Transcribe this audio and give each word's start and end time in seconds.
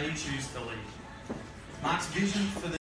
they 0.00 0.08
choose 0.08 0.48
to 0.48 0.60
lead. 0.60 1.36
Mark's 1.82 2.06
vision 2.06 2.42
for 2.46 2.68
the 2.68 2.76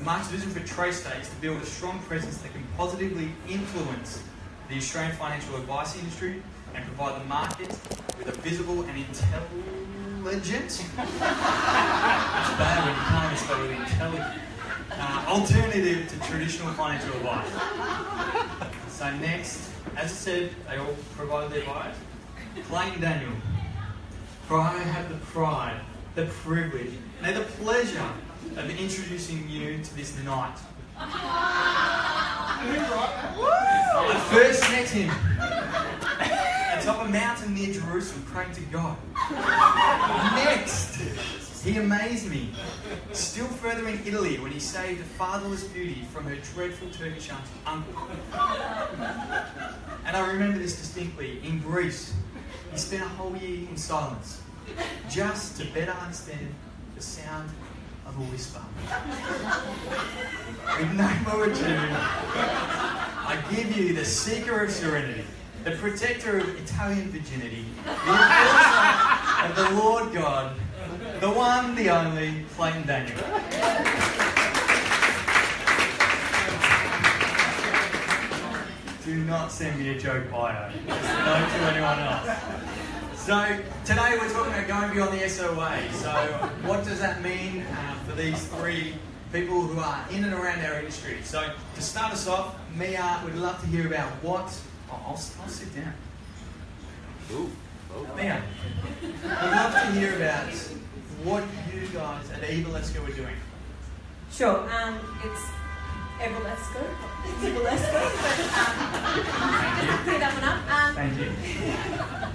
Mark's 0.00 0.28
vision 0.28 0.50
for 0.50 0.60
Traystate 0.60 1.20
is 1.20 1.28
to 1.28 1.36
build 1.36 1.60
a 1.60 1.66
strong 1.66 1.98
presence 2.00 2.38
that 2.38 2.52
can 2.52 2.64
positively 2.76 3.32
influence 3.48 4.22
the 4.68 4.76
Australian 4.76 5.14
financial 5.16 5.56
advice 5.56 5.98
industry 5.98 6.42
and 6.74 6.84
provide 6.84 7.20
the 7.20 7.24
market 7.26 7.68
with 8.16 8.28
a 8.28 8.32
visible 8.40 8.82
and 8.82 8.98
intelligent. 8.98 10.84
bad 12.56 12.78
when 12.86 12.94
you 12.94 13.02
can't 13.12 13.38
spell 13.38 13.62
intelligent. 13.64 14.42
Uh, 14.92 15.24
alternative 15.28 16.08
to 16.08 16.30
traditional 16.30 16.72
financial 16.72 17.12
advice. 17.16 17.50
So 18.88 19.10
next, 19.18 19.70
as 19.96 20.04
I 20.04 20.14
said, 20.14 20.50
they 20.68 20.78
all 20.78 20.96
provide 21.16 21.50
their 21.50 21.60
advice. 21.60 21.96
Clayton 22.68 23.00
Daniel. 23.02 23.32
For 24.46 24.58
I 24.60 24.78
have 24.78 25.08
the 25.08 25.16
pride, 25.16 25.80
the 26.16 26.26
privilege, 26.42 26.92
and 27.22 27.36
the 27.36 27.42
pleasure 27.42 28.10
of 28.56 28.70
introducing 28.70 29.48
you 29.48 29.78
to 29.84 29.96
this 29.96 30.18
night. 30.24 30.56
I 30.98 31.04
first 34.32 34.62
met 34.70 34.88
him 34.88 35.10
atop 36.78 37.06
a 37.06 37.08
mountain 37.10 37.52
near 37.52 37.70
Jerusalem 37.74 38.24
praying 38.32 38.52
to 38.52 38.62
God. 38.62 38.96
Next, 40.36 40.96
he 41.62 41.76
amazed 41.76 42.30
me, 42.30 42.50
still 43.12 43.46
further 43.46 43.86
in 43.86 44.00
Italy 44.06 44.38
when 44.38 44.52
he 44.52 44.58
saved 44.58 45.02
a 45.02 45.04
fatherless 45.04 45.64
beauty 45.64 46.06
from 46.14 46.24
her 46.24 46.36
dreadful 46.54 46.88
Turkish 46.90 47.28
uncle. 47.66 48.08
And 50.06 50.16
I 50.16 50.26
remember 50.32 50.58
this 50.58 50.76
distinctly. 50.78 51.40
In 51.44 51.58
Greece, 51.60 52.14
he 52.72 52.78
spent 52.78 53.02
a 53.02 53.08
whole 53.08 53.36
year 53.36 53.68
in 53.68 53.76
silence, 53.76 54.40
just 55.08 55.60
to 55.60 55.66
better 55.72 55.92
understand 55.92 56.54
the 56.94 57.02
sound 57.02 57.50
of 58.06 58.16
a 58.16 58.22
whisper. 58.30 58.60
With 60.78 60.92
no 60.92 61.08
more 61.30 61.44
ado, 61.46 61.76
I 63.28 63.42
give 63.50 63.76
you 63.76 63.92
the 63.92 64.04
seeker 64.04 64.64
of 64.64 64.70
serenity, 64.70 65.24
the 65.64 65.72
protector 65.72 66.38
of 66.38 66.48
Italian 66.60 67.10
virginity, 67.10 67.64
the 67.84 67.90
of 69.44 69.56
the 69.56 69.70
Lord 69.70 70.12
God, 70.12 70.56
the 71.20 71.30
one, 71.30 71.74
the 71.74 71.90
only, 71.90 72.44
Clayton 72.56 72.86
Daniel. 72.86 73.16
Do 79.04 79.14
not 79.24 79.52
send 79.52 79.78
me 79.78 79.90
a 79.90 79.98
joke 79.98 80.30
bio. 80.30 80.70
Just 80.70 80.86
no 80.86 80.88
to 80.88 81.60
anyone 81.70 81.98
else. 82.00 82.26
So 83.26 83.58
today 83.84 84.16
we're 84.20 84.30
talking 84.30 84.52
about 84.52 84.68
going 84.68 84.94
beyond 84.94 85.20
the 85.20 85.28
SOA. 85.28 85.82
So 85.94 86.10
what 86.62 86.84
does 86.84 87.00
that 87.00 87.22
mean 87.22 87.62
uh, 87.62 87.94
for 88.06 88.14
these 88.14 88.46
three 88.46 88.94
people 89.32 89.62
who 89.62 89.80
are 89.80 90.06
in 90.12 90.22
and 90.22 90.32
around 90.32 90.64
our 90.64 90.78
industry? 90.78 91.16
So 91.24 91.50
to 91.74 91.82
start 91.82 92.12
us 92.12 92.28
off, 92.28 92.54
Mia 92.76 93.20
we'd 93.24 93.34
love 93.34 93.60
to 93.62 93.66
hear 93.66 93.84
about 93.88 94.12
what. 94.22 94.56
Oh, 94.88 95.00
I'll, 95.06 95.20
I'll 95.42 95.48
sit 95.48 95.74
down. 95.74 95.92
Ooh. 97.32 97.50
Mia, 98.16 98.40
I'd 99.28 99.50
love 99.50 99.72
to 99.72 99.98
hear 99.98 100.14
about 100.14 100.52
what 101.24 101.42
you 101.74 101.84
guys 101.88 102.30
at 102.30 102.48
Eva 102.48 102.70
Let's 102.70 102.94
are 102.94 103.10
doing. 103.10 103.36
Sure. 104.30 104.72
Um, 104.72 105.00
it's 105.24 105.42
Evalesco. 106.20 106.80
It's 107.24 107.42
Evalesco, 107.42 108.02
but 108.22 108.38
um, 108.54 109.84
just 109.84 110.02
clear 110.04 110.18
that 110.20 110.32
one 110.32 110.44
up. 110.44 110.60
Um, 110.70 110.94
Thank 110.94 112.20
you. 112.20 112.25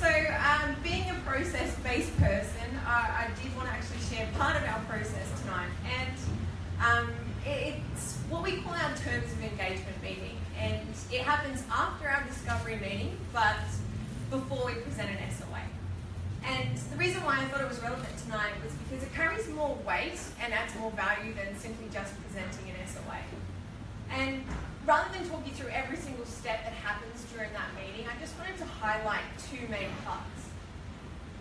So, 0.00 0.08
um, 0.08 0.76
being 0.82 1.10
a 1.10 1.14
process-based 1.26 2.16
person, 2.18 2.68
I, 2.86 3.26
I 3.26 3.42
did 3.42 3.54
want 3.56 3.68
to 3.68 3.74
actually 3.74 4.00
share 4.14 4.28
part 4.38 4.56
of 4.56 4.62
our 4.62 4.80
process 4.88 5.40
tonight, 5.42 5.70
and 5.98 6.16
um, 6.80 7.10
it, 7.44 7.74
it's 7.94 8.16
what 8.30 8.42
we 8.42 8.58
call 8.62 8.74
our 8.74 8.94
terms 8.96 9.32
of 9.32 9.42
engagement 9.42 10.02
meeting, 10.02 10.38
and 10.58 10.86
it 11.12 11.22
happens 11.22 11.64
after 11.70 12.08
our 12.08 12.22
discovery 12.24 12.76
meeting, 12.76 13.16
but 13.32 13.58
before 14.30 14.66
we 14.66 14.74
present 14.74 15.10
an 15.10 15.18
SOA. 15.32 15.62
And 16.44 16.76
the 16.76 16.96
reason 16.96 17.22
why 17.24 17.40
I 17.40 17.44
thought 17.46 17.60
it 17.60 17.68
was 17.68 17.82
relevant 17.82 18.16
tonight 18.18 18.52
was 18.62 18.72
because 18.84 19.02
it 19.02 19.12
carries 19.14 19.48
more 19.50 19.76
weight 19.86 20.20
and 20.40 20.52
adds 20.52 20.74
more 20.76 20.90
value 20.92 21.34
than 21.34 21.56
simply 21.58 21.88
just 21.92 22.14
presenting 22.22 22.70
an 22.70 22.76
SOA. 22.86 23.18
And 24.10 24.44
rather 24.88 25.12
than 25.12 25.28
talk 25.28 25.46
you 25.46 25.52
through 25.52 25.68
every 25.68 25.98
single 25.98 26.24
step 26.24 26.64
that 26.64 26.72
happens 26.72 27.22
during 27.34 27.52
that 27.52 27.68
meeting, 27.76 28.08
I 28.08 28.18
just 28.18 28.32
wanted 28.38 28.56
to 28.56 28.64
highlight 28.64 29.20
two 29.50 29.68
main 29.68 29.92
parts. 30.02 30.48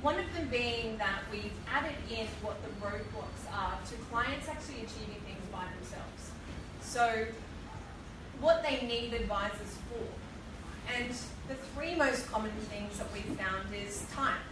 One 0.01 0.19
of 0.19 0.25
them 0.35 0.49
being 0.51 0.97
that 0.97 1.23
we've 1.31 1.55
added 1.71 1.95
in 2.11 2.27
what 2.43 2.59
the 2.61 2.69
roadblocks 2.85 3.47
are 3.55 3.79
to 3.87 3.95
clients 4.11 4.49
actually 4.49 4.83
achieving 4.83 5.23
things 5.23 5.39
by 5.49 5.63
themselves. 5.79 6.35
So, 6.81 7.25
what 8.41 8.63
they 8.63 8.85
need 8.85 9.13
advisors 9.13 9.79
for. 9.87 10.03
And 10.93 11.09
the 11.47 11.55
three 11.73 11.95
most 11.95 12.29
common 12.29 12.51
things 12.69 12.99
that 12.99 13.07
we've 13.13 13.37
found 13.37 13.73
is 13.73 14.05
time. 14.11 14.43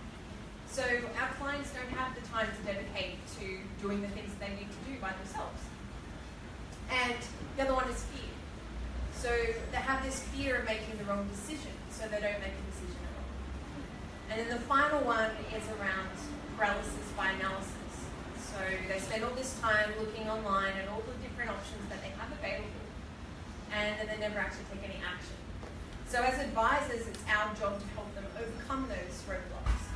So 0.72 0.84
our 1.22 1.30
clients 1.40 1.72
don't 1.72 1.98
have 1.98 2.16
the 2.16 2.28
time 2.28 2.48
to 2.48 2.74
dedicate 2.74 3.16
to 3.40 3.60
doing 3.82 4.02
the 4.02 4.10
things 4.10 4.32
they 4.40 4.50
need 4.50 4.68
to 4.68 4.92
do 4.92 5.00
by 5.00 5.12
themselves. 5.24 5.62
And 6.92 7.16
the 7.56 7.64
other 7.64 7.74
one 7.74 7.88
is 7.88 8.04
fear. 8.04 8.35
So 9.18 9.32
they 9.72 9.78
have 9.78 10.04
this 10.04 10.20
fear 10.36 10.58
of 10.58 10.66
making 10.66 10.98
the 10.98 11.06
wrong 11.06 11.28
decision, 11.32 11.72
so 11.90 12.04
they 12.08 12.22
don't 12.22 12.40
make 12.44 12.54
a 12.54 12.66
decision 12.70 13.02
at 13.02 13.14
all. 13.18 13.32
And 14.30 14.36
then 14.40 14.50
the 14.50 14.64
final 14.64 15.02
one 15.02 15.32
is 15.56 15.66
around 15.80 16.14
paralysis 16.58 17.08
by 17.18 17.32
analysis. 17.32 17.74
So 18.38 18.60
they 18.88 19.00
spend 19.00 19.24
all 19.24 19.36
this 19.36 19.60
time 19.60 19.92
looking 20.00 20.30
online 20.30 20.74
at 20.78 20.88
all 20.88 21.02
the 21.02 21.16
different 21.26 21.52
options 21.52 21.84
that 21.90 22.00
they 22.04 22.14
have 22.16 22.32
available, 22.32 22.86
and 23.74 24.00
then 24.00 24.08
they 24.08 24.20
never 24.22 24.40
actually 24.40 24.70
take 24.72 24.84
any 24.84 25.00
action. 25.02 25.36
So 26.08 26.22
as 26.22 26.38
advisors, 26.40 27.08
it's 27.08 27.24
our 27.28 27.50
job 27.56 27.82
to 27.82 27.88
help 27.98 28.14
them 28.16 28.24
overcome 28.38 28.88
those 28.88 29.16
roadblocks. 29.26 29.90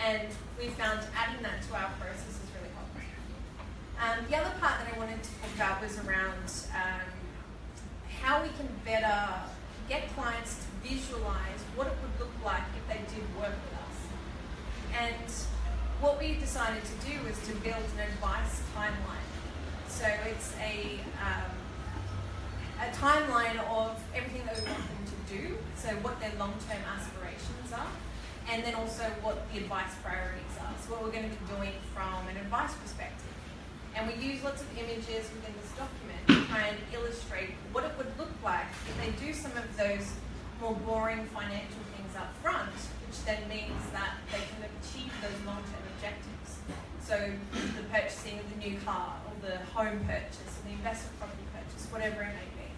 And 0.00 0.26
we 0.58 0.72
found 0.74 1.04
adding 1.14 1.42
that 1.42 1.60
to 1.68 1.70
our 1.76 1.92
process 2.00 2.40
is 2.40 2.48
really 2.56 2.72
helpful. 2.72 3.04
Um, 4.00 4.24
the 4.24 4.36
other 4.40 4.56
part 4.58 4.80
that 4.80 4.88
I 4.88 4.98
wanted 4.98 5.22
to 5.22 5.30
talk 5.44 5.52
about 5.54 5.82
was 5.84 5.98
around 6.00 6.48
um, 6.72 7.04
how 8.20 8.42
we 8.42 8.48
can 8.50 8.68
better 8.84 9.28
get 9.88 10.08
clients 10.14 10.56
to 10.56 10.88
visualize 10.88 11.60
what 11.74 11.86
it 11.86 11.94
would 12.02 12.20
look 12.20 12.34
like 12.44 12.62
if 12.76 12.86
they 12.88 13.00
did 13.14 13.24
work 13.36 13.50
with 13.50 13.76
us. 13.80 13.96
And 14.98 15.30
what 16.00 16.18
we 16.20 16.34
decided 16.34 16.82
to 16.84 16.96
do 17.08 17.14
was 17.26 17.36
to 17.48 17.54
build 17.60 17.84
an 17.96 18.06
advice 18.12 18.62
timeline. 18.76 19.28
So 19.88 20.06
it's 20.30 20.54
a, 20.62 21.00
um, 21.20 21.50
a 22.80 22.88
timeline 22.96 23.58
of 23.68 24.00
everything 24.14 24.46
that 24.46 24.56
we 24.56 24.70
want 24.70 24.84
them 24.86 25.04
to 25.06 25.18
do, 25.34 25.58
so 25.76 25.88
what 26.00 26.20
their 26.20 26.32
long-term 26.38 26.80
aspirations 26.88 27.72
are, 27.72 27.90
and 28.48 28.64
then 28.64 28.74
also 28.74 29.04
what 29.22 29.50
the 29.52 29.58
advice 29.58 29.92
priorities 30.02 30.56
are. 30.60 30.72
So 30.80 30.92
what 30.92 31.04
we're 31.04 31.12
going 31.12 31.28
to 31.28 31.36
be 31.36 31.44
doing 31.52 31.74
from 31.92 32.28
an 32.28 32.36
advice 32.36 32.72
perspective. 32.80 33.28
And 33.96 34.06
we 34.08 34.14
use 34.22 34.42
lots 34.44 34.62
of 34.62 34.68
images 34.78 35.28
within 35.34 35.52
this 35.70 35.78
document 35.78 36.20
to 36.28 36.52
try 36.52 36.68
and 36.68 36.78
illustrate 36.92 37.50
what 37.72 37.84
it 37.84 37.92
would 37.98 38.10
look 38.18 38.30
like 38.42 38.66
if 38.88 38.96
they 39.00 39.10
do 39.24 39.32
some 39.32 39.52
of 39.56 39.76
those 39.76 40.12
more 40.60 40.74
boring 40.86 41.24
financial 41.26 41.82
things 41.96 42.14
up 42.16 42.34
front, 42.42 42.74
which 43.06 43.24
then 43.24 43.48
means 43.48 43.80
that 43.92 44.16
they 44.30 44.38
can 44.38 44.64
achieve 44.68 45.12
those 45.22 45.46
long-term 45.46 45.84
objectives. 45.96 46.60
So 47.02 47.32
the 47.52 47.82
purchasing 47.90 48.38
of 48.38 48.46
the 48.50 48.58
new 48.68 48.78
car, 48.84 49.16
or 49.26 49.34
the 49.48 49.58
home 49.72 50.04
purchase, 50.06 50.52
or 50.60 50.68
the 50.68 50.74
investment 50.74 51.18
property 51.18 51.44
purchase, 51.52 51.86
whatever 51.90 52.22
it 52.22 52.34
may 52.36 52.50
be. 52.54 52.68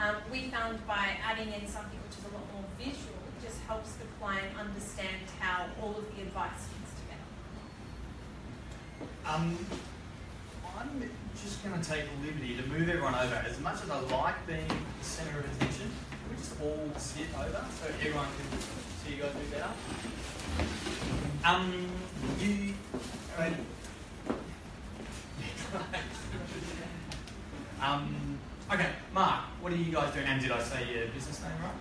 Um, 0.00 0.16
we 0.32 0.50
found 0.50 0.84
by 0.86 1.18
adding 1.22 1.52
in 1.52 1.68
something 1.68 2.00
which 2.08 2.18
is 2.18 2.24
a 2.24 2.32
lot 2.34 2.46
more 2.56 2.64
visual, 2.78 3.20
it 3.28 3.44
just 3.44 3.60
helps 3.68 3.92
the 4.00 4.08
client 4.18 4.48
understand 4.58 5.28
how 5.38 5.66
all 5.82 5.90
of 5.90 6.04
the 6.16 6.22
advice 6.22 6.66
fits 6.72 6.92
together. 7.04 7.28
Um, 9.28 9.58
I'm 10.80 11.10
just 11.42 11.62
going 11.62 11.78
to 11.78 11.88
take 11.88 12.04
a 12.04 12.24
liberty 12.24 12.56
to 12.56 12.66
move 12.68 12.88
everyone 12.88 13.14
over. 13.14 13.34
As 13.34 13.60
much 13.60 13.82
as 13.82 13.90
I 13.90 14.00
like 14.00 14.46
being 14.46 14.66
the 14.66 15.04
centre 15.04 15.40
of 15.40 15.44
attention, 15.44 15.90
we 16.30 16.36
just 16.36 16.58
all 16.60 16.88
sit 16.96 17.26
over 17.38 17.64
so 17.80 17.86
everyone 18.00 18.24
can 18.24 18.58
see 19.04 19.16
you 19.16 19.22
guys 19.22 19.32
do 19.32 19.40
better? 19.50 19.68
Um, 21.44 21.86
you. 22.40 22.74
I 23.38 23.52
um, 27.82 28.38
okay, 28.72 28.90
Mark, 29.14 29.44
what 29.60 29.72
are 29.72 29.76
you 29.76 29.92
guys 29.92 30.12
doing? 30.12 30.26
And 30.26 30.40
did 30.40 30.50
I 30.50 30.62
say 30.62 30.92
your 30.92 31.06
business 31.08 31.42
name 31.42 31.52
right? 31.62 31.72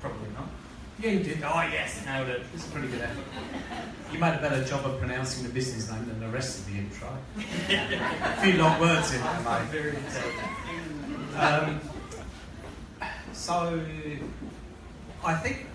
Probably 0.00 0.28
not. 0.34 0.48
Yeah, 1.02 1.10
you 1.10 1.24
did. 1.24 1.42
Oh, 1.42 1.68
yes, 1.72 2.04
nailed 2.06 2.28
it. 2.28 2.42
This 2.52 2.62
is 2.62 2.68
a 2.68 2.72
pretty 2.72 2.86
good 2.86 3.00
effort. 3.00 3.24
You 4.12 4.20
made 4.20 4.36
a 4.36 4.40
better 4.40 4.62
job 4.62 4.86
of 4.86 5.00
pronouncing 5.00 5.42
the 5.42 5.52
business 5.52 5.90
name 5.90 6.06
than 6.06 6.20
the 6.20 6.28
rest 6.28 6.60
of 6.60 6.66
the 6.66 6.78
intro. 6.78 7.08
a 7.68 8.42
few 8.42 8.52
long 8.52 8.78
words 8.78 9.12
in 9.12 9.20
there, 9.20 9.40
mate. 9.40 9.68
Very 9.70 9.96
intelligent. 9.96 10.52
Um, 11.36 11.80
so, 13.32 13.82
I 15.24 15.34
think, 15.34 15.66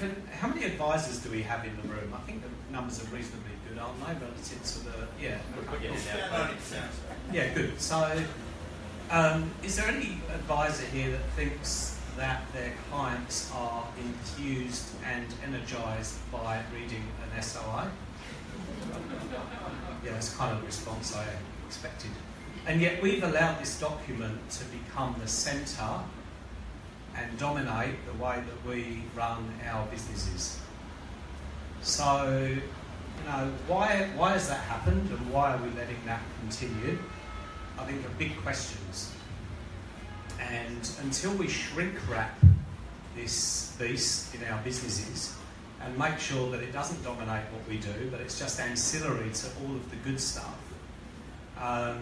can, 0.00 0.20
how 0.32 0.48
many 0.48 0.64
advisors 0.64 1.18
do 1.18 1.30
we 1.30 1.42
have 1.42 1.64
in 1.64 1.76
the 1.76 1.86
room? 1.86 2.12
I 2.12 2.18
think 2.26 2.42
the 2.42 2.72
numbers 2.72 3.00
are 3.00 3.06
reasonably 3.14 3.52
good, 3.68 3.78
aren't 3.78 4.00
they, 4.00 4.26
relative 4.26 4.60
to 4.60 4.84
the 4.86 5.06
yeah? 5.22 5.38
Yeah, 6.16 6.28
Yeah, 7.32 7.54
good. 7.54 7.80
So, 7.80 8.20
um, 9.12 9.52
is 9.62 9.76
there 9.76 9.86
any 9.86 10.18
advisor 10.34 10.86
here 10.86 11.12
that 11.12 11.30
thinks 11.36 12.01
that 12.16 12.42
their 12.52 12.72
clients 12.90 13.50
are 13.54 13.86
enthused 13.98 14.88
and 15.04 15.26
energised 15.44 16.18
by 16.30 16.62
reading 16.74 17.04
an 17.22 17.42
SOA? 17.42 17.90
Yeah, 20.04 20.14
that's 20.14 20.34
kind 20.34 20.52
of 20.52 20.58
the 20.60 20.66
response 20.66 21.14
I 21.14 21.24
expected. 21.64 22.10
And 22.66 22.80
yet 22.80 23.00
we've 23.00 23.22
allowed 23.22 23.60
this 23.60 23.78
document 23.78 24.50
to 24.50 24.64
become 24.64 25.14
the 25.20 25.28
centre 25.28 26.00
and 27.16 27.38
dominate 27.38 27.94
the 28.06 28.22
way 28.22 28.42
that 28.44 28.68
we 28.68 29.02
run 29.14 29.52
our 29.70 29.86
businesses. 29.86 30.60
So, 31.82 32.48
you 32.48 33.28
know, 33.28 33.52
why, 33.66 34.08
why 34.16 34.32
has 34.32 34.48
that 34.48 34.60
happened 34.60 35.10
and 35.10 35.30
why 35.30 35.54
are 35.54 35.62
we 35.62 35.70
letting 35.70 35.98
that 36.06 36.20
continue? 36.40 36.98
I 37.78 37.84
think 37.84 38.04
are 38.04 38.10
big 38.18 38.36
questions. 38.38 39.12
And 40.50 40.90
until 41.02 41.32
we 41.32 41.48
shrink 41.48 41.94
wrap 42.10 42.38
this 43.14 43.74
beast 43.78 44.34
in 44.34 44.44
our 44.44 44.60
businesses 44.62 45.34
and 45.82 45.96
make 45.98 46.18
sure 46.18 46.50
that 46.50 46.62
it 46.62 46.72
doesn't 46.72 47.02
dominate 47.02 47.44
what 47.52 47.68
we 47.68 47.78
do, 47.78 48.08
but 48.10 48.20
it's 48.20 48.38
just 48.38 48.60
ancillary 48.60 49.30
to 49.30 49.46
all 49.62 49.74
of 49.74 49.90
the 49.90 49.96
good 49.96 50.20
stuff, 50.20 50.58
um, 51.58 52.00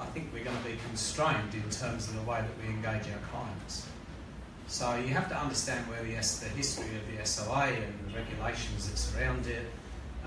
I 0.00 0.06
think 0.06 0.30
we're 0.32 0.44
going 0.44 0.56
to 0.56 0.64
be 0.64 0.76
constrained 0.86 1.54
in 1.54 1.68
terms 1.70 2.08
of 2.08 2.14
the 2.14 2.22
way 2.22 2.40
that 2.40 2.62
we 2.62 2.68
engage 2.72 3.10
our 3.12 3.20
clients. 3.30 3.86
So 4.68 4.96
you 4.96 5.08
have 5.08 5.28
to 5.30 5.36
understand 5.36 5.88
where 5.88 6.02
the, 6.02 6.10
the 6.10 6.50
history 6.56 6.90
of 6.96 7.16
the 7.16 7.26
SOA 7.26 7.72
and 7.72 7.94
the 8.06 8.18
regulations 8.18 8.88
that 8.88 8.96
surround 8.96 9.46
it. 9.46 9.66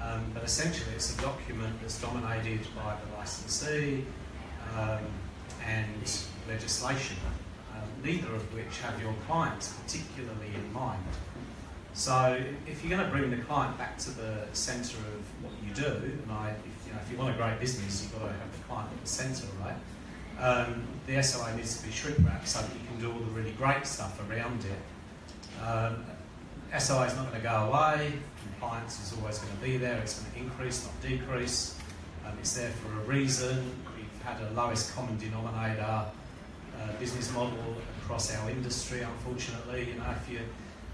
Um, 0.01 0.25
but 0.33 0.43
essentially, 0.43 0.95
it's 0.95 1.15
a 1.15 1.21
document 1.21 1.79
that's 1.81 2.01
dominated 2.01 2.61
by 2.75 2.95
the 2.95 3.17
licensee 3.17 4.03
um, 4.75 4.99
and 5.65 6.25
legislation, 6.47 7.17
neither 8.03 8.33
of 8.33 8.53
which 8.53 8.79
have 8.81 9.01
your 9.01 9.13
clients 9.27 9.73
particularly 9.73 10.53
in 10.55 10.73
mind. 10.73 11.03
So 11.93 12.41
if 12.67 12.83
you're 12.83 12.97
going 12.97 13.09
to 13.09 13.15
bring 13.15 13.29
the 13.31 13.43
client 13.43 13.77
back 13.77 13.97
to 13.99 14.11
the 14.11 14.45
centre 14.53 14.97
of 14.97 15.43
what 15.43 15.53
you 15.65 15.73
do, 15.73 15.93
and 15.93 16.31
I, 16.31 16.51
if, 16.51 16.87
you 16.87 16.93
know, 16.93 16.99
if 17.03 17.11
you 17.11 17.17
want 17.17 17.35
a 17.35 17.37
great 17.37 17.59
business, 17.59 18.03
you've 18.03 18.13
got 18.13 18.27
to 18.27 18.33
have 18.33 18.51
the 18.57 18.63
client 18.63 18.89
at 18.93 19.01
the 19.01 19.09
centre, 19.09 19.47
right? 19.61 19.75
Um, 20.39 20.87
the 21.05 21.21
SOA 21.21 21.55
needs 21.55 21.79
to 21.79 21.85
be 21.85 21.91
shrink 21.91 22.17
wrapped 22.25 22.47
so 22.47 22.61
that 22.61 22.71
you 22.73 22.87
can 22.87 22.99
do 22.99 23.11
all 23.11 23.19
the 23.19 23.31
really 23.31 23.51
great 23.51 23.85
stuff 23.85 24.19
around 24.29 24.63
it. 24.63 25.63
Um, 25.63 26.05
SOA 26.79 27.05
is 27.05 27.15
not 27.15 27.29
going 27.29 27.41
to 27.41 27.47
go 27.47 27.55
away. 27.69 28.13
Compliance 28.41 29.01
is 29.03 29.19
always 29.19 29.37
going 29.39 29.53
to 29.53 29.63
be 29.63 29.77
there. 29.77 29.99
It's 29.99 30.19
going 30.19 30.31
to 30.31 30.39
increase, 30.39 30.85
not 30.85 31.01
decrease. 31.01 31.77
Um, 32.25 32.33
it's 32.39 32.53
there 32.53 32.69
for 32.69 33.01
a 33.01 33.03
reason. 33.03 33.69
We've 33.97 34.23
had 34.23 34.41
a 34.41 34.51
lowest 34.53 34.95
common 34.95 35.17
denominator 35.17 36.05
uh, 36.81 36.93
business 36.99 37.31
model 37.33 37.75
across 38.11 38.35
our 38.35 38.49
industry. 38.49 38.99
Unfortunately, 39.01 39.87
you 39.87 39.95
know, 39.95 40.13
if 40.21 40.29
you 40.29 40.39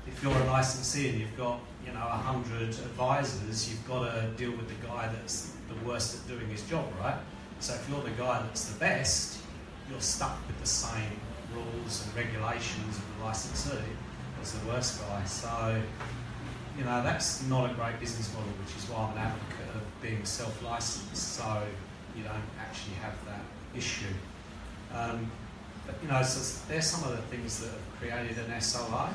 if 0.05 0.21
you're 0.21 0.31
a 0.31 0.45
licensee 0.45 1.09
and 1.09 1.19
you've 1.19 1.35
got 1.35 1.59
you 1.83 1.91
know 1.91 1.99
hundred 1.99 2.69
advisors, 2.69 3.67
you've 3.69 3.87
got 3.87 4.01
to 4.05 4.27
deal 4.37 4.51
with 4.51 4.67
the 4.67 4.87
guy 4.87 5.07
that's 5.07 5.53
the 5.67 5.87
worst 5.87 6.15
at 6.15 6.27
doing 6.27 6.47
his 6.47 6.61
job, 6.69 6.85
right? 6.99 7.17
So 7.59 7.73
if 7.73 7.89
you're 7.89 8.03
the 8.03 8.11
guy 8.11 8.39
that's 8.43 8.65
the 8.65 8.79
best, 8.79 9.39
you're 9.89 9.99
stuck 9.99 10.37
with 10.45 10.59
the 10.59 10.67
same 10.67 11.19
rules 11.55 12.05
and 12.05 12.15
regulations 12.15 12.97
of 12.97 13.03
the 13.17 13.25
licensee 13.25 13.91
as 14.39 14.51
the 14.53 14.67
worst 14.67 15.01
guy. 15.01 15.23
So, 15.23 15.81
you 16.77 16.83
know, 16.83 17.01
that's 17.01 17.43
not 17.47 17.71
a 17.71 17.73
great 17.73 17.99
business 17.99 18.31
model, 18.35 18.51
which 18.63 18.75
is 18.77 18.87
why 18.91 19.05
I'm 19.05 19.13
an 19.13 19.17
advocate 19.17 19.75
of 19.75 20.01
being 20.03 20.23
self-licensed, 20.23 21.17
so 21.17 21.63
you 22.15 22.23
don't 22.23 22.49
actually 22.59 22.95
have 23.01 23.15
that 23.25 23.41
issue. 23.75 24.13
Um, 24.93 25.31
but, 25.87 25.95
you 26.03 26.09
know, 26.09 26.21
so 26.21 26.65
there's 26.67 26.85
some 26.85 27.09
of 27.09 27.17
the 27.17 27.23
things 27.35 27.59
that 27.59 27.71
have 27.71 27.99
created 27.99 28.37
an 28.37 28.61
SOA, 28.61 29.09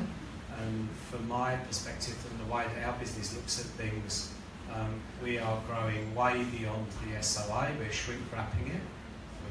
and 0.58 0.88
from 1.10 1.28
my 1.28 1.54
perspective 1.56 2.16
and 2.30 2.48
the 2.48 2.52
way 2.52 2.64
that 2.74 2.88
our 2.88 2.98
business 2.98 3.34
looks 3.36 3.60
at 3.60 3.66
things, 3.66 4.32
um, 4.74 5.00
we 5.22 5.38
are 5.38 5.60
growing 5.68 6.14
way 6.14 6.44
beyond 6.58 6.86
the 7.04 7.22
SOA, 7.22 7.70
we're 7.78 7.92
shrink 7.92 8.20
wrapping 8.32 8.66
it, 8.66 8.80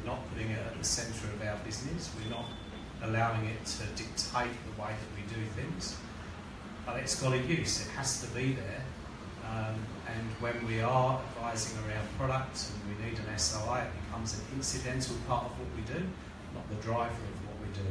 we're 0.02 0.12
not 0.12 0.20
putting 0.32 0.50
it 0.50 0.60
at 0.60 0.78
the 0.78 0.84
centre 0.84 1.28
of 1.28 1.42
our 1.48 1.58
business. 1.64 2.10
We're 2.18 2.32
not 2.32 2.46
allowing 3.04 3.46
it 3.46 3.66
to 3.66 3.86
dictate 3.96 4.52
the 4.66 4.82
way 4.82 4.90
that 4.90 5.12
we 5.16 5.22
do 5.34 5.42
things. 5.56 5.96
But 6.86 6.98
it's 6.98 7.22
got 7.22 7.34
a 7.34 7.38
use. 7.38 7.86
It 7.86 7.90
has 7.92 8.22
to 8.22 8.28
be 8.34 8.54
there. 8.54 8.84
Um, 9.50 9.76
and 10.08 10.28
when 10.40 10.66
we 10.68 10.82
are 10.82 11.20
advising 11.36 11.78
around 11.86 12.08
products 12.18 12.72
and 12.72 12.98
we 12.98 13.06
need 13.06 13.20
an 13.20 13.38
SOA, 13.38 13.82
it 13.82 13.92
becomes 14.06 14.34
an 14.38 14.46
incidental 14.56 15.16
part 15.28 15.46
of 15.46 15.52
what 15.60 15.68
we 15.76 15.82
do, 15.94 16.06
not 16.54 16.68
the 16.70 16.76
driver 16.76 17.10
of 17.12 17.38
what 17.48 17.58
we 17.62 17.74
do. 17.74 17.88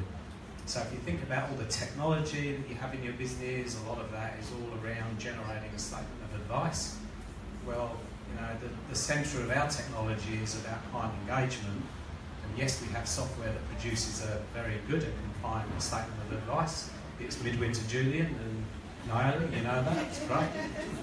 So 0.67 0.81
if 0.81 0.93
you 0.93 0.99
think 0.99 1.23
about 1.23 1.51
all 1.51 1.57
the 1.57 1.65
technology 1.67 2.53
that 2.57 2.69
you 2.69 2.77
have 2.77 2.95
in 2.95 3.03
your 3.03 3.15
business, 3.15 3.77
a 3.85 3.89
lot 3.89 3.99
of 3.99 4.13
that 4.13 4.39
is 4.41 4.51
all 4.53 4.71
around 4.85 5.19
generating 5.19 5.71
a 5.75 5.79
statement 5.79 6.21
of 6.33 6.41
advice. 6.41 6.97
Well, 7.67 7.97
you 8.31 8.41
know, 8.41 8.49
the, 8.63 8.69
the 8.89 8.97
centre 8.97 9.43
of 9.43 9.51
our 9.51 9.69
technology 9.69 10.39
is 10.43 10.55
about 10.61 10.79
client 10.93 11.13
engagement 11.27 11.83
And 12.45 12.59
yes, 12.59 12.81
we 12.83 12.89
have 12.89 13.07
software 13.09 13.53
that 13.53 13.69
produces 13.69 14.25
a 14.25 14.41
very 14.55 14.81
good 14.89 15.03
and 15.03 15.13
compliant 15.33 15.83
statement 15.83 16.19
of 16.27 16.39
advice. 16.39 16.91
It's 17.21 17.43
Midwinter 17.43 17.83
Julian 17.89 18.27
and 18.27 18.65
Naomi, 19.09 19.57
you 19.57 19.63
know 19.63 19.83
that, 19.83 20.07
it's 20.07 20.21
great. 20.27 20.49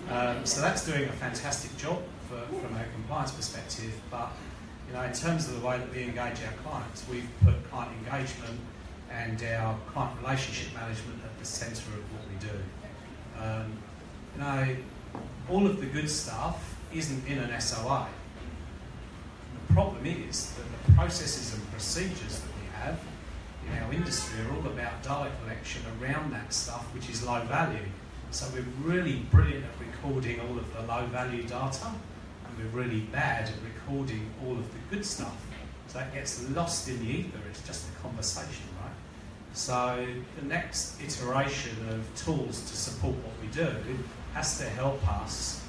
Um, 0.10 0.46
so 0.46 0.62
that's 0.62 0.86
doing 0.86 1.04
a 1.06 1.12
fantastic 1.14 1.76
job 1.78 2.02
for, 2.30 2.40
from 2.60 2.76
a 2.76 2.84
compliance 2.94 3.32
perspective, 3.32 3.94
but 4.12 4.32
you 4.88 4.94
know, 4.94 5.04
in 5.04 5.14
terms 5.14 5.48
of 5.48 5.60
the 5.60 5.68
way 5.68 5.78
that 5.78 5.92
we 5.94 6.04
engage 6.04 6.42
our 6.44 6.54
clients, 6.64 7.04
we've 7.10 7.30
put 7.44 7.54
client 7.70 7.92
engagement 8.06 8.60
and 9.12 9.42
our 9.44 9.78
client 9.92 10.20
relationship 10.22 10.74
management 10.74 11.22
at 11.24 11.38
the 11.40 11.46
centre 11.46 11.92
of 11.92 12.04
what 12.14 12.24
we 12.30 12.48
do. 12.48 13.42
Um, 13.42 13.78
you 14.36 14.42
know, 14.42 14.76
all 15.50 15.66
of 15.66 15.80
the 15.80 15.86
good 15.86 16.10
stuff 16.10 16.76
isn't 16.94 17.28
in 17.28 17.38
an 17.40 17.60
SOA. 17.60 18.08
The 19.68 19.74
problem 19.74 20.06
is 20.06 20.54
that 20.54 20.86
the 20.86 20.92
processes 20.94 21.54
and 21.54 21.72
procedures 21.72 22.40
that 22.40 22.52
we 22.62 22.68
have 22.82 23.00
in 23.68 23.84
our 23.84 23.94
industry 23.94 24.40
are 24.46 24.56
all 24.56 24.66
about 24.68 25.04
data 25.04 25.32
collection 25.42 25.82
around 26.02 26.32
that 26.32 26.54
stuff 26.54 26.86
which 26.94 27.10
is 27.10 27.24
low 27.24 27.42
value. 27.44 27.86
So 28.32 28.46
we're 28.54 28.66
really 28.90 29.24
brilliant 29.32 29.66
at 29.66 29.72
recording 29.80 30.40
all 30.40 30.58
of 30.58 30.74
the 30.74 30.82
low 30.82 31.06
value 31.08 31.44
data 31.44 31.92
we're 32.58 32.84
really 32.84 33.02
bad 33.02 33.50
at 33.50 33.56
recording 33.64 34.30
all 34.44 34.54
of 34.54 34.72
the 34.74 34.96
good 34.96 35.06
stuff. 35.06 35.36
So 35.88 36.00
that 36.00 36.14
gets 36.14 36.50
lost 36.50 36.90
in 36.90 37.00
the 37.00 37.06
ether, 37.06 37.40
it's 37.50 37.66
just 37.66 37.88
a 37.90 38.02
conversation, 38.02 38.66
right? 38.82 38.92
So 39.54 40.06
the 40.40 40.46
next 40.46 41.02
iteration 41.02 41.76
of 41.90 42.04
tools 42.16 42.62
to 42.70 42.78
support 42.78 43.16
what 43.16 43.34
we 43.42 43.48
do 43.48 43.70
has 44.34 44.58
to 44.60 44.66
help 44.66 45.06
us 45.22 45.64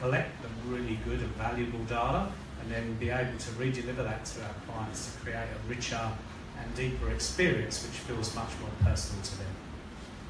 collect 0.00 0.30
the 0.42 0.48
really 0.70 0.98
good 1.04 1.20
and 1.20 1.30
valuable 1.36 1.78
data 1.84 2.28
and 2.60 2.70
then 2.70 2.94
be 2.94 3.10
able 3.10 3.38
to 3.38 3.50
re-deliver 3.52 4.02
that 4.02 4.24
to 4.24 4.42
our 4.42 4.54
clients 4.66 5.12
to 5.12 5.20
create 5.20 5.36
a 5.36 5.68
richer 5.68 6.10
and 6.58 6.74
deeper 6.74 7.10
experience 7.10 7.86
which 7.86 7.96
feels 8.00 8.34
much 8.34 8.50
more 8.60 8.70
personal 8.82 9.22
to 9.22 9.38
them. 9.38 9.46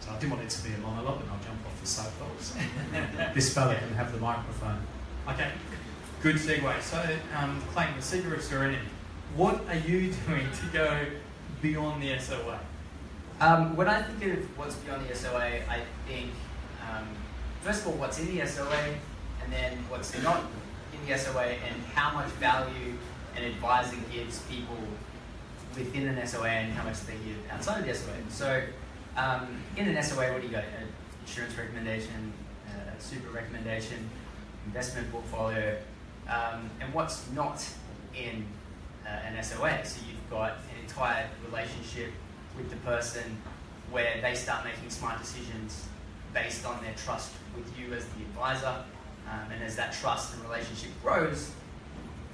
So 0.01 0.11
I 0.11 0.15
didn't 0.19 0.31
want 0.31 0.45
it 0.45 0.51
to 0.51 0.63
be 0.63 0.75
a 0.75 0.79
monologue 0.79 1.21
and 1.21 1.31
I'll 1.31 1.45
jump 1.45 1.67
off 1.67 1.81
the 1.81 1.87
soapbox. 1.87 2.55
this 3.35 3.53
fella 3.53 3.75
can 3.75 3.95
have 3.95 4.13
the 4.13 4.19
microphone. 4.19 4.81
Okay, 5.29 5.51
good 6.23 6.37
segue. 6.37 6.83
So, 6.83 7.03
um, 7.37 7.63
Clayton, 7.73 7.97
the 7.97 8.03
secret 8.03 8.39
of 8.39 8.45
serenity. 8.45 8.79
What 9.37 9.63
are 9.69 9.77
you 9.77 10.13
doing 10.27 10.47
to 10.53 10.67
go 10.73 11.07
beyond 11.63 12.03
the 12.03 12.19
SOA? 12.19 12.61
Um, 13.41 13.75
when 13.75 13.89
I 13.89 14.03
think 14.03 14.39
of 14.39 14.59
what's 14.59 14.75
beyond 14.77 15.09
the 15.09 15.15
SOA, 15.15 15.41
I 15.41 15.81
think, 16.07 16.31
um, 16.91 17.09
first 17.63 17.83
of 17.83 17.89
all, 17.89 17.95
what's 17.95 18.19
in 18.21 18.37
the 18.37 18.47
SOA, 18.47 18.95
and 19.43 19.53
then 19.53 19.79
what's 19.89 20.21
not 20.23 20.43
in 20.93 21.11
the 21.11 21.17
SOA 21.17 21.43
and 21.43 21.83
how 21.95 22.13
much 22.13 22.29
value 22.33 22.93
an 23.37 23.45
advisor 23.45 23.97
gives 24.13 24.41
people 24.43 24.77
within 25.75 26.07
an 26.09 26.27
SOA 26.27 26.49
and 26.49 26.73
how 26.75 26.85
much 26.85 27.01
they 27.07 27.15
give 27.15 27.51
outside 27.51 27.81
of 27.81 27.87
the 27.87 27.95
SOA. 27.95 28.13
So, 28.29 28.63
um, 29.17 29.63
in 29.77 29.89
an 29.89 30.03
SOA, 30.03 30.33
what 30.33 30.43
do 30.43 30.49
you 30.49 30.53
got? 30.53 30.65
An 30.65 30.89
insurance 31.25 31.57
recommendation, 31.57 32.33
a 32.69 33.01
super 33.01 33.31
recommendation, 33.31 34.11
investment 34.67 35.11
portfolio, 35.11 35.79
um, 36.29 36.71
and 36.81 36.93
what's 36.95 37.31
not 37.33 37.67
in 38.15 38.45
uh, 39.07 39.09
an 39.09 39.43
SOA? 39.43 39.85
So, 39.85 40.01
you've 40.09 40.31
got 40.31 40.53
an 40.53 40.83
entire 40.83 41.29
relationship 41.49 42.11
with 42.57 42.71
the 42.71 42.77
person 42.77 43.37
where 43.91 44.21
they 44.21 44.35
start 44.35 44.65
making 44.65 44.91
smart 44.91 45.19
decisions 45.21 45.87
based 46.33 46.65
on 46.65 46.83
their 46.83 46.95
trust 46.95 47.33
with 47.57 47.73
you 47.79 47.93
as 47.95 48.05
the 48.05 48.23
advisor 48.23 48.85
um, 49.29 49.51
and 49.53 49.63
as 49.63 49.77
that 49.77 49.93
trust 49.93 50.35
and 50.35 50.45
relationship 50.45 50.91
grows, 51.03 51.51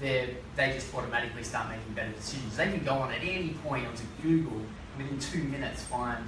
they 0.00 0.36
just 0.56 0.94
automatically 0.94 1.42
start 1.42 1.68
making 1.68 1.92
better 1.94 2.12
decisions. 2.12 2.56
They 2.56 2.66
can 2.66 2.84
go 2.84 2.94
on 2.94 3.12
at 3.12 3.22
any 3.22 3.50
point 3.64 3.86
onto 3.86 4.04
Google 4.22 4.60
and 4.98 5.02
within 5.02 5.18
two 5.18 5.42
minutes 5.44 5.82
find 5.84 6.22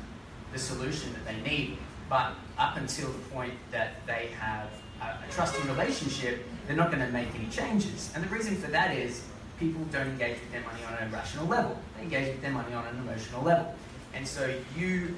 the 0.53 0.59
solution 0.59 1.13
that 1.13 1.25
they 1.27 1.41
need. 1.49 1.79
But 2.09 2.33
up 2.57 2.77
until 2.77 3.09
the 3.09 3.19
point 3.31 3.55
that 3.71 4.07
they 4.07 4.31
have 4.41 4.71
a, 5.03 5.05
a 5.05 5.31
trusting 5.31 5.67
relationship, 5.69 6.47
they're 6.69 6.77
not 6.77 6.93
going 6.93 7.05
to 7.05 7.11
make 7.11 7.35
any 7.35 7.49
changes. 7.49 8.13
And 8.15 8.23
the 8.23 8.29
reason 8.29 8.55
for 8.55 8.71
that 8.71 8.95
is 8.95 9.25
people 9.59 9.83
don't 9.91 10.07
engage 10.07 10.39
with 10.39 10.53
their 10.53 10.61
money 10.61 10.81
on 10.87 11.03
a 11.03 11.11
rational 11.11 11.47
level. 11.47 11.77
They 11.97 12.05
engage 12.05 12.29
with 12.29 12.43
their 12.43 12.53
money 12.53 12.75
on 12.75 12.87
an 12.87 12.99
emotional 12.99 13.43
level. 13.43 13.75
And 14.15 14.29
so 14.29 14.55
you 14.77 15.17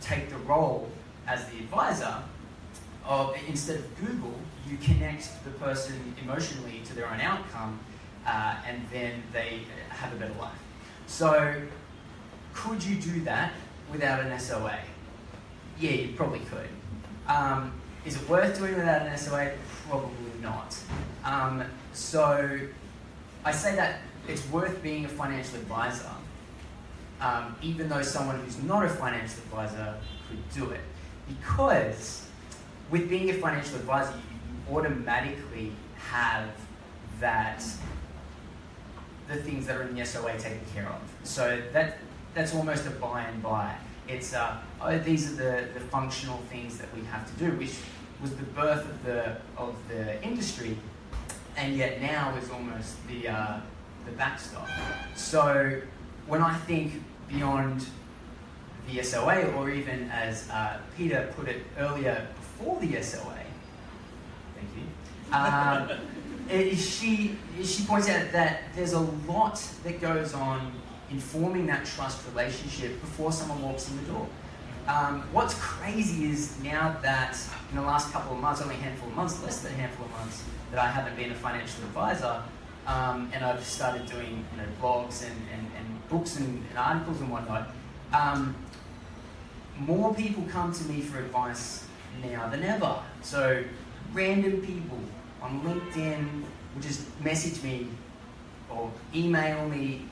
take 0.00 0.30
the 0.30 0.38
role 0.38 0.90
as 1.28 1.44
the 1.50 1.58
advisor 1.58 2.16
of 3.04 3.36
instead 3.46 3.76
of 3.76 4.00
Google, 4.00 4.34
you 4.68 4.78
connect 4.78 5.28
the 5.44 5.50
person 5.50 6.14
emotionally 6.22 6.80
to 6.86 6.94
their 6.94 7.08
own 7.08 7.20
outcome, 7.20 7.78
uh, 8.26 8.56
and 8.66 8.80
then 8.90 9.22
they 9.32 9.60
have 9.90 10.12
a 10.12 10.16
better 10.16 10.34
life. 10.34 10.52
So, 11.06 11.60
could 12.54 12.82
you 12.84 12.96
do 12.96 13.20
that 13.22 13.52
without 13.90 14.20
an 14.20 14.38
SOA? 14.38 14.78
Yeah, 15.78 15.92
you 15.92 16.14
probably 16.14 16.40
could. 16.40 16.68
Um, 17.26 17.79
is 18.04 18.16
it 18.16 18.28
worth 18.28 18.58
doing 18.58 18.74
without 18.74 19.06
an 19.06 19.16
SOA? 19.16 19.52
Probably 19.88 20.32
not. 20.40 20.76
Um, 21.24 21.64
so, 21.92 22.58
I 23.44 23.52
say 23.52 23.74
that 23.76 24.00
it's 24.28 24.46
worth 24.50 24.82
being 24.82 25.04
a 25.04 25.08
financial 25.08 25.56
advisor, 25.56 26.10
um, 27.20 27.56
even 27.62 27.88
though 27.88 28.02
someone 28.02 28.40
who's 28.40 28.62
not 28.62 28.84
a 28.84 28.88
financial 28.88 29.38
advisor 29.44 29.96
could 30.28 30.50
do 30.54 30.70
it. 30.70 30.80
Because 31.28 32.26
with 32.90 33.08
being 33.08 33.30
a 33.30 33.34
financial 33.34 33.76
advisor, 33.76 34.14
you 34.16 34.76
automatically 34.76 35.72
have 36.10 36.48
that 37.20 37.62
the 39.28 39.36
things 39.36 39.66
that 39.66 39.76
are 39.76 39.82
in 39.82 39.94
the 39.94 40.04
SOA 40.04 40.36
taken 40.38 40.60
care 40.74 40.86
of. 40.86 41.00
So 41.22 41.60
that 41.72 41.98
that's 42.34 42.54
almost 42.54 42.86
a 42.86 42.90
by 42.90 43.22
and 43.22 43.42
by. 43.42 43.76
It's 44.10 44.34
uh, 44.34 44.56
oh, 44.80 44.98
these 44.98 45.30
are 45.30 45.36
the, 45.36 45.68
the 45.72 45.80
functional 45.80 46.38
things 46.50 46.78
that 46.78 46.92
we 46.94 47.04
have 47.04 47.24
to 47.30 47.44
do, 47.44 47.56
which 47.56 47.74
was 48.20 48.34
the 48.34 48.42
birth 48.42 48.88
of 48.88 49.04
the 49.04 49.36
of 49.56 49.76
the 49.88 50.22
industry, 50.22 50.76
and 51.56 51.76
yet 51.76 52.02
now 52.02 52.34
is 52.36 52.50
almost 52.50 52.96
the 53.06 53.28
uh, 53.28 53.60
the 54.04 54.12
backstop. 54.12 54.68
So 55.14 55.80
when 56.26 56.42
I 56.42 56.56
think 56.58 57.02
beyond 57.28 57.86
the 58.90 59.00
SOA, 59.02 59.52
or 59.52 59.70
even 59.70 60.10
as 60.10 60.50
uh, 60.50 60.78
Peter 60.96 61.32
put 61.36 61.48
it 61.48 61.62
earlier 61.78 62.26
before 62.34 62.80
the 62.80 63.00
SOA, 63.02 63.38
thank 64.56 64.68
you. 64.76 65.32
Um, 65.32 66.74
she 66.76 67.36
she 67.62 67.84
points 67.84 68.08
out 68.08 68.32
that 68.32 68.62
there's 68.74 68.94
a 68.94 69.00
lot 69.28 69.64
that 69.84 70.00
goes 70.00 70.34
on 70.34 70.72
in 71.10 71.18
forming 71.18 71.66
that 71.66 71.84
trust 71.84 72.26
relationship 72.28 73.00
before 73.00 73.32
someone 73.32 73.60
walks 73.62 73.90
in 73.90 73.96
the 73.98 74.12
door. 74.12 74.26
Um, 74.86 75.22
what's 75.32 75.54
crazy 75.54 76.30
is 76.30 76.58
now 76.62 76.96
that 77.02 77.38
in 77.70 77.76
the 77.76 77.82
last 77.82 78.12
couple 78.12 78.32
of 78.32 78.40
months, 78.40 78.62
only 78.62 78.74
a 78.76 78.78
handful 78.78 79.08
of 79.08 79.14
months, 79.14 79.42
less 79.42 79.60
than 79.60 79.72
a 79.72 79.76
handful 79.76 80.06
of 80.06 80.12
months, 80.12 80.42
that 80.70 80.80
I 80.80 80.88
haven't 80.88 81.16
been 81.16 81.30
a 81.30 81.34
financial 81.34 81.84
advisor, 81.84 82.42
um, 82.86 83.30
and 83.34 83.44
I've 83.44 83.64
started 83.64 84.06
doing 84.06 84.44
you 84.52 84.56
know 84.56 84.68
blogs 84.80 85.22
and, 85.22 85.36
and, 85.52 85.66
and 85.76 86.08
books 86.08 86.36
and, 86.36 86.64
and, 86.70 86.78
articles 86.78 87.20
and 87.20 87.30
whatnot. 87.30 87.70
Um, 88.12 88.56
more 89.78 90.14
people 90.14 90.44
come 90.50 90.72
to 90.72 90.84
me 90.84 91.00
for 91.00 91.18
advice 91.18 91.86
now 92.22 92.48
than 92.48 92.64
ever. 92.64 92.98
So 93.22 93.62
random 94.12 94.60
people 94.62 94.98
on 95.42 95.60
LinkedIn 95.62 96.42
will 96.74 96.82
just 96.82 97.02
message 97.22 97.62
me 97.62 97.88
or 98.68 98.90
email 99.14 99.68
me 99.68 100.06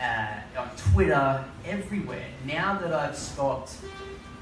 uh, 0.00 0.60
on 0.60 0.70
Twitter, 0.92 1.44
everywhere. 1.64 2.26
Now 2.46 2.78
that 2.78 2.92
I've 2.92 3.16
stopped 3.16 3.76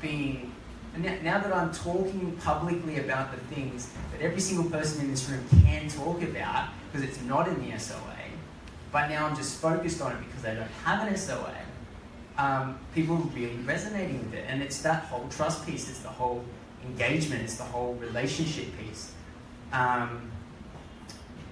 being, 0.00 0.54
now 0.96 1.38
that 1.38 1.52
I'm 1.52 1.72
talking 1.72 2.36
publicly 2.42 2.98
about 2.98 3.32
the 3.32 3.40
things 3.54 3.90
that 4.12 4.20
every 4.20 4.40
single 4.40 4.70
person 4.70 5.04
in 5.04 5.10
this 5.10 5.28
room 5.28 5.44
can 5.64 5.88
talk 5.88 6.22
about 6.22 6.68
because 6.90 7.08
it's 7.08 7.20
not 7.22 7.48
in 7.48 7.68
the 7.68 7.78
SOA, 7.78 7.98
but 8.92 9.08
now 9.08 9.26
I'm 9.26 9.36
just 9.36 9.60
focused 9.60 10.00
on 10.00 10.12
it 10.12 10.24
because 10.26 10.44
I 10.44 10.54
don't 10.54 10.70
have 10.84 11.06
an 11.06 11.16
SOA. 11.16 11.54
Um, 12.38 12.78
people 12.94 13.16
are 13.16 13.20
really 13.34 13.56
resonating 13.66 14.20
with 14.20 14.34
it, 14.34 14.44
and 14.48 14.62
it's 14.62 14.80
that 14.82 15.04
whole 15.04 15.26
trust 15.28 15.66
piece. 15.66 15.88
It's 15.88 16.00
the 16.00 16.08
whole 16.08 16.44
engagement. 16.84 17.42
It's 17.42 17.56
the 17.56 17.64
whole 17.64 17.94
relationship 17.94 18.66
piece. 18.78 19.12
Um, 19.72 20.30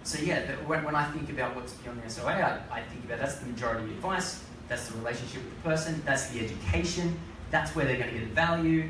so 0.06 0.20
yeah, 0.20 0.46
the, 0.46 0.52
when, 0.68 0.84
when, 0.84 0.94
I 0.94 1.04
think 1.10 1.30
about 1.30 1.56
what's 1.56 1.72
beyond 1.72 2.00
the 2.00 2.08
SOA, 2.08 2.30
I, 2.30 2.60
I, 2.70 2.82
think 2.82 3.04
about 3.04 3.18
that's 3.18 3.36
the 3.38 3.46
majority 3.46 3.82
of 3.82 3.88
the 3.88 3.94
advice, 3.96 4.44
that's 4.68 4.88
the 4.88 4.96
relationship 4.98 5.42
with 5.42 5.56
the 5.56 5.68
person, 5.68 6.00
that's 6.06 6.28
the 6.28 6.44
education, 6.44 7.18
that's 7.50 7.74
where 7.74 7.86
they're 7.86 7.96
going 7.96 8.12
to 8.12 8.18
get 8.20 8.28
the 8.28 8.34
value. 8.34 8.88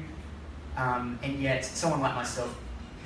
Um, 0.77 1.19
and 1.23 1.41
yet, 1.41 1.65
someone 1.65 2.03
like 2.03 2.15
myself, 2.15 2.55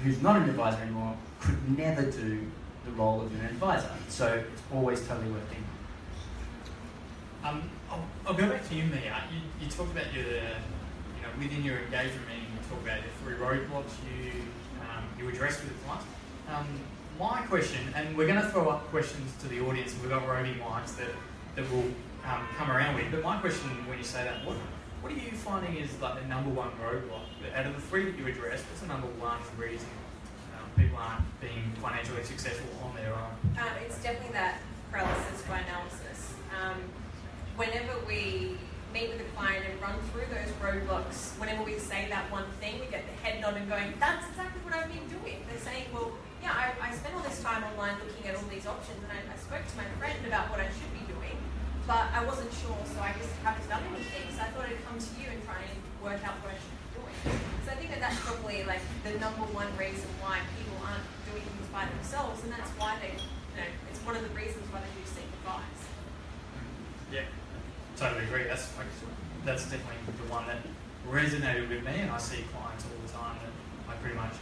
who's 0.03 0.21
not 0.21 0.37
an 0.37 0.49
advisor 0.49 0.83
anymore, 0.83 1.17
could 1.41 1.79
never 1.79 2.03
do 2.03 2.45
the 2.85 2.91
role 2.93 3.21
of 3.21 3.33
an 3.33 3.47
advisor. 3.47 3.91
So 4.09 4.43
it's 4.53 4.63
always 4.75 5.07
totally 5.07 5.31
worth 5.31 5.53
it. 5.53 5.59
Um, 7.47 7.71
I'll, 7.89 8.05
I'll, 8.27 8.35
go 8.35 8.49
back 8.49 8.69
to 8.69 8.75
you, 8.75 8.85
Mia. 8.85 9.23
You, 9.33 9.65
you 9.65 9.71
talked 9.71 9.93
about 9.93 10.13
your, 10.13 10.25
you 10.25 11.23
know, 11.23 11.31
within 11.39 11.63
your 11.63 11.79
engagement 11.79 12.27
meeting, 12.27 12.51
you 12.53 12.69
talk 12.69 12.83
about 12.83 12.99
the 13.03 13.25
three 13.25 13.37
roadblocks 13.37 13.95
you 14.05 14.33
um, 14.83 15.05
you 15.17 15.29
address 15.29 15.63
with 15.63 15.73
clients. 15.85 16.07
Um, 16.49 16.67
my 17.21 17.43
question, 17.43 17.81
and 17.95 18.17
we're 18.17 18.27
going 18.27 18.41
to 18.41 18.49
throw 18.49 18.71
up 18.71 18.89
questions 18.89 19.31
to 19.43 19.47
the 19.49 19.61
audience, 19.61 19.95
we've 20.01 20.09
got 20.09 20.27
roving 20.27 20.55
mics 20.55 20.97
that, 20.97 21.13
that 21.55 21.71
will 21.71 21.85
um, 22.25 22.49
come 22.57 22.71
around 22.71 22.95
with, 22.95 23.05
but 23.11 23.23
my 23.23 23.37
question 23.37 23.69
when 23.87 23.99
you 23.99 24.05
say 24.05 24.25
that, 24.25 24.43
what, 24.47 24.57
what 25.03 25.13
are 25.13 25.17
you 25.17 25.33
finding 25.33 25.77
is 25.77 25.91
like 26.01 26.19
the 26.19 26.27
number 26.27 26.49
one 26.49 26.71
roadblock? 26.81 27.29
Out 27.55 27.67
of 27.67 27.75
the 27.75 27.81
three 27.83 28.11
that 28.11 28.19
you 28.19 28.27
addressed, 28.27 28.65
what's 28.65 28.81
the 28.81 28.89
number 28.89 29.07
one 29.21 29.37
reason 29.59 29.89
um, 30.57 30.65
people 30.81 30.97
aren't 30.97 31.21
being 31.43 31.71
financially 31.83 32.25
successful 32.25 32.73
on 32.83 32.97
their 32.97 33.13
own? 33.13 33.37
Um, 33.61 33.69
it's 33.85 34.03
definitely 34.03 34.33
that 34.33 34.63
paralysis 34.91 35.43
by 35.43 35.61
analysis. 35.61 36.33
Um, 36.57 36.81
whenever 37.57 38.01
we 38.09 38.57
meet 38.95 39.13
with 39.13 39.21
a 39.21 39.29
client 39.37 39.67
and 39.69 39.77
run 39.83 40.01
through 40.09 40.25
those 40.33 40.49
roadblocks, 40.57 41.39
whenever 41.39 41.63
we 41.65 41.77
say 41.77 42.07
that 42.09 42.33
one 42.33 42.49
thing, 42.61 42.81
we 42.81 42.87
get 42.87 43.05
the 43.05 43.13
head 43.21 43.43
nod 43.43 43.61
and 43.61 43.69
going, 43.69 43.93
that's 44.01 44.27
exactly 44.31 44.65
what 44.65 44.73
I've 44.73 44.89
been 44.89 45.05
doing. 45.21 45.37
They're 45.49 45.61
saying, 45.61 45.85
well, 45.93 46.13
yeah, 46.43 46.53
I, 46.53 46.89
I 46.89 46.89
spent 46.93 47.15
all 47.15 47.23
this 47.23 47.43
time 47.43 47.65
online 47.65 47.97
looking 48.01 48.25
at 48.29 48.37
all 48.37 48.49
these 48.49 48.67
options 48.67 49.01
and 49.05 49.13
I, 49.13 49.21
I 49.29 49.37
spoke 49.37 49.65
to 49.65 49.77
my 49.77 49.89
friend 50.01 50.17
about 50.25 50.49
what 50.49 50.61
I 50.61 50.69
should 50.73 50.93
be 50.97 51.05
doing, 51.05 51.37
but 51.87 52.09
I 52.13 52.25
wasn't 52.25 52.53
sure, 52.65 52.77
so 52.89 53.01
I 53.01 53.13
just 53.17 53.33
haven't 53.45 53.69
done 53.69 53.85
anything. 53.93 54.33
So 54.33 54.41
I 54.45 54.49
thought 54.57 54.67
I'd 54.69 54.81
come 54.89 54.97
to 54.97 55.13
you 55.21 55.29
and 55.29 55.41
try 55.45 55.61
and 55.61 55.79
work 56.01 56.21
out 56.25 56.41
what 56.41 56.57
I 56.57 56.59
should 56.59 56.77
be 56.81 56.89
doing. 56.97 57.17
So 57.65 57.73
I 57.73 57.77
think 57.77 57.93
that 57.93 58.01
that's 58.01 58.21
probably 58.25 58.65
like 58.65 58.81
the 59.05 59.21
number 59.21 59.45
one 59.53 59.69
reason 59.77 60.09
why 60.25 60.41
people 60.57 60.81
aren't 60.81 61.05
doing 61.29 61.45
things 61.45 61.69
by 61.69 61.85
themselves, 61.87 62.41
and 62.43 62.51
that's 62.53 62.73
why 62.81 62.97
they, 63.05 63.13
you 63.21 63.57
know, 63.61 63.69
it's 63.93 64.01
one 64.01 64.17
of 64.17 64.25
the 64.25 64.33
reasons 64.33 64.65
why 64.73 64.81
they 64.81 64.93
do 64.97 65.05
seek 65.05 65.29
advice. 65.45 65.81
Yeah, 67.13 67.29
totally 68.01 68.25
agree. 68.25 68.49
That's 68.49 68.73
that's 69.45 69.65
definitely 69.69 70.01
the 70.07 70.29
one 70.33 70.47
that 70.49 70.65
resonated 71.09 71.69
with 71.69 71.85
me, 71.85 72.01
and 72.01 72.11
I 72.11 72.19
see 72.19 72.45
clients 72.53 72.85
all 72.89 72.97
the 73.05 73.13
time 73.13 73.37
that 73.45 73.53
I 73.93 73.97
pretty 74.01 74.17
much 74.17 74.37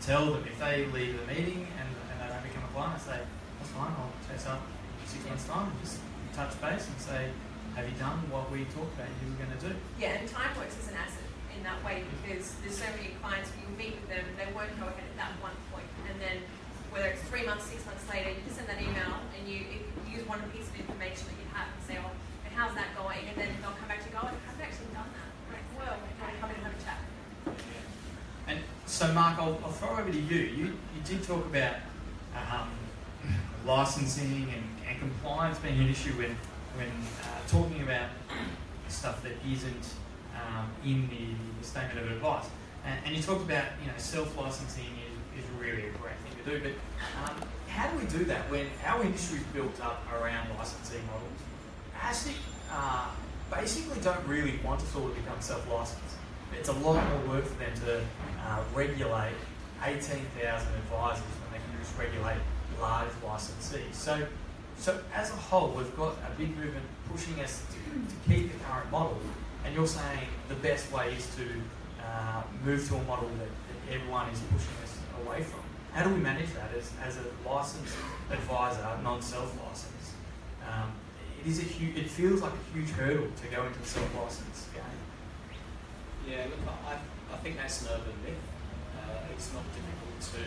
tell 0.00 0.32
them 0.32 0.44
if 0.46 0.58
they 0.58 0.86
leave 0.92 1.18
the 1.18 1.26
meeting 1.26 1.66
and, 1.78 1.88
and 2.10 2.16
they 2.20 2.28
don't 2.28 2.42
become 2.42 2.64
a 2.64 2.72
client, 2.72 2.94
I 2.94 2.98
say, 2.98 3.20
that's 3.58 3.72
fine, 3.72 3.92
I'll 3.96 4.12
chase 4.28 4.46
up 4.46 4.62
six 5.06 5.24
months' 5.26 5.46
time 5.46 5.70
and 5.70 5.78
just 5.80 6.00
touch 6.34 6.52
base 6.60 6.86
and 6.86 6.98
say, 7.00 7.30
have 7.74 7.84
you 7.84 7.96
done 8.00 8.18
what 8.32 8.50
we 8.50 8.64
talked 8.72 8.92
about 8.96 9.08
you 9.20 9.32
were 9.32 9.40
going 9.40 9.52
to 9.52 9.62
do? 9.68 9.72
Yeah, 10.00 10.20
and 10.20 10.28
time 10.28 10.52
works 10.56 10.76
as 10.80 10.88
an 10.88 10.96
asset 10.96 11.28
in 11.56 11.64
that 11.64 11.80
way 11.84 12.04
mm-hmm. 12.04 12.12
because 12.24 12.52
there's 12.60 12.76
so 12.76 12.88
many 12.96 13.16
clients 13.20 13.52
you 13.56 13.68
meet 13.76 13.96
with 13.96 14.08
them, 14.08 14.24
they 14.36 14.48
won't 14.52 14.72
go 14.80 14.88
ahead 14.88 15.04
at 15.04 15.16
that 15.16 15.32
one 15.40 15.56
point, 15.72 15.88
and 16.08 16.16
then 16.20 16.40
whether 16.96 17.12
it's 17.12 17.20
three 17.28 17.44
months, 17.44 17.68
six 17.68 17.84
months 17.84 18.08
later, 18.08 18.32
you 18.32 18.40
just 18.48 18.56
send 18.56 18.68
that 18.72 18.80
email 18.80 19.20
and 19.36 19.44
you, 19.44 19.68
you 19.68 19.84
use 20.08 20.24
one 20.24 20.40
piece 20.48 20.64
of 20.64 20.80
information 20.80 21.28
that 21.28 21.36
you 21.36 21.48
have 21.52 21.68
and 21.68 21.82
say, 21.84 22.00
oh, 22.00 22.08
and 22.48 22.52
how's 22.56 22.72
that 22.72 22.88
going? 22.96 23.20
And 23.28 23.36
then 23.36 23.52
they'll 23.60 23.76
come 23.76 23.84
back 23.84 24.00
to 24.00 24.08
you, 24.08 24.16
go 24.16 24.24
oh, 24.24 24.32
I 24.32 24.36
haven't 24.48 24.64
actually 24.64 24.88
done 24.96 25.04
that. 25.12 25.28
Like, 25.52 25.66
well, 25.76 25.96
come 26.40 26.48
in 26.48 26.56
and 26.56 26.64
have 26.64 26.72
a 26.72 26.80
chat. 26.80 26.98
And 28.48 28.58
so, 28.96 29.12
Mark, 29.12 29.38
I'll, 29.38 29.60
I'll 29.62 29.72
throw 29.72 29.90
over 29.90 30.10
to 30.10 30.18
you. 30.18 30.38
You, 30.38 30.64
you 30.64 31.00
did 31.04 31.22
talk 31.22 31.44
about 31.44 31.74
um, 32.34 32.70
licensing 33.66 34.48
and, 34.54 34.88
and, 34.88 34.98
compliance 34.98 35.58
being 35.58 35.78
an 35.78 35.90
issue 35.90 36.12
when, 36.12 36.34
when 36.76 36.88
uh, 36.88 37.46
talking 37.46 37.82
about 37.82 38.08
stuff 38.88 39.22
that 39.22 39.32
isn't 39.46 39.92
um, 40.34 40.70
in 40.82 41.10
the 41.10 41.66
statement 41.66 41.98
of 41.98 42.10
advice. 42.10 42.46
And, 42.86 42.98
and, 43.04 43.14
you 43.14 43.22
talked 43.22 43.42
about 43.42 43.66
you 43.82 43.88
know 43.88 43.98
self-licensing 43.98 44.84
is, 44.84 45.44
is 45.44 45.50
really 45.60 45.88
a 45.88 45.92
great 46.00 46.16
thing 46.24 46.42
to 46.42 46.50
do, 46.50 46.62
but 46.62 47.28
um, 47.28 47.36
how 47.68 47.90
do 47.90 47.98
we 47.98 48.06
do 48.06 48.24
that 48.24 48.50
when 48.50 48.64
our 48.86 49.02
industry 49.02 49.40
is 49.40 49.44
built 49.52 49.78
up 49.82 50.06
around 50.18 50.48
licensing 50.56 51.02
models? 51.04 51.40
ASIC 52.00 52.36
uh, 52.72 53.10
basically 53.54 54.00
don't 54.00 54.26
really 54.26 54.58
want 54.64 54.80
us 54.80 54.96
all 54.96 55.06
to 55.06 55.14
become 55.14 55.38
self-licensed 55.40 56.15
it's 56.52 56.68
a 56.68 56.72
lot 56.72 57.02
more 57.08 57.36
work 57.36 57.44
for 57.44 57.58
them 57.58 57.72
to 57.84 58.00
uh, 58.46 58.62
regulate 58.74 59.34
18,000 59.84 60.24
advisors 60.42 61.22
when 61.22 61.52
they 61.52 61.58
can 61.58 61.78
just 61.78 61.96
regulate 61.98 62.38
large 62.80 63.10
licensees. 63.24 63.94
So, 63.94 64.26
so 64.78 65.00
as 65.14 65.30
a 65.30 65.36
whole, 65.36 65.70
we've 65.70 65.96
got 65.96 66.16
a 66.26 66.38
big 66.38 66.56
movement 66.56 66.84
pushing 67.10 67.40
us 67.40 67.62
to, 67.70 67.74
to 67.74 68.28
keep 68.28 68.52
the 68.52 68.58
current 68.64 68.90
model, 68.90 69.18
and 69.64 69.74
you're 69.74 69.86
saying 69.86 70.28
the 70.48 70.54
best 70.56 70.90
way 70.92 71.12
is 71.14 71.26
to 71.36 71.44
uh, 72.02 72.42
move 72.64 72.86
to 72.88 72.96
a 72.96 73.02
model 73.04 73.28
that, 73.28 73.48
that 73.48 73.94
everyone 73.94 74.28
is 74.30 74.40
pushing 74.52 74.74
us 74.82 74.98
away 75.24 75.42
from. 75.42 75.60
How 75.92 76.04
do 76.04 76.10
we 76.10 76.20
manage 76.20 76.52
that 76.54 76.70
as, 76.76 76.90
as 77.02 77.16
a 77.16 77.48
licensed 77.48 77.96
advisor, 78.30 78.86
non-self-licensed? 79.02 80.12
Um, 80.70 80.92
it 81.40 81.48
is 81.48 81.58
a 81.58 81.62
huge. 81.62 81.96
It 81.96 82.10
feels 82.10 82.42
like 82.42 82.52
a 82.52 82.76
huge 82.76 82.90
hurdle 82.90 83.28
to 83.28 83.48
go 83.48 83.64
into 83.64 83.78
the 83.78 83.86
self-license 83.86 84.68
game. 84.74 84.82
Yeah, 86.26 86.42
look, 86.50 86.58
I, 86.66 86.98
I 87.32 87.36
think 87.38 87.56
that's 87.56 87.82
an 87.82 87.88
urban 87.94 88.18
myth. 88.26 88.34
Uh, 88.98 89.30
it's 89.32 89.54
not 89.54 89.62
difficult 89.70 90.18
to 90.34 90.42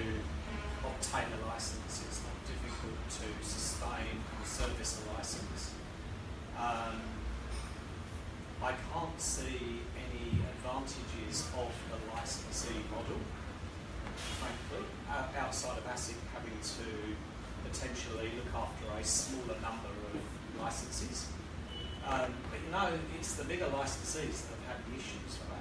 obtain 0.84 1.32
a 1.32 1.48
license. 1.48 2.04
It's 2.04 2.20
not 2.20 2.36
difficult 2.44 3.00
to 3.08 3.48
sustain 3.48 4.20
and 4.20 4.46
service 4.46 5.00
a 5.00 5.16
license. 5.16 5.72
Um, 6.60 7.00
I 8.62 8.74
can't 8.92 9.22
see 9.22 9.80
any 9.96 10.44
advantages 10.52 11.48
of 11.56 11.72
the 11.88 11.98
licensee 12.12 12.84
model, 12.92 13.24
frankly, 14.36 14.84
outside 15.40 15.78
of 15.78 15.88
ASIC 15.88 16.20
having 16.36 16.60
to 16.60 17.72
potentially 17.72 18.32
look 18.36 18.52
after 18.54 19.00
a 19.00 19.04
smaller 19.04 19.56
number 19.62 19.88
of 19.88 20.20
licenses. 20.62 21.28
Um, 22.06 22.34
but 22.52 22.60
you 22.66 22.72
know, 22.72 23.00
it's 23.18 23.34
the 23.36 23.46
bigger 23.46 23.68
licensees 23.68 24.44
that 24.44 24.60
have 24.68 24.76
had 24.76 24.80
the 24.92 25.00
issues, 25.00 25.40
right? 25.50 25.59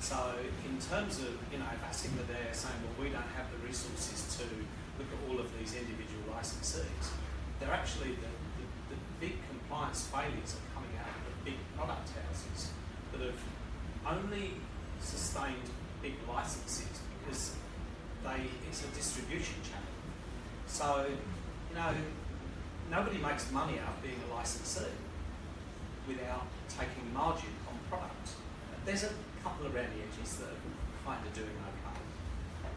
So 0.00 0.16
in 0.64 0.80
terms 0.80 1.18
of, 1.20 1.36
you 1.52 1.58
know, 1.58 1.68
if 1.76 2.26
there 2.26 2.48
saying, 2.52 2.74
well, 2.82 3.06
we 3.06 3.12
don't 3.12 3.30
have 3.36 3.52
the 3.52 3.60
resources 3.66 4.36
to 4.40 4.44
look 4.98 5.06
at 5.12 5.20
all 5.28 5.38
of 5.38 5.46
these 5.58 5.76
individual 5.76 6.24
licensees, 6.32 7.12
they're 7.60 7.70
actually 7.70 8.16
the, 8.16 8.32
the, 8.56 8.96
the 8.96 8.98
big 9.20 9.36
compliance 9.48 10.08
failures 10.08 10.56
are 10.56 10.66
coming 10.74 10.96
out 10.98 11.12
of 11.12 11.22
the 11.28 11.50
big 11.50 11.58
product 11.76 12.08
houses 12.16 12.70
that 13.12 13.20
have 13.20 13.40
only 14.08 14.52
sustained 15.00 15.68
big 16.02 16.14
licenses 16.26 16.88
because 17.20 17.54
they 18.24 18.48
it's 18.68 18.82
a 18.84 18.88
distribution 18.88 19.56
channel. 19.62 19.94
So, 20.66 21.06
you 21.08 21.76
know, 21.76 21.92
nobody 22.90 23.18
makes 23.18 23.52
money 23.52 23.78
out 23.78 23.96
of 23.96 24.02
being 24.02 24.20
a 24.30 24.34
licensee 24.34 24.96
without 26.08 26.46
taking 26.68 27.12
margin 27.12 27.52
on 27.68 27.76
product. 27.90 28.30
There's 28.86 29.04
a 29.04 29.10
couple 29.42 29.66
around 29.66 29.90
the 29.96 30.00
edges 30.04 30.36
that 30.38 30.48
are 30.48 30.62
kind 31.04 31.20
of 31.26 31.32
doing 31.34 31.50
okay. 31.50 31.80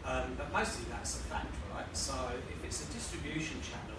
Um, 0.04 0.36
but 0.36 0.52
mostly 0.52 0.84
that's 0.90 1.16
a 1.16 1.22
fact, 1.32 1.54
right? 1.72 1.88
So 1.96 2.14
if 2.50 2.64
it's 2.64 2.84
a 2.84 2.92
distribution 2.92 3.56
channel, 3.64 3.96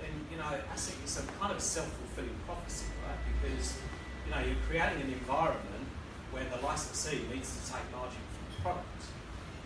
then, 0.00 0.12
you 0.30 0.38
know, 0.38 0.48
I 0.48 0.76
think 0.76 0.98
it's 1.04 1.20
a 1.20 1.24
kind 1.38 1.52
of 1.52 1.60
self-fulfilling 1.60 2.38
prophecy, 2.46 2.86
right? 3.04 3.20
Because, 3.28 3.78
you 4.24 4.30
know, 4.32 4.40
you're 4.40 4.62
creating 4.66 5.02
an 5.02 5.12
environment 5.12 5.86
where 6.32 6.44
the 6.48 6.58
licensee 6.64 7.20
needs 7.28 7.52
to 7.52 7.60
take 7.72 7.84
margin 7.92 8.20
from 8.32 8.44
the 8.48 8.56
product, 8.64 9.02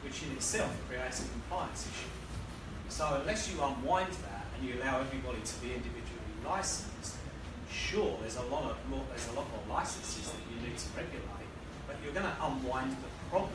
which 0.03 0.23
in 0.27 0.33
itself 0.35 0.75
creates 0.91 1.23
a 1.23 1.29
compliance 1.31 1.87
issue. 1.87 2.11
So 2.89 3.23
unless 3.23 3.47
you 3.51 3.63
unwind 3.63 4.13
that 4.27 4.47
and 4.59 4.67
you 4.67 4.83
allow 4.83 5.01
everybody 5.01 5.39
to 5.39 5.55
be 5.63 5.71
individually 5.71 6.35
licensed, 6.45 7.15
sure, 7.71 8.19
there's 8.21 8.37
a 8.37 8.47
lot 8.51 8.65
of 8.71 8.77
more, 8.91 9.07
there's 9.11 9.29
a 9.31 9.35
lot 9.39 9.47
more 9.51 9.63
licenses 9.77 10.31
that 10.31 10.43
you 10.51 10.59
need 10.67 10.77
to 10.79 10.89
regulate 10.99 11.46
you're 12.07 12.15
going 12.15 12.27
to 12.27 12.47
unwind 12.47 12.93
the 12.93 13.31
problem 13.31 13.51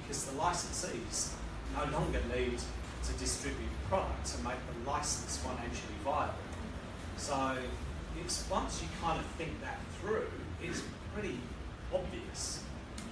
because 0.00 0.24
the 0.24 0.32
licensees 0.32 1.32
no 1.76 1.90
longer 1.92 2.20
need 2.34 2.58
to 3.04 3.12
distribute 3.14 3.70
product 3.88 4.26
to 4.26 4.42
make 4.42 4.56
the 4.56 4.90
license 4.90 5.38
financially 5.38 5.94
viable. 6.04 6.34
So 7.16 7.56
it's 8.20 8.44
once 8.50 8.82
you 8.82 8.88
kind 9.00 9.18
of 9.18 9.26
think 9.38 9.60
that 9.62 9.78
through, 10.00 10.26
it's 10.62 10.82
pretty 11.14 11.38
obvious 11.94 12.64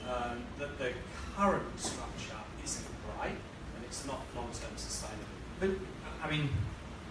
um, 0.09 0.43
that 0.59 0.79
the 0.79 0.93
current 1.37 1.79
structure 1.79 2.41
isn't 2.65 2.87
great 3.07 3.31
and 3.31 3.85
it's 3.85 4.05
not 4.05 4.21
long-term 4.35 4.77
sustainable. 4.77 5.25
But 5.61 5.71
I 6.25 6.31
mean, 6.31 6.49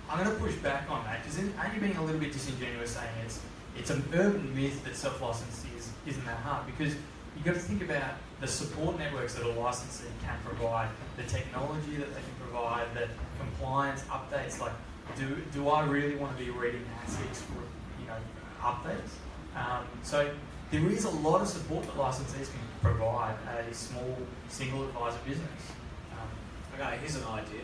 I'm 0.10 0.24
going 0.24 0.36
to 0.36 0.44
push 0.44 0.56
back 0.56 0.92
on 0.92 1.04
that 1.06 1.24
because 1.24 1.40
aren't 1.58 1.74
you 1.74 1.80
being 1.80 1.96
a 1.96 2.04
little 2.04 2.20
bit 2.20 2.34
disingenuous 2.34 2.92
saying 2.92 3.10
it's 3.26 3.40
it's 3.78 3.90
an 3.90 4.04
urban 4.14 4.56
myth 4.56 4.84
that 4.86 4.96
self-licensing 4.96 5.70
is, 5.78 5.90
isn't 6.06 6.26
that 6.26 6.38
hard 6.38 6.66
because 6.66 6.96
you've 7.36 7.46
got 7.46 7.54
to 7.54 7.60
think 7.60 7.84
about 7.84 8.16
the 8.42 8.48
support 8.48 8.98
networks 8.98 9.34
that 9.36 9.46
a 9.46 9.50
licensee 9.50 10.08
can 10.24 10.38
provide, 10.44 10.90
the 11.18 11.24
technology 11.24 11.96
that 11.98 12.14
they 12.14 12.22
can 12.22 12.36
provide, 12.40 12.88
the 12.94 13.08
compliance 13.40 14.02
updates. 14.04 14.60
Like, 14.60 14.74
do, 15.18 15.38
do 15.54 15.70
I 15.70 15.86
really 15.86 16.16
want 16.16 16.38
to 16.38 16.44
be 16.44 16.50
reading 16.50 16.84
ASICs 17.06 17.38
for, 17.38 17.62
you 18.02 18.08
know, 18.08 18.18
updates? 18.62 19.12
Um, 19.56 19.86
so 20.04 20.30
there 20.72 20.88
is 20.90 21.06
a 21.06 21.10
lot 21.10 21.42
of 21.42 21.48
support 21.48 21.86
that 21.86 21.96
licensees 21.96 22.52
can 22.52 22.60
provide 22.82 23.36
a 23.48 23.74
small 23.74 24.18
single 24.50 24.84
advisor 24.86 25.20
business. 25.26 25.72
Um, 26.12 26.80
okay, 26.80 26.98
here's 26.98 27.16
an 27.16 27.26
idea. 27.26 27.62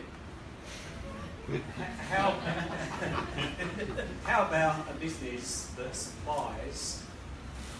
How, 2.08 2.30
how 4.22 4.46
about 4.46 4.86
a 4.88 4.94
business 5.00 5.72
that 5.76 5.94
supplies 5.94 7.02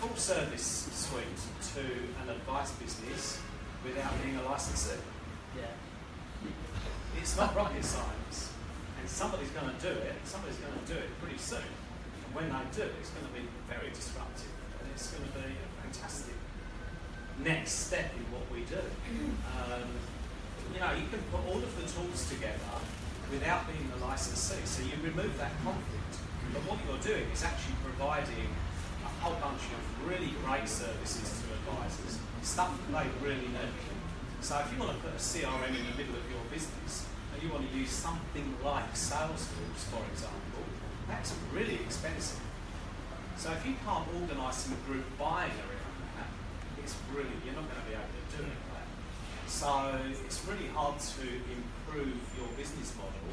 full 0.00 0.16
service 0.16 0.88
suite 0.92 1.22
to 1.74 1.80
an 1.80 2.28
advice 2.28 2.70
business 2.72 3.40
without 3.84 4.12
being 4.22 4.36
a 4.36 4.42
licensee. 4.42 5.00
Yeah. 5.56 5.72
It's 7.18 7.36
not 7.36 7.54
rocket 7.56 7.84
science. 7.84 8.52
And 9.00 9.08
somebody's 9.08 9.50
going 9.50 9.72
to 9.72 9.80
do 9.80 9.88
it, 9.88 10.14
somebody's 10.24 10.58
going 10.58 10.72
to 10.72 10.86
do 10.92 10.98
it 10.98 11.10
pretty 11.20 11.38
soon. 11.38 11.64
And 11.64 12.30
when 12.34 12.48
they 12.48 12.64
do, 12.70 12.86
it's 13.00 13.10
going 13.10 13.26
to 13.26 13.34
be 13.34 13.48
very 13.66 13.90
disruptive. 13.90 14.52
And 14.80 14.90
it's 14.94 15.10
going 15.10 15.24
to 15.24 15.32
be 15.32 15.48
a 15.48 15.68
fantastic 15.82 16.36
next 17.42 17.88
step 17.88 18.12
in 18.14 18.24
what 18.30 18.44
we 18.52 18.68
do. 18.68 18.78
Um, 19.58 19.88
you 20.72 20.80
know, 20.80 20.92
you 20.92 21.08
can 21.08 21.20
put 21.32 21.40
all 21.48 21.58
of 21.58 21.72
the 21.74 21.88
tools 21.88 22.28
together 22.28 22.76
without 23.32 23.66
being 23.66 23.88
a 23.96 23.98
licensee. 24.04 24.60
So 24.64 24.84
you 24.84 24.94
remove 25.02 25.36
that 25.38 25.52
conflict. 25.64 26.14
But 26.52 26.62
what 26.68 26.78
you're 26.84 27.00
doing 27.00 27.26
is 27.32 27.42
actually 27.42 27.80
providing 27.82 28.52
whole 29.22 29.38
bunch 29.38 29.62
of 29.70 29.82
really 30.02 30.34
great 30.42 30.66
services 30.66 31.30
to 31.38 31.46
advisors, 31.62 32.18
stuff 32.42 32.74
that 32.74 32.90
they 32.90 33.06
really 33.22 33.46
need. 33.46 33.78
So 34.40 34.58
if 34.58 34.66
you 34.74 34.82
want 34.82 34.98
to 34.98 34.98
put 34.98 35.14
a 35.14 35.22
CRM 35.22 35.70
in 35.70 35.86
the 35.86 35.94
middle 35.94 36.18
of 36.18 36.26
your 36.26 36.42
business, 36.50 37.06
and 37.30 37.38
you 37.38 37.48
want 37.54 37.70
to 37.70 37.72
use 37.78 37.90
something 37.90 38.42
like 38.64 38.92
Salesforce, 38.94 39.86
for 39.94 40.02
example, 40.10 40.66
that's 41.06 41.32
really 41.54 41.78
expensive. 41.86 42.42
So 43.38 43.52
if 43.52 43.64
you 43.64 43.74
can't 43.86 44.06
organise 44.20 44.66
some 44.66 44.76
group 44.86 45.06
buying 45.18 45.54
around 45.54 45.98
that, 46.18 46.30
it's 46.82 46.96
really, 47.14 47.30
you're 47.46 47.54
not 47.54 47.70
going 47.70 47.78
to 47.78 47.88
be 47.88 47.94
able 47.94 48.10
to 48.10 48.36
do 48.36 48.42
it. 48.42 48.58
Right? 48.74 48.90
So 49.46 49.70
it's 50.26 50.42
really 50.50 50.66
hard 50.74 50.98
to 50.98 51.26
improve 51.30 52.18
your 52.36 52.50
business 52.58 52.92
model 52.98 53.30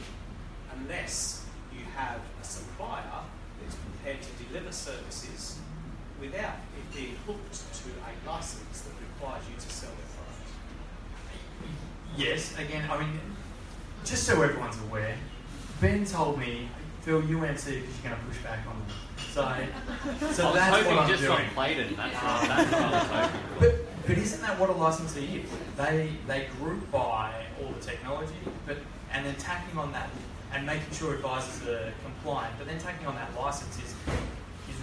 unless 0.77 1.45
you 1.73 1.81
have 1.97 2.21
a 2.39 2.45
supplier 2.45 3.25
that's 3.59 3.75
prepared 3.75 4.21
to 4.21 4.31
deliver 4.45 4.71
services 4.71 5.57
without 6.19 6.55
it 6.77 6.95
being 6.95 7.15
hooked 7.25 7.53
to 7.53 7.89
a 7.89 8.29
license 8.29 8.81
that 8.81 8.93
requires 8.99 9.43
you 9.49 9.55
to 9.55 9.69
sell 9.69 9.89
their 9.89 10.09
product. 10.15 10.49
Yes, 12.17 12.57
again, 12.57 12.89
I 12.89 12.99
mean, 12.99 13.19
just 14.05 14.23
so 14.23 14.41
everyone's 14.41 14.77
aware, 14.89 15.15
Ben 15.81 16.05
told 16.05 16.39
me, 16.39 16.69
Phil, 17.01 17.23
you 17.23 17.39
went 17.39 17.57
to 17.59 17.71
because 17.71 18.03
you're 18.03 18.11
going 18.11 18.21
to 18.21 18.27
push 18.27 18.43
back 18.43 18.59
on 18.67 18.77
them. 18.79 18.87
So, 19.31 19.41
so 20.31 20.47
I 20.47 20.51
was 20.51 20.55
that's 20.55 20.75
hoping 20.75 20.95
what 20.95 21.03
I'm 21.03 21.09
just 21.09 21.23
doing. 21.23 21.39
on 21.39 21.45
Clayton. 21.53 21.95
That's, 21.95 22.15
what, 22.15 22.47
that's 22.47 22.71
what 22.71 22.81
I 22.81 22.91
was 22.91 23.07
hoping. 23.07 23.39
But, 23.59 23.75
but 24.07 24.17
isn't 24.17 24.41
that 24.41 24.59
what 24.59 24.69
a 24.69 24.73
licensee 24.73 25.43
is? 25.43 25.49
They 25.77 26.09
they 26.25 26.47
group 26.59 26.89
buy 26.91 27.45
all 27.61 27.71
the 27.71 27.79
technology, 27.79 28.33
but 28.65 28.77
and 29.13 29.25
then 29.25 29.35
tacking 29.35 29.77
on 29.77 29.91
that 29.91 30.09
and 30.51 30.65
making 30.65 30.91
sure 30.93 31.13
advisors 31.13 31.67
are 31.67 31.93
compliant, 32.03 32.55
but 32.57 32.65
then 32.67 32.79
tacking 32.79 33.05
on 33.05 33.15
that 33.15 33.29
license 33.39 33.77
is 33.77 33.83
is 33.83 33.95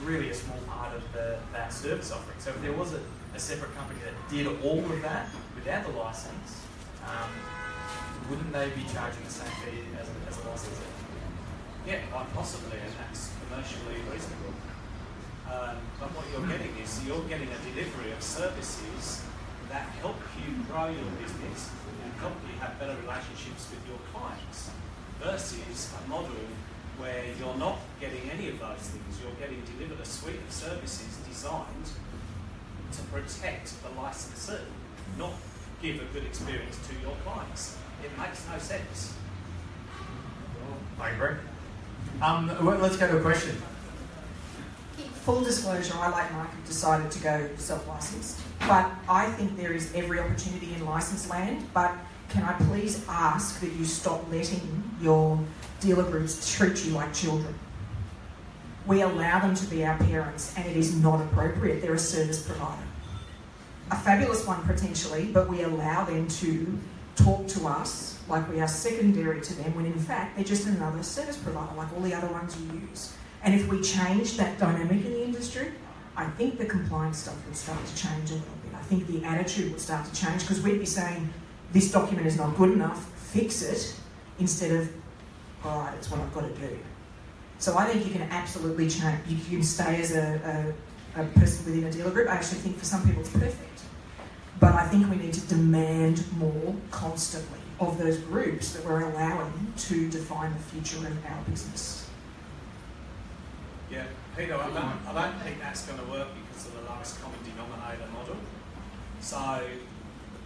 really 0.07 0.31
a 0.31 0.35
small 0.35 0.59
part 0.69 0.95
of 0.95 1.03
the, 1.13 1.37
that 1.53 1.73
service 1.73 2.13
offering. 2.13 2.39
So 2.39 2.51
if 2.51 2.63
there 2.63 2.73
was 2.73 2.95
a, 2.95 3.01
a 3.35 3.39
separate 3.41 3.75
company 3.77 3.99
that 4.07 4.15
did 4.31 4.47
all 4.63 4.79
of 4.79 5.03
that 5.03 5.29
without 5.55 5.85
the 5.85 5.93
license, 5.99 6.63
um, 7.05 7.31
wouldn't 8.31 8.53
they 8.53 8.71
be 8.71 8.87
charging 8.95 9.23
the 9.25 9.31
same 9.35 9.51
fee 9.67 9.83
as, 10.01 10.07
a- 10.07 10.31
as 10.31 10.39
a 10.45 10.49
licensee? 10.49 10.95
Yeah, 11.87 12.01
quite 12.11 12.33
possibly, 12.35 12.79
and 12.79 12.93
that's 13.03 13.31
commercially 13.47 13.99
reasonable. 14.11 14.55
Um, 15.47 15.79
but 16.01 16.11
what 16.15 16.27
you're 16.31 16.47
getting 16.47 16.75
is 16.83 17.03
you're 17.07 17.23
getting 17.31 17.47
a 17.51 17.59
delivery 17.71 18.11
of 18.11 18.23
services 18.23 19.23
that 19.71 19.87
help 20.03 20.19
you 20.43 20.55
grow 20.71 20.87
your 20.91 21.11
business 21.23 21.71
and 22.03 22.11
help 22.19 22.35
you 22.47 22.55
have 22.59 22.79
better 22.79 22.95
relationships 23.03 23.67
with 23.71 23.83
your 23.87 23.99
clients 24.15 24.71
versus 25.23 25.91
a 25.95 26.09
model 26.09 26.35
where 26.99 27.25
you're 27.39 27.57
not 27.57 27.79
getting 28.01 28.31
any 28.31 28.49
of 28.49 28.59
those 28.59 28.79
things. 28.79 29.21
You're 29.23 29.35
getting 29.39 29.63
delivered 29.65 30.01
a 30.01 30.05
suite 30.05 30.37
of 30.37 30.53
services 30.53 31.19
designed 31.29 31.91
to 32.93 33.03
protect 33.05 33.75
the 33.83 34.01
licensee, 34.01 34.65
not 35.19 35.33
give 35.83 35.97
a 35.97 36.05
good 36.13 36.25
experience 36.25 36.79
to 36.89 36.95
your 37.01 37.15
clients. 37.25 37.77
It 38.03 38.11
makes 38.19 38.45
no 38.51 38.59
sense. 38.59 39.15
I 40.99 41.11
agree. 41.11 41.37
Um, 42.23 42.47
well, 42.65 42.79
let's 42.79 42.97
go 42.97 43.07
to 43.09 43.19
a 43.19 43.21
question. 43.21 43.57
Full 45.25 45.43
disclosure, 45.43 45.95
I, 45.97 46.09
like 46.09 46.33
Mike, 46.33 46.51
have 46.51 46.67
decided 46.67 47.11
to 47.11 47.19
go 47.23 47.49
self 47.57 47.87
licensed. 47.87 48.41
But 48.61 48.91
I 49.09 49.31
think 49.33 49.57
there 49.57 49.73
is 49.73 49.93
every 49.95 50.21
opportunity 50.21 50.73
in 50.75 50.87
licensed 50.87 51.29
land. 51.29 51.67
But 51.75 51.93
can 52.31 52.45
I 52.45 52.53
please 52.55 53.05
ask 53.09 53.61
that 53.61 53.73
you 53.73 53.85
stop 53.85 54.25
letting 54.31 54.85
your 55.03 55.39
dealer 55.87 56.03
groups 56.03 56.55
treat 56.57 56.85
you 56.85 56.93
like 56.93 57.15
children? 57.15 57.55
We 58.87 59.03
allow 59.03 59.39
them 59.41 59.55
to 59.55 59.67
be 59.67 59.85
our 59.85 59.97
parents, 59.99 60.53
and 60.57 60.67
it 60.67 60.77
is 60.77 60.97
not 60.97 61.21
appropriate. 61.21 61.81
They're 61.81 61.95
a 61.95 61.99
service 61.99 62.43
provider. 62.47 62.83
A 63.91 63.97
fabulous 63.97 64.47
one 64.47 64.63
potentially, 64.67 65.27
but 65.27 65.49
we 65.49 65.63
allow 65.63 66.05
them 66.05 66.27
to 66.29 66.79
talk 67.15 67.47
to 67.49 67.67
us 67.67 68.19
like 68.29 68.49
we 68.51 68.61
are 68.61 68.69
secondary 68.69 69.41
to 69.41 69.55
them 69.55 69.75
when 69.75 69.87
in 69.87 69.99
fact 69.99 70.37
they're 70.37 70.45
just 70.45 70.67
another 70.67 71.03
service 71.03 71.37
provider 71.37 71.75
like 71.77 71.91
all 71.95 72.01
the 72.01 72.13
other 72.13 72.27
ones 72.29 72.57
you 72.61 72.81
use. 72.81 73.15
And 73.43 73.55
if 73.55 73.69
we 73.69 73.81
change 73.81 74.37
that 74.37 74.59
dynamic 74.59 75.05
in 75.05 75.13
the 75.13 75.25
industry, 75.25 75.73
I 76.17 76.27
think 76.31 76.59
the 76.59 76.67
compliance 76.67 77.19
stuff 77.19 77.37
would 77.47 77.57
start 77.57 77.79
to 77.87 77.97
change 77.97 78.31
a 78.31 78.35
little 78.35 78.49
bit. 78.65 78.75
I 78.75 78.83
think 78.83 79.07
the 79.07 79.25
attitude 79.25 79.71
would 79.71 79.81
start 79.81 80.05
to 80.07 80.13
change 80.21 80.41
because 80.43 80.61
we'd 80.63 80.81
be 80.81 80.87
saying, 80.87 81.33
this 81.73 81.93
document 81.93 82.27
is 82.27 82.37
not 82.37 82.57
good 82.57 82.73
enough, 82.73 83.05
fix 83.33 83.63
it, 83.63 83.95
instead 84.39 84.73
of, 84.73 84.91
all 85.65 85.81
right, 85.81 85.95
it's 85.95 86.11
what 86.11 86.21
I've 86.21 86.35
got 86.35 86.43
to 86.43 86.55
do. 86.55 86.79
So 87.59 87.77
I 87.77 87.87
think 87.87 88.07
you 88.07 88.13
can 88.13 88.23
absolutely 88.31 88.89
change, 88.89 89.21
you 89.29 89.39
can 89.57 89.63
stay 89.63 90.01
as 90.01 90.15
a, 90.15 90.75
a, 91.17 91.23
a 91.23 91.25
person 91.27 91.65
within 91.65 91.85
a 91.85 91.93
dealer 91.93 92.11
group. 92.11 92.29
I 92.29 92.35
actually 92.35 92.59
think 92.59 92.79
for 92.79 92.85
some 92.85 93.05
people 93.05 93.23
it's 93.23 93.31
perfect. 93.31 93.81
But 94.61 94.75
I 94.75 94.87
think 94.89 95.11
we 95.11 95.17
need 95.17 95.35
to 95.35 95.41
demand 95.49 96.25
more 96.39 96.75
constantly 96.91 97.59
of 97.79 97.99
those 97.99 98.19
groups 98.19 98.73
that 98.73 98.85
we're 98.85 99.03
allowing 99.03 99.73
to 99.77 100.09
define 100.09 100.53
the 100.53 100.59
future 100.59 100.99
of 101.07 101.27
our 101.27 101.43
business. 101.49 102.09
Yeah, 103.91 104.05
Peter, 104.37 104.55
I 104.55 104.69
don't, 104.69 105.07
I 105.07 105.13
don't 105.13 105.39
think 105.43 105.61
that's 105.61 105.87
going 105.87 105.99
to 105.99 106.07
work 106.07 106.29
because 106.49 106.67
of 106.67 106.75
the 106.75 106.91
lowest 106.91 107.21
common 107.23 107.39
denominator 107.45 108.11
model. 108.13 108.37
So 109.21 109.63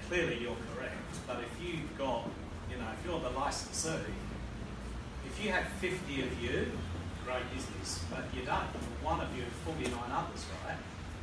clearly 0.09 0.39
you're 0.41 0.57
correct, 0.75 0.97
but 1.27 1.39
if 1.41 1.65
you've 1.65 1.97
got, 1.97 2.29
you 2.71 2.77
know, 2.77 2.87
if 2.99 3.07
you're 3.07 3.21
the 3.21 3.31
licensee, 3.31 4.05
if 5.41 5.47
you 5.47 5.53
have 5.53 5.67
50 5.81 6.21
of 6.21 6.43
you, 6.43 6.67
great 7.25 7.55
business, 7.55 8.05
but 8.11 8.25
you 8.37 8.45
don't. 8.45 8.69
One 9.03 9.21
of 9.21 9.35
you 9.35 9.43
and 9.43 9.53
49 9.65 9.95
others, 10.13 10.45
right? 10.67 10.77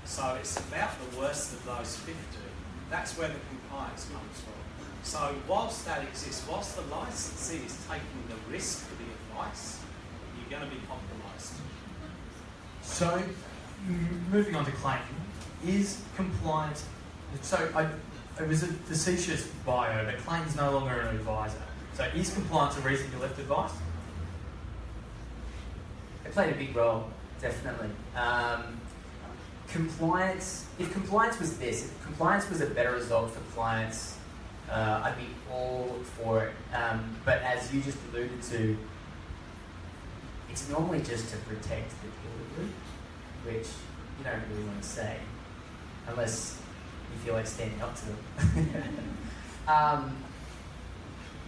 So 0.05 0.35
it's 0.39 0.57
about 0.57 0.89
the 0.99 1.19
worst 1.19 1.53
of 1.53 1.63
those 1.65 1.97
50. 1.97 2.17
That's 2.89 3.15
where 3.15 3.27
the 3.27 3.39
compliance 3.47 4.05
comes 4.05 4.39
from. 4.41 4.57
So 5.03 5.35
whilst 5.47 5.85
that 5.85 6.01
exists, 6.01 6.47
whilst 6.49 6.75
the 6.75 6.81
licensee 6.83 7.63
is 7.63 7.77
taking 7.87 8.23
the 8.27 8.51
risk 8.51 8.87
for 8.87 8.95
the 8.95 9.03
advice, 9.03 9.81
you're 10.39 10.49
going 10.49 10.67
to 10.67 10.75
be 10.75 10.81
compromised. 10.87 11.53
So, 12.81 13.21
moving 14.31 14.55
on 14.55 14.65
to 14.65 14.71
Clayton, 14.71 15.05
is 15.63 16.01
compliance. 16.15 16.85
So, 17.41 17.69
I, 17.75 17.87
it 18.41 18.47
was 18.47 18.63
a 18.63 18.67
facetious 18.67 19.45
bio, 19.63 20.05
but 20.05 20.17
Clayton's 20.25 20.55
no 20.55 20.71
longer 20.71 21.01
an 21.01 21.15
advisor. 21.15 21.61
So, 21.93 22.05
is 22.15 22.33
compliance 22.33 22.77
a 22.77 22.81
reason 22.81 23.11
you 23.11 23.19
left 23.19 23.37
advice? 23.37 23.73
Played 26.31 26.53
a 26.53 26.57
big 26.57 26.75
role, 26.75 27.09
definitely. 27.41 27.89
Um, 28.15 28.79
compliance, 29.67 30.65
if 30.79 30.91
compliance 30.93 31.39
was 31.39 31.57
this, 31.57 31.85
if 31.85 32.03
compliance 32.03 32.49
was 32.49 32.61
a 32.61 32.67
better 32.67 32.91
result 32.91 33.31
for 33.31 33.39
clients, 33.55 34.17
uh, 34.69 35.01
I'd 35.03 35.17
be 35.17 35.27
all 35.51 35.87
for 36.03 36.45
it. 36.45 36.53
Um, 36.75 37.15
but 37.25 37.41
as 37.41 37.73
you 37.73 37.81
just 37.81 37.97
alluded 38.11 38.41
to, 38.43 38.77
it's 40.49 40.69
normally 40.69 40.99
just 40.99 41.29
to 41.31 41.37
protect 41.37 41.89
the 42.01 42.07
dealer 42.07 42.69
which 43.45 43.67
you 44.17 44.23
don't 44.23 44.41
really 44.49 44.63
want 44.63 44.81
to 44.81 44.87
say, 44.87 45.17
unless 46.07 46.59
you 47.13 47.19
feel 47.19 47.33
like 47.35 47.47
standing 47.47 47.81
up 47.81 47.95
to 47.95 48.05
them. 48.05 48.69
um, 49.67 50.17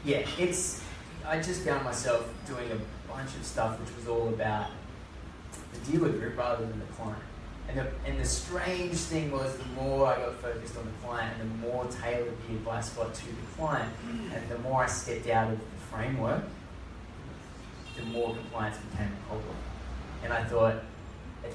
yeah, 0.05 0.25
it's. 0.37 0.83
I 1.25 1.37
just 1.39 1.61
found 1.61 1.83
myself 1.83 2.31
doing 2.47 2.71
a 2.71 3.11
bunch 3.11 3.35
of 3.35 3.45
stuff 3.45 3.79
which 3.79 3.95
was 3.95 4.07
all 4.07 4.29
about 4.29 4.67
the 5.73 5.91
dealer 5.91 6.09
group 6.09 6.37
rather 6.37 6.65
than 6.65 6.79
the 6.79 6.85
client. 6.87 7.21
And 7.67 7.77
the, 7.77 7.87
and 8.05 8.19
the 8.19 8.25
strange 8.25 8.95
thing 8.95 9.31
was 9.31 9.55
the 9.57 9.65
more 9.75 10.07
I 10.07 10.15
got 10.17 10.35
focused 10.35 10.75
on 10.75 10.85
the 10.85 11.07
client 11.07 11.35
and 11.39 11.51
the 11.51 11.67
more 11.67 11.85
tailored 11.85 12.35
the 12.47 12.55
advice 12.55 12.89
got 12.89 13.13
to 13.13 13.25
the 13.25 13.47
client 13.55 13.93
and 14.33 14.49
the 14.49 14.57
more 14.59 14.83
I 14.83 14.87
stepped 14.87 15.27
out 15.27 15.51
of 15.51 15.59
the 15.59 15.65
framework, 15.91 16.43
the 17.95 18.03
more 18.05 18.33
compliance 18.33 18.77
became 18.77 19.11
a 19.11 19.27
problem. 19.27 19.55
And 20.23 20.33
I 20.33 20.43
thought, 20.45 20.83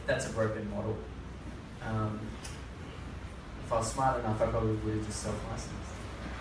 that's 0.06 0.26
a 0.26 0.30
broken 0.30 0.70
model. 0.70 0.96
Um, 1.82 2.20
if 3.64 3.72
I 3.72 3.78
was 3.78 3.92
smart 3.92 4.20
enough, 4.20 4.40
I 4.40 4.46
probably 4.46 4.76
would 4.76 4.96
have 4.96 5.06
just 5.06 5.22
self-licensed. 5.22 5.93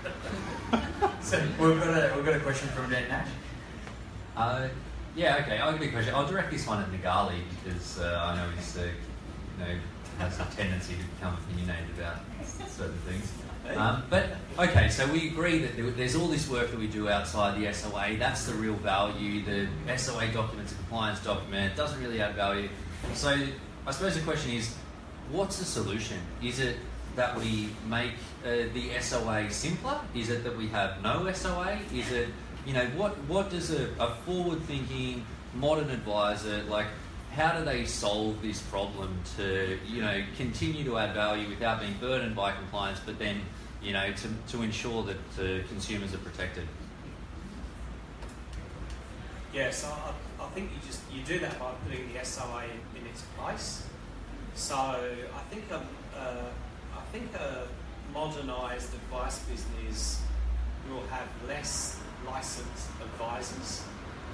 So, 1.21 1.39
we've 1.59 1.79
got 1.79 1.87
a, 1.87 2.13
we've 2.15 2.25
got 2.25 2.35
a 2.35 2.39
question 2.41 2.67
from 2.69 2.89
Dan 2.89 3.07
Nash. 3.07 3.29
Uh, 4.35 4.67
yeah, 5.15 5.37
okay. 5.41 5.57
I'll 5.57 5.71
give 5.71 5.83
you 5.83 5.87
a 5.89 5.91
question. 5.91 6.13
I'll 6.13 6.27
direct 6.27 6.51
this 6.51 6.67
one 6.67 6.81
at 6.81 6.91
Nagali 6.91 7.39
because 7.63 7.99
uh, 7.99 8.21
I 8.25 8.35
know 8.35 8.49
he's, 8.55 8.77
uh, 8.77 8.81
you 8.81 9.65
know, 9.65 9.79
has 10.19 10.39
a 10.39 10.45
tendency 10.55 10.95
to 10.95 11.03
become 11.15 11.37
opinionated 11.45 11.97
about 11.97 12.17
certain 12.67 12.97
things. 13.07 13.31
Um, 13.77 14.03
but 14.09 14.35
okay, 14.59 14.89
so 14.89 15.07
we 15.07 15.29
agree 15.29 15.59
that 15.59 15.95
there's 15.95 16.15
all 16.15 16.27
this 16.27 16.49
work 16.49 16.69
that 16.71 16.79
we 16.79 16.87
do 16.87 17.07
outside 17.07 17.59
the 17.59 17.71
SOA. 17.71 18.17
That's 18.17 18.45
the 18.45 18.53
real 18.55 18.75
value. 18.75 19.41
The 19.43 19.97
SOA 19.97 20.27
document's 20.33 20.73
a 20.73 20.75
compliance 20.75 21.23
document. 21.23 21.71
It 21.71 21.77
doesn't 21.77 22.01
really 22.03 22.21
add 22.21 22.35
value. 22.35 22.69
So 23.13 23.29
I 23.87 23.91
suppose 23.91 24.15
the 24.15 24.21
question 24.21 24.51
is, 24.51 24.75
what's 25.31 25.59
the 25.59 25.65
solution? 25.65 26.17
Is 26.41 26.59
it 26.59 26.77
that 27.15 27.37
we 27.37 27.69
make 27.87 28.13
uh, 28.45 28.65
the 28.73 28.99
SOA 28.99 29.49
simpler? 29.49 29.99
Is 30.15 30.29
it 30.29 30.43
that 30.43 30.57
we 30.57 30.67
have 30.69 31.01
no 31.01 31.31
SOA? 31.31 31.79
Is 31.93 32.11
it, 32.11 32.29
you 32.65 32.73
know, 32.73 32.85
what 32.95 33.17
what 33.27 33.49
does 33.49 33.71
a, 33.71 33.89
a 33.99 34.15
forward-thinking 34.25 35.25
modern 35.55 35.89
advisor 35.89 36.63
like? 36.63 36.87
How 37.35 37.57
do 37.57 37.65
they 37.65 37.85
solve 37.85 38.43
this 38.43 38.61
problem 38.61 39.19
to, 39.37 39.79
you 39.87 40.01
know, 40.01 40.23
continue 40.37 40.83
to 40.83 40.99
add 40.99 41.15
value 41.15 41.49
without 41.49 41.79
being 41.79 41.95
burdened 41.99 42.35
by 42.35 42.51
compliance, 42.51 42.99
but 43.03 43.17
then, 43.17 43.41
you 43.81 43.91
know, 43.91 44.11
to, 44.11 44.55
to 44.55 44.61
ensure 44.61 45.03
that 45.03 45.17
uh, 45.39 45.67
consumers 45.67 46.13
are 46.13 46.19
protected? 46.19 46.67
Yeah, 49.51 49.71
so 49.71 49.87
I, 49.87 50.43
I 50.43 50.47
think 50.49 50.71
you 50.73 50.77
just 50.85 51.01
you 51.11 51.23
do 51.23 51.39
that 51.39 51.59
by 51.59 51.71
putting 51.87 52.13
the 52.13 52.23
SOA 52.23 52.65
in, 52.95 53.07
its 53.07 53.23
place. 53.35 53.87
So 54.55 54.75
I 54.75 55.39
think 55.49 55.63
a, 55.71 55.77
uh, 56.15 56.49
think 57.13 57.35
a 57.35 57.67
modernised 58.11 58.91
advice 58.95 59.37
business 59.45 60.19
will 60.89 61.05
have 61.11 61.29
less 61.47 61.99
licensed 62.25 62.89
advisors 63.03 63.83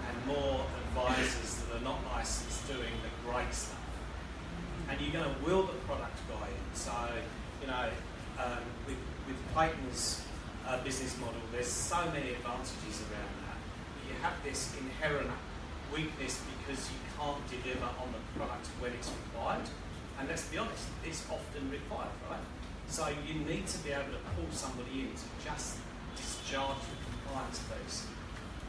and 0.08 0.16
more 0.26 0.64
advisors 0.88 1.56
that 1.56 1.76
are 1.76 1.84
not 1.84 2.00
licensed 2.16 2.66
doing 2.68 2.96
the 3.04 3.30
great 3.30 3.54
stuff. 3.54 3.76
And 4.90 4.96
you're 5.02 5.12
going 5.12 5.28
to 5.28 5.44
will 5.44 5.64
the 5.64 5.74
product 5.92 6.18
guy 6.30 6.48
in. 6.48 6.64
So 6.74 6.94
you 7.60 7.68
know, 7.68 7.90
um, 8.40 8.64
with 8.88 9.02
with 9.28 9.36
Clayton's 9.54 10.24
uh, 10.66 10.82
business 10.82 11.20
model, 11.20 11.42
there's 11.52 11.68
so 11.68 12.00
many 12.16 12.32
advantages 12.32 13.04
around 13.12 13.36
that 13.44 13.60
you 14.08 14.16
have 14.22 14.36
this 14.42 14.74
inherent 14.80 15.30
weakness 15.94 16.40
because 16.48 16.90
you 16.90 17.00
can't 17.20 17.44
deliver 17.52 17.92
on 18.00 18.08
the 18.16 18.40
product 18.40 18.68
when 18.80 18.94
it's 18.94 19.12
required. 19.28 19.68
And 20.18 20.30
let's 20.30 20.48
be 20.48 20.58
honest, 20.58 20.88
it's 21.06 21.26
often 21.30 21.70
required, 21.70 22.16
right? 22.30 22.40
So 22.90 23.08
you 23.28 23.36
need 23.46 23.68
to 23.68 23.78
be 23.80 23.92
able 23.92 24.12
to 24.12 24.22
pull 24.36 24.50
somebody 24.52 25.02
in 25.02 25.10
to 25.14 25.46
just 25.46 25.78
discharge 26.16 26.78
the 26.90 26.98
compliance 27.06 27.62
piece. 27.70 28.08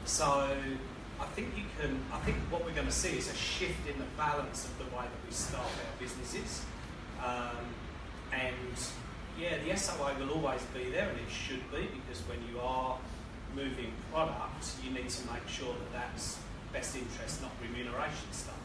So 0.05 0.47
I 1.19 1.25
think 1.35 1.57
you 1.57 1.65
can. 1.81 1.99
I 2.13 2.19
think 2.19 2.37
what 2.51 2.65
we're 2.65 2.75
going 2.75 2.87
to 2.87 2.93
see 2.93 3.17
is 3.17 3.31
a 3.31 3.35
shift 3.35 3.89
in 3.89 3.99
the 3.99 4.05
balance 4.19 4.67
of 4.67 4.77
the 4.79 4.85
way 4.97 5.05
that 5.05 5.21
we 5.27 5.33
staff 5.33 5.65
our 5.65 6.01
businesses. 6.01 6.65
Um, 7.25 7.65
and 8.33 8.77
yeah, 9.41 9.57
the 9.65 9.77
SOA 9.77 10.15
will 10.19 10.31
always 10.33 10.63
be 10.75 10.91
there, 10.91 11.09
and 11.09 11.19
it 11.19 11.31
should 11.31 11.65
be 11.73 11.89
because 11.89 12.21
when 12.29 12.39
you 12.53 12.61
are 12.61 12.99
moving 13.57 13.93
product, 14.13 14.77
you 14.85 14.91
need 14.91 15.09
to 15.09 15.33
make 15.33 15.49
sure 15.49 15.73
that 15.73 15.93
that's 15.93 16.39
best 16.73 16.95
interest, 16.95 17.43
not 17.43 17.53
remuneration 17.63 18.31
stuff. 18.33 18.61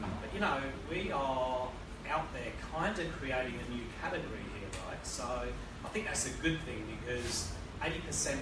But 0.00 0.32
you 0.34 0.40
know, 0.40 0.60
we 0.90 1.10
are 1.10 1.68
out 2.10 2.32
there 2.32 2.52
kind 2.72 2.98
of 2.98 3.12
creating 3.12 3.54
a 3.54 3.70
new 3.74 3.84
category 4.00 4.44
So 5.02 5.24
I 5.84 5.88
think 5.88 6.06
that's 6.06 6.26
a 6.26 6.42
good 6.42 6.58
thing 6.62 6.84
because 7.00 7.52
80% 7.82 8.34
of 8.34 8.38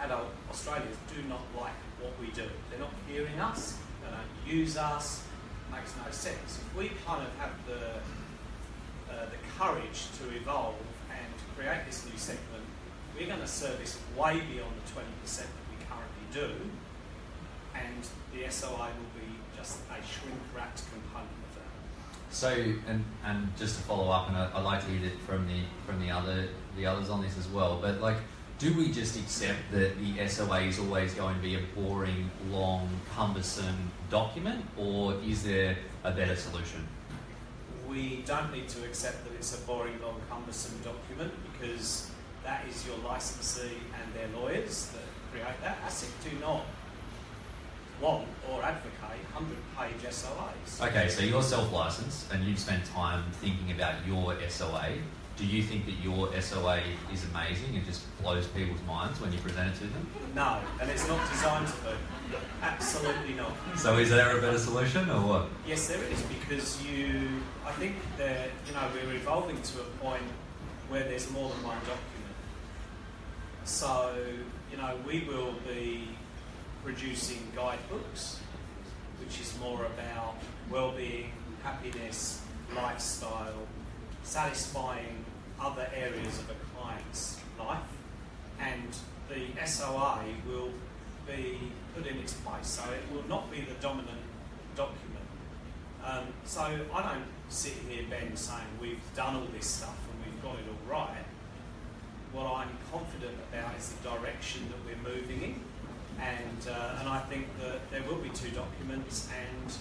adult 0.00 0.28
Australians 0.50 0.96
do 1.14 1.22
not 1.28 1.42
like 1.58 1.74
what 2.00 2.12
we 2.20 2.28
do. 2.28 2.48
They're 2.70 2.80
not 2.80 2.92
hearing 3.08 3.38
us, 3.40 3.78
they 4.02 4.10
don't 4.10 4.56
use 4.56 4.76
us, 4.76 5.22
it 5.68 5.76
makes 5.76 5.92
no 6.04 6.10
sense. 6.10 6.60
If 6.60 6.76
we 6.76 6.90
kind 7.06 7.26
of 7.26 7.32
have 7.38 7.52
the, 7.66 9.12
uh, 9.12 9.26
the 9.26 9.38
courage 9.58 10.06
to 10.18 10.36
evolve 10.36 10.74
and 11.10 11.34
create 11.56 11.86
this 11.86 12.04
new 12.04 12.18
segment, 12.18 12.64
we're 13.18 13.26
going 13.26 13.40
to 13.40 13.48
service 13.48 13.98
way 14.16 14.34
beyond 14.34 14.72
the 14.76 14.92
20% 14.92 15.38
that 15.38 15.46
we 15.70 15.76
currently 15.88 16.26
do, 16.32 16.50
and 17.74 18.06
the 18.34 18.50
SOA 18.50 18.90
will 18.92 19.20
be 19.20 19.28
just 19.56 19.78
a 19.90 19.96
shrink-wrapped 20.06 20.82
component 20.92 21.30
of 21.30 21.40
that. 21.40 21.45
So, 22.36 22.50
and 22.50 23.02
and 23.24 23.56
just 23.56 23.76
to 23.78 23.82
follow 23.84 24.10
up, 24.10 24.28
and 24.28 24.36
I, 24.36 24.50
I'd 24.54 24.62
like 24.62 24.84
to 24.84 24.90
hear 24.90 25.06
it 25.06 25.18
from 25.20 25.48
the 25.48 25.60
from 25.86 25.98
the 25.98 26.10
other 26.10 26.48
the 26.76 26.84
others 26.84 27.08
on 27.08 27.22
this 27.22 27.38
as 27.38 27.48
well. 27.48 27.78
But 27.80 28.02
like, 28.02 28.18
do 28.58 28.76
we 28.76 28.92
just 28.92 29.16
accept 29.16 29.58
that 29.72 29.98
the 29.98 30.28
SOA 30.28 30.60
is 30.64 30.78
always 30.78 31.14
going 31.14 31.36
to 31.36 31.40
be 31.40 31.54
a 31.54 31.62
boring, 31.74 32.30
long, 32.50 32.90
cumbersome 33.14 33.90
document, 34.10 34.66
or 34.76 35.14
is 35.24 35.44
there 35.44 35.78
a 36.04 36.12
better 36.12 36.36
solution? 36.36 36.86
We 37.88 38.22
don't 38.26 38.52
need 38.52 38.68
to 38.68 38.84
accept 38.84 39.24
that 39.24 39.32
it's 39.32 39.58
a 39.58 39.66
boring, 39.66 39.98
long, 40.02 40.20
cumbersome 40.28 40.78
document 40.84 41.32
because 41.50 42.10
that 42.44 42.66
is 42.68 42.86
your 42.86 42.98
licensee 42.98 43.78
and 43.98 44.12
their 44.12 44.28
lawyers 44.38 44.90
that 44.90 45.32
create 45.32 45.58
that. 45.62 45.78
ASIC 45.86 46.10
do 46.22 46.38
not 46.40 46.66
want 48.00 48.26
or 48.50 48.62
advocate 48.62 49.20
100 49.34 49.56
page 49.76 50.12
SOAs. 50.12 50.86
Okay, 50.88 51.08
so 51.08 51.22
you're 51.22 51.42
self 51.42 51.72
licensed 51.72 52.32
and 52.32 52.44
you've 52.44 52.58
spent 52.58 52.84
time 52.86 53.24
thinking 53.32 53.72
about 53.72 53.94
your 54.06 54.36
SOA. 54.48 54.92
Do 55.36 55.44
you 55.44 55.62
think 55.62 55.84
that 55.84 55.96
your 56.02 56.32
SOA 56.40 56.80
is 57.12 57.24
amazing 57.24 57.76
and 57.76 57.84
just 57.84 58.04
blows 58.22 58.46
people's 58.46 58.80
minds 58.86 59.20
when 59.20 59.30
you 59.34 59.38
present 59.40 59.68
it 59.68 59.74
to 59.74 59.84
them? 59.84 60.06
No, 60.34 60.60
and 60.80 60.90
it's 60.90 61.06
not 61.06 61.30
designed 61.30 61.66
to 61.66 61.72
be. 61.74 62.38
Absolutely 62.62 63.34
not. 63.34 63.52
So 63.76 63.98
is 63.98 64.08
there 64.08 64.38
a 64.38 64.40
better 64.40 64.58
solution 64.58 65.10
or 65.10 65.20
what? 65.20 65.48
Yes, 65.66 65.88
there 65.88 66.02
is 66.04 66.22
because 66.22 66.82
you. 66.82 67.28
I 67.66 67.72
think 67.72 67.96
that 68.16 68.48
you 68.66 68.72
know 68.72 68.88
we're 68.94 69.14
evolving 69.14 69.60
to 69.60 69.80
a 69.80 69.84
point 70.00 70.22
where 70.88 71.04
there's 71.04 71.30
more 71.30 71.50
than 71.50 71.62
one 71.62 71.78
document. 71.80 72.36
So 73.64 74.14
you 74.70 74.78
know 74.78 74.96
we 75.06 75.20
will 75.28 75.54
be 75.68 76.08
producing 76.86 77.42
guidebooks, 77.56 78.38
which 79.18 79.40
is 79.40 79.58
more 79.58 79.86
about 79.86 80.36
well-being, 80.70 81.32
happiness, 81.64 82.40
lifestyle, 82.76 83.66
satisfying 84.22 85.24
other 85.60 85.90
areas 85.92 86.38
of 86.38 86.48
a 86.48 86.54
client's 86.76 87.40
life, 87.58 87.80
and 88.60 88.96
the 89.28 89.66
SOA 89.66 90.20
will 90.48 90.70
be 91.26 91.58
put 91.92 92.06
in 92.06 92.18
its 92.18 92.34
place. 92.34 92.68
So 92.68 92.84
it 92.92 93.12
will 93.12 93.28
not 93.28 93.50
be 93.50 93.62
the 93.62 93.74
dominant 93.80 94.22
document. 94.76 95.26
Um, 96.04 96.26
so 96.44 96.60
I 96.62 97.02
don't 97.02 97.26
sit 97.48 97.74
here, 97.88 98.04
Ben, 98.08 98.36
saying 98.36 98.60
we've 98.80 99.02
done 99.16 99.34
all 99.34 99.48
this 99.52 99.66
stuff 99.66 99.98
and 100.12 100.32
we've 100.32 100.40
got 100.40 100.54
it 100.54 100.66
all 100.68 100.98
right. 100.98 101.24
What 102.32 102.46
I'm 102.46 102.70
confident 102.92 103.34
about 103.50 103.76
is 103.76 103.88
the 103.88 104.08
direction 104.08 104.68
that 104.68 104.78
we're 104.86 105.12
moving 105.12 105.42
in, 105.42 105.60
and 106.20 106.68
uh, 106.68 106.98
and 107.00 107.08
I 107.08 107.20
think 107.28 107.46
that 107.60 107.90
there 107.90 108.02
will 108.08 108.20
be 108.20 108.30
two 108.30 108.50
documents, 108.50 109.28
and 109.30 109.72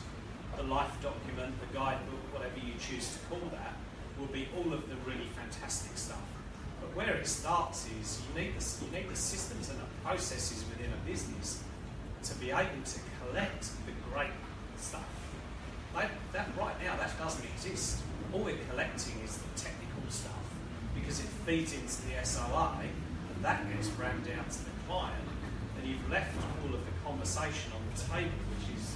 the 0.58 0.64
life 0.64 0.92
document, 1.02 1.54
the 1.60 1.78
guidebook, 1.78 2.34
whatever 2.34 2.60
you 2.60 2.74
choose 2.80 3.14
to 3.14 3.20
call 3.30 3.50
that, 3.52 3.76
will 4.20 4.28
be 4.28 4.48
all 4.58 4.74
of 4.74 4.90
the 4.90 4.96
really 5.06 5.28
fantastic 5.36 5.98
stuff. 5.98 6.22
But 6.82 6.96
where 6.96 7.16
it 7.16 7.28
starts 7.28 7.88
is 8.02 8.22
you 8.28 8.42
need 8.42 8.60
the, 8.60 8.86
you 8.86 8.92
need 8.92 9.10
the 9.10 9.16
systems 9.16 9.70
and 9.70 9.80
the 9.80 9.90
processes 10.04 10.64
within 10.70 10.92
a 10.92 11.10
business 11.10 11.64
to 12.24 12.36
be 12.36 12.52
able 12.52 12.84
to 12.84 13.00
collect 13.22 13.70
the 13.86 13.94
great 14.12 14.34
stuff. 14.78 15.08
That, 15.94 16.12
that 16.34 16.48
right 16.58 16.76
now 16.84 16.96
that 16.98 17.18
doesn't 17.18 17.46
exist. 17.56 18.02
All 18.34 18.42
we're 18.42 18.58
collecting 18.70 19.16
is 19.24 19.38
the 19.38 19.48
technical 19.56 20.10
stuff 20.10 20.32
because 20.94 21.20
it 21.20 21.28
feeds 21.46 21.74
into 21.74 22.02
the 22.08 22.26
SOA 22.26 22.82
and 22.82 23.44
that 23.44 23.70
gets 23.72 23.90
rammed 23.90 24.26
down 24.26 24.44
to 24.44 24.66
the 24.66 24.72
client 24.88 25.16
you've 25.86 26.10
left 26.10 26.36
all 26.64 26.74
of 26.74 26.82
the 26.86 26.96
conversation 27.06 27.72
on 27.72 27.82
the 27.94 27.98
table, 28.02 28.42
which 28.58 28.76
is 28.76 28.96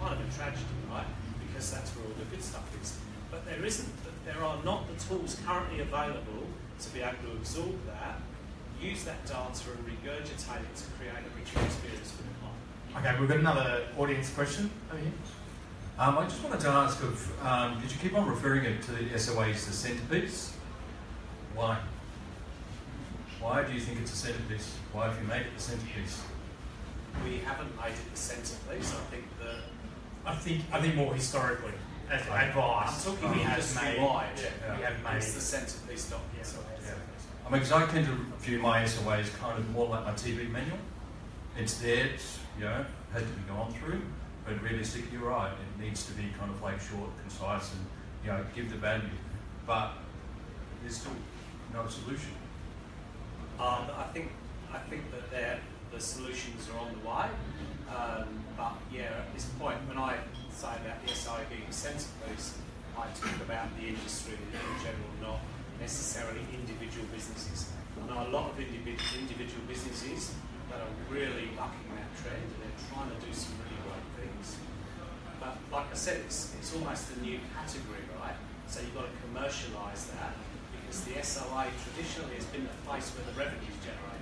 kind 0.00 0.12
of 0.12 0.20
a 0.20 0.28
tragedy, 0.36 0.74
right? 0.90 1.06
Because 1.46 1.70
that's 1.70 1.90
where 1.92 2.04
all 2.06 2.14
the 2.18 2.26
good 2.26 2.42
stuff 2.42 2.66
is. 2.82 2.98
But 3.30 3.46
there 3.46 3.64
isn't, 3.64 3.88
there 4.24 4.42
are 4.42 4.62
not 4.64 4.86
the 4.90 4.98
tools 5.02 5.38
currently 5.46 5.80
available 5.80 6.46
to 6.80 6.90
be 6.90 7.00
able 7.00 7.16
to 7.30 7.32
absorb 7.38 7.74
that, 7.86 8.20
use 8.80 9.04
that 9.04 9.24
data 9.24 9.70
and 9.70 9.86
regurgitate 9.86 10.62
it 10.62 10.74
to 10.76 10.84
create 10.98 11.14
a 11.14 11.30
richer 11.38 11.64
experience 11.64 12.10
for 12.10 12.22
the 12.22 12.34
client. 12.42 12.58
Okay, 12.98 13.20
we've 13.20 13.28
got 13.28 13.38
another 13.38 13.86
audience 13.96 14.30
question 14.30 14.70
over 14.90 15.00
here. 15.00 15.12
Um, 15.98 16.18
I 16.18 16.24
just 16.24 16.42
wanted 16.42 16.60
to 16.60 16.68
ask 16.68 17.00
of, 17.02 17.46
um, 17.46 17.80
did 17.80 17.92
you 17.92 17.98
keep 17.98 18.14
on 18.14 18.28
referring 18.28 18.64
it 18.64 18.82
to 18.82 18.90
the 18.92 19.18
SOA 19.18 19.48
as 19.48 19.66
the 19.66 19.72
centrepiece? 19.72 20.50
Why? 21.54 21.78
Why 23.44 23.62
do 23.62 23.74
you 23.74 23.80
think 23.80 24.00
it's 24.00 24.10
a 24.10 24.16
centrepiece? 24.16 24.74
Why 24.94 25.04
have 25.04 25.20
you 25.20 25.28
made 25.28 25.42
it 25.42 25.54
the 25.54 25.60
centrepiece? 25.62 26.22
We 27.22 27.40
haven't 27.44 27.76
made 27.76 27.92
it 27.92 28.10
the 28.10 28.16
centrepiece. 28.16 28.94
I 28.96 29.04
think 29.12 29.24
that 29.38 29.60
I 30.24 30.34
think 30.34 30.62
I 30.72 30.80
think 30.80 30.94
more 30.94 31.12
historically, 31.14 31.74
as 32.10 32.26
Right. 32.26 32.48
advice, 32.48 33.06
I'm 33.06 33.16
talking 33.16 33.30
we 33.32 33.44
have 33.44 33.82
made, 33.82 34.00
wide. 34.00 34.40
yeah, 34.40 34.76
we 34.76 34.82
have 34.82 35.02
made. 35.04 35.16
it's 35.16 35.34
the 35.34 35.40
centrepiece 35.42 36.08
document. 36.08 36.48
Yeah. 36.82 36.94
I 37.46 37.50
mean, 37.50 37.60
because 37.60 37.72
I 37.72 37.84
tend 37.86 38.06
to 38.06 38.16
view 38.40 38.60
my 38.60 38.82
SOA 38.86 39.18
as 39.18 39.28
kind 39.36 39.58
of 39.58 39.68
more 39.72 39.88
like 39.88 40.06
my 40.06 40.12
TV 40.12 40.48
manual. 40.50 40.78
It's 41.58 41.74
there, 41.74 42.06
it's, 42.06 42.38
you 42.58 42.64
know, 42.64 42.86
had 43.12 43.20
to 43.28 43.28
be 43.28 43.42
gone 43.46 43.70
through, 43.74 44.00
but 44.46 44.58
realistically, 44.62 45.18
you're 45.18 45.28
right. 45.28 45.52
It 45.52 45.82
needs 45.84 46.06
to 46.06 46.12
be 46.14 46.32
kind 46.38 46.50
of 46.50 46.62
like 46.62 46.80
short, 46.80 47.10
concise, 47.20 47.72
and, 47.74 47.84
you 48.24 48.30
know, 48.32 48.42
give 48.56 48.70
the 48.70 48.78
value. 48.78 49.18
But 49.66 49.92
there's 50.80 50.96
still 50.96 51.12
no 51.74 51.86
solution. 51.86 52.30
Um, 53.58 53.86
I 53.96 54.10
think 54.12 54.32
I 54.74 54.78
think 54.90 55.02
that 55.30 55.60
the 55.92 56.00
solutions 56.00 56.68
are 56.74 56.78
on 56.80 56.90
the 56.90 57.02
way. 57.06 57.30
Um, 57.86 58.42
but 58.56 58.74
yeah, 58.90 59.22
at 59.22 59.32
this 59.32 59.46
point, 59.60 59.78
when 59.86 59.98
I 59.98 60.18
say 60.50 60.74
about 60.82 60.98
the 61.06 61.14
SI 61.14 61.46
being 61.48 61.62
a 61.70 61.72
centrepiece, 61.72 62.58
I 62.98 63.06
talk 63.14 63.36
about 63.46 63.70
the 63.78 63.86
industry 63.86 64.34
in 64.34 64.50
general, 64.82 65.10
not 65.22 65.40
necessarily 65.78 66.42
individual 66.50 67.06
businesses. 67.14 67.70
I 67.94 68.10
know 68.10 68.26
a 68.26 68.30
lot 68.34 68.50
of 68.50 68.58
individual 68.58 69.22
individual 69.22 69.62
businesses 69.70 70.34
that 70.70 70.82
are 70.82 70.94
really 71.06 71.54
bucking 71.54 71.94
that 71.94 72.10
trend 72.18 72.42
and 72.42 72.58
they're 72.58 72.82
trying 72.90 73.10
to 73.14 73.18
do 73.22 73.30
some 73.30 73.54
really 73.62 73.78
great 73.86 74.08
things. 74.18 74.58
But 75.38 75.54
like 75.70 75.92
I 75.92 75.94
said, 75.94 76.26
it's, 76.26 76.54
it's 76.58 76.74
almost 76.74 77.14
a 77.14 77.22
new 77.22 77.38
category, 77.54 78.02
right? 78.18 78.34
So 78.66 78.80
you've 78.80 78.98
got 78.98 79.06
to 79.06 79.14
commercialise 79.22 80.10
that 80.18 80.34
because 80.94 81.14
the 81.14 81.22
SOA 81.22 81.66
traditionally 81.82 82.34
has 82.36 82.44
been 82.46 82.64
the 82.64 82.88
place 82.88 83.10
where 83.10 83.24
the 83.26 83.38
revenue's 83.38 83.74
generated. 83.82 84.14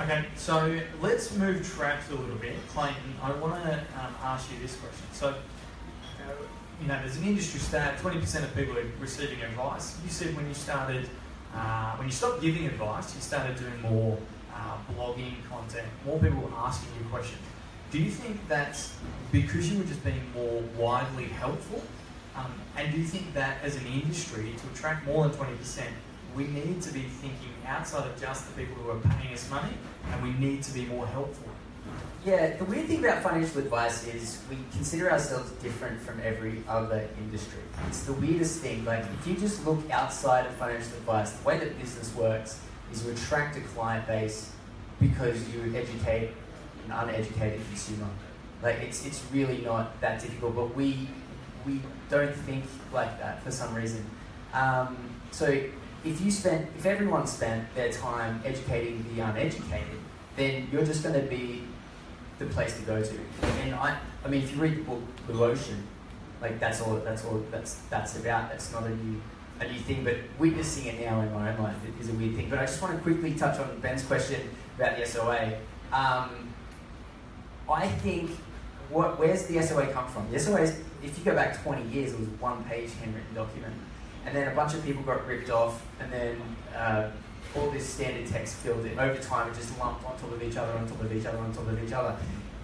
Okay, 0.00 0.26
so 0.36 0.80
let's 1.00 1.34
move 1.36 1.66
tracks 1.74 2.10
a 2.10 2.14
little 2.14 2.36
bit. 2.36 2.54
Clayton, 2.68 2.96
I 3.22 3.32
want 3.32 3.62
to 3.64 3.74
um, 3.74 4.14
ask 4.22 4.50
you 4.52 4.58
this 4.60 4.76
question. 4.76 5.06
So, 5.12 5.34
you 6.80 6.88
know, 6.88 6.98
there's 7.00 7.16
an 7.16 7.24
industry 7.24 7.60
stat 7.60 7.98
20% 7.98 8.44
of 8.44 8.54
people 8.54 8.76
are 8.76 8.84
receiving 9.00 9.40
advice. 9.42 9.98
You 10.04 10.10
said 10.10 10.34
when 10.36 10.48
you 10.48 10.54
started, 10.54 11.08
uh, 11.54 11.96
when 11.96 12.08
you 12.08 12.12
stopped 12.12 12.40
giving 12.40 12.66
advice, 12.66 13.14
you 13.14 13.20
started 13.20 13.56
doing 13.56 13.80
more 13.82 14.18
uh, 14.54 14.76
blogging 14.94 15.36
content, 15.48 15.86
more 16.04 16.18
people 16.18 16.40
were 16.40 16.56
asking 16.56 16.88
you 16.98 17.08
questions. 17.08 17.40
Do 17.90 17.98
you 17.98 18.10
think 18.10 18.48
that's 18.48 18.94
because 19.30 19.70
you 19.70 19.78
were 19.78 19.84
just 19.84 20.02
being 20.02 20.22
more 20.34 20.62
widely 20.76 21.26
helpful? 21.26 21.82
Um, 22.36 22.52
and 22.76 22.92
do 22.92 22.98
you 22.98 23.04
think 23.04 23.34
that 23.34 23.58
as 23.62 23.76
an 23.76 23.86
industry, 23.86 24.54
to 24.56 24.66
attract 24.72 25.06
more 25.06 25.28
than 25.28 25.38
20%, 25.38 25.82
we 26.34 26.44
need 26.44 26.80
to 26.82 26.92
be 26.92 27.02
thinking 27.02 27.52
outside 27.66 28.06
of 28.06 28.20
just 28.20 28.48
the 28.48 28.64
people 28.64 28.82
who 28.82 28.90
are 28.90 29.00
paying 29.16 29.34
us 29.34 29.48
money 29.50 29.72
and 30.10 30.22
we 30.22 30.32
need 30.44 30.62
to 30.62 30.72
be 30.72 30.86
more 30.86 31.06
helpful? 31.06 31.48
Yeah, 32.24 32.56
the 32.56 32.64
weird 32.64 32.86
thing 32.86 33.04
about 33.04 33.22
financial 33.22 33.58
advice 33.58 34.06
is 34.06 34.40
we 34.48 34.56
consider 34.72 35.10
ourselves 35.10 35.50
different 35.62 36.00
from 36.00 36.20
every 36.22 36.62
other 36.68 37.08
industry. 37.18 37.58
It's 37.88 38.04
the 38.04 38.12
weirdest 38.12 38.60
thing. 38.60 38.84
Like, 38.84 39.04
if 39.20 39.26
you 39.26 39.34
just 39.34 39.66
look 39.66 39.90
outside 39.90 40.46
of 40.46 40.52
financial 40.52 40.92
advice, 40.98 41.32
the 41.32 41.48
way 41.48 41.58
that 41.58 41.78
business 41.80 42.14
works 42.14 42.60
is 42.92 43.04
you 43.04 43.10
attract 43.10 43.56
a 43.56 43.60
client 43.60 44.06
base 44.06 44.52
because 45.00 45.48
you 45.48 45.74
educate 45.74 46.30
an 46.86 46.92
uneducated 46.92 47.60
consumer. 47.68 48.08
Like, 48.62 48.76
it's, 48.76 49.04
it's 49.04 49.24
really 49.32 49.58
not 49.62 50.00
that 50.00 50.20
difficult, 50.20 50.54
but 50.54 50.76
we, 50.76 51.08
we 51.66 51.80
don't 52.08 52.34
think 52.34 52.64
like 52.92 53.18
that 53.18 53.42
for 53.42 53.50
some 53.50 53.74
reason. 53.74 54.04
Um, 54.52 54.96
so, 55.30 55.46
if 56.04 56.20
you 56.20 56.30
spent, 56.30 56.68
if 56.76 56.84
everyone 56.84 57.26
spent 57.26 57.74
their 57.74 57.90
time 57.92 58.42
educating 58.44 59.04
the 59.14 59.22
uneducated, 59.22 59.98
then 60.36 60.68
you're 60.72 60.84
just 60.84 61.02
going 61.02 61.14
to 61.14 61.26
be 61.26 61.62
the 62.38 62.46
place 62.46 62.76
to 62.78 62.82
go 62.82 63.02
to. 63.02 63.18
And 63.62 63.74
I, 63.74 63.96
I 64.24 64.28
mean, 64.28 64.42
if 64.42 64.54
you 64.54 64.60
read 64.60 64.78
the 64.78 64.82
book 64.82 65.00
Blue 65.26 65.44
Ocean, 65.44 65.86
like 66.40 66.58
that's 66.58 66.80
all, 66.80 66.96
that's 66.96 67.24
all, 67.24 67.42
that's 67.50 67.76
that's 67.88 68.18
about. 68.18 68.50
That's 68.50 68.72
not 68.72 68.84
a 68.84 68.90
new, 68.90 69.20
a 69.60 69.70
new 69.70 69.78
thing. 69.78 70.04
But 70.04 70.16
witnessing 70.38 70.86
it 70.86 71.00
now 71.00 71.20
in 71.20 71.32
my 71.32 71.52
own 71.52 71.62
life 71.62 71.76
is 72.00 72.08
a 72.08 72.12
weird 72.14 72.34
thing. 72.34 72.50
But 72.50 72.58
I 72.58 72.66
just 72.66 72.82
want 72.82 72.96
to 72.96 73.02
quickly 73.02 73.34
touch 73.34 73.58
on 73.60 73.78
Ben's 73.80 74.02
question 74.04 74.40
about 74.76 74.96
the 74.96 75.06
SOA. 75.06 75.54
Um, 75.92 76.52
I 77.70 77.86
think 77.86 78.30
what 78.90 79.18
where's 79.18 79.46
the 79.46 79.62
SOA 79.62 79.86
come 79.88 80.08
from? 80.08 80.30
The 80.30 80.38
SOA 80.38 80.62
is, 80.62 80.80
if 81.02 81.18
you 81.18 81.24
go 81.24 81.34
back 81.34 81.62
20 81.62 81.88
years, 81.88 82.12
it 82.12 82.20
was 82.20 82.28
one 82.40 82.64
page 82.64 82.90
handwritten 83.00 83.34
document, 83.34 83.74
and 84.24 84.34
then 84.34 84.48
a 84.48 84.54
bunch 84.54 84.74
of 84.74 84.84
people 84.84 85.02
got 85.02 85.26
ripped 85.26 85.50
off, 85.50 85.84
and 86.00 86.12
then 86.12 86.40
uh, 86.76 87.10
all 87.56 87.70
this 87.70 87.86
standard 87.86 88.26
text 88.26 88.56
filled 88.56 88.84
in. 88.86 88.98
Over 88.98 89.20
time, 89.20 89.50
it 89.50 89.54
just 89.54 89.78
lumped 89.78 90.04
on 90.04 90.16
top 90.18 90.32
of 90.32 90.42
each 90.42 90.56
other, 90.56 90.72
on 90.72 90.86
top 90.86 91.00
of 91.00 91.12
each 91.12 91.26
other, 91.26 91.38
on 91.38 91.52
top 91.52 91.66
of 91.66 91.82
each 91.82 91.92
other. 91.92 92.16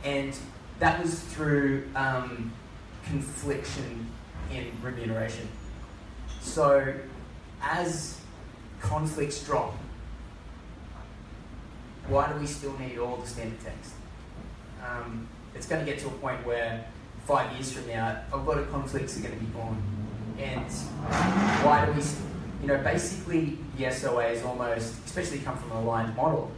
And 0.05 0.37
that 0.79 1.03
was 1.03 1.21
through 1.21 1.89
um, 1.95 2.53
confliction 3.05 4.07
in 4.53 4.71
remuneration. 4.83 5.49
So, 6.41 6.95
as 7.61 8.21
conflicts 8.81 9.43
drop, 9.45 9.75
why 12.07 12.33
do 12.33 12.39
we 12.39 12.47
still 12.47 12.77
need 12.79 12.99
all 12.99 13.17
the 13.17 13.27
standard 13.27 13.61
text? 13.61 13.93
Um, 14.87 15.29
it's 15.55 15.67
going 15.67 15.85
to 15.85 15.91
get 15.91 16.01
to 16.01 16.07
a 16.07 16.13
point 16.13 16.47
where 16.47 16.87
five 17.29 17.53
years 17.53 17.71
from 17.71 17.87
now, 17.87 18.23
a 18.33 18.37
lot 18.39 18.57
of 18.57 18.71
conflicts 18.71 19.19
are 19.19 19.21
going 19.21 19.35
to 19.35 19.45
be 19.45 19.51
born. 19.53 19.77
And 20.39 20.65
why 21.63 21.85
do 21.85 21.93
we, 21.93 22.03
you 22.63 22.69
know, 22.69 22.83
basically 22.83 23.59
the 23.77 23.91
SOA 23.91 24.29
is 24.29 24.43
almost, 24.43 24.95
especially 25.05 25.41
come 25.41 25.59
from 25.59 25.73
an 25.73 25.77
aligned 25.79 26.17
model, 26.17 26.51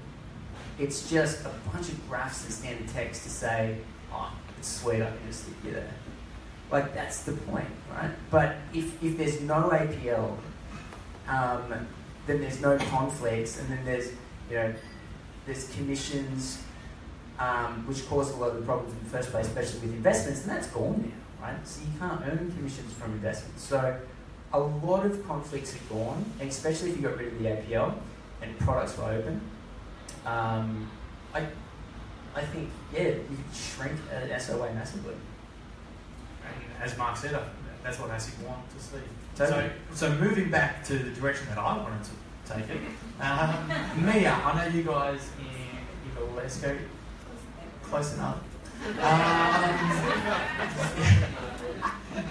it's 0.79 1.11
just 1.11 1.45
a 1.45 1.51
bunch 1.73 1.89
of 1.89 2.09
graphs 2.09 2.45
and 2.45 2.55
standard 2.55 2.89
text 2.89 3.25
to 3.25 3.31
say, 3.31 3.79
oh, 4.13 4.33
it's 4.59 4.81
sweet, 4.81 5.03
I 5.03 5.07
can 5.07 5.19
just 5.27 5.43
stick 5.43 5.57
you 5.65 5.73
there. 5.73 5.93
Like, 6.71 6.95
that's 6.95 7.25
the 7.25 7.33
point, 7.33 7.67
right? 7.93 8.13
But 8.31 8.55
if, 8.73 9.03
if 9.03 9.19
there's 9.19 9.41
no 9.41 9.71
APL, 9.71 10.37
um, 11.27 11.89
then 12.29 12.41
there's 12.41 12.61
no 12.61 12.79
conflicts, 12.79 13.59
and 13.59 13.69
then 13.69 13.85
there's, 13.85 14.13
you 14.49 14.55
know, 14.55 14.75
there's 15.47 15.69
commissions, 15.75 16.63
um, 17.41 17.87
which 17.87 18.07
caused 18.07 18.35
a 18.35 18.37
lot 18.37 18.51
of 18.51 18.57
the 18.57 18.63
problems 18.63 18.93
in 18.93 19.03
the 19.03 19.11
first 19.11 19.31
place, 19.31 19.47
especially 19.47 19.81
with 19.81 19.95
investments, 19.95 20.43
and 20.43 20.51
that's 20.51 20.67
gone 20.69 21.13
now, 21.41 21.47
right? 21.47 21.67
So 21.67 21.81
you 21.81 21.99
can't 21.99 22.21
earn 22.27 22.53
commissions 22.55 22.93
from 22.93 23.13
investments. 23.13 23.65
So 23.65 23.99
a 24.53 24.61
lot 24.61 25.07
of 25.07 25.27
conflicts 25.27 25.75
are 25.75 25.95
gone, 25.95 26.25
especially 26.41 26.91
if 26.91 26.97
you 26.97 27.03
got 27.03 27.17
rid 27.17 27.33
of 27.33 27.39
the 27.39 27.47
APL 27.47 27.95
and 28.43 28.59
products 28.59 28.99
were 28.99 29.05
open. 29.05 29.41
Um, 30.27 30.91
I, 31.33 31.47
I 32.35 32.43
think, 32.43 32.69
yeah, 32.93 33.09
you 33.09 33.25
could 33.29 33.57
shrink 33.57 33.93
an 34.13 34.39
SOA 34.39 34.73
massively. 34.75 35.15
And 36.45 36.83
as 36.83 36.97
Mark 36.99 37.17
said, 37.17 37.39
that's 37.83 37.99
what 37.99 38.11
ASIC 38.11 38.47
want 38.47 38.69
to 38.71 38.83
see. 38.83 38.97
Totally. 39.35 39.71
So, 39.95 40.09
so 40.09 40.15
moving 40.17 40.51
back 40.51 40.85
to 40.85 40.99
the 40.99 41.11
direction 41.11 41.47
that 41.49 41.59
I 41.59 41.79
wanted 41.79 42.03
to 42.05 42.53
take 42.53 42.69
it, 42.69 42.81
um, 43.23 44.05
Mia, 44.05 44.33
I 44.33 44.69
know 44.69 44.77
you 44.77 44.83
guys 44.83 45.31
in 45.39 46.23
Evalesco, 46.23 46.79
close 47.91 48.15
enough. 48.15 48.39
Um, 49.03 49.75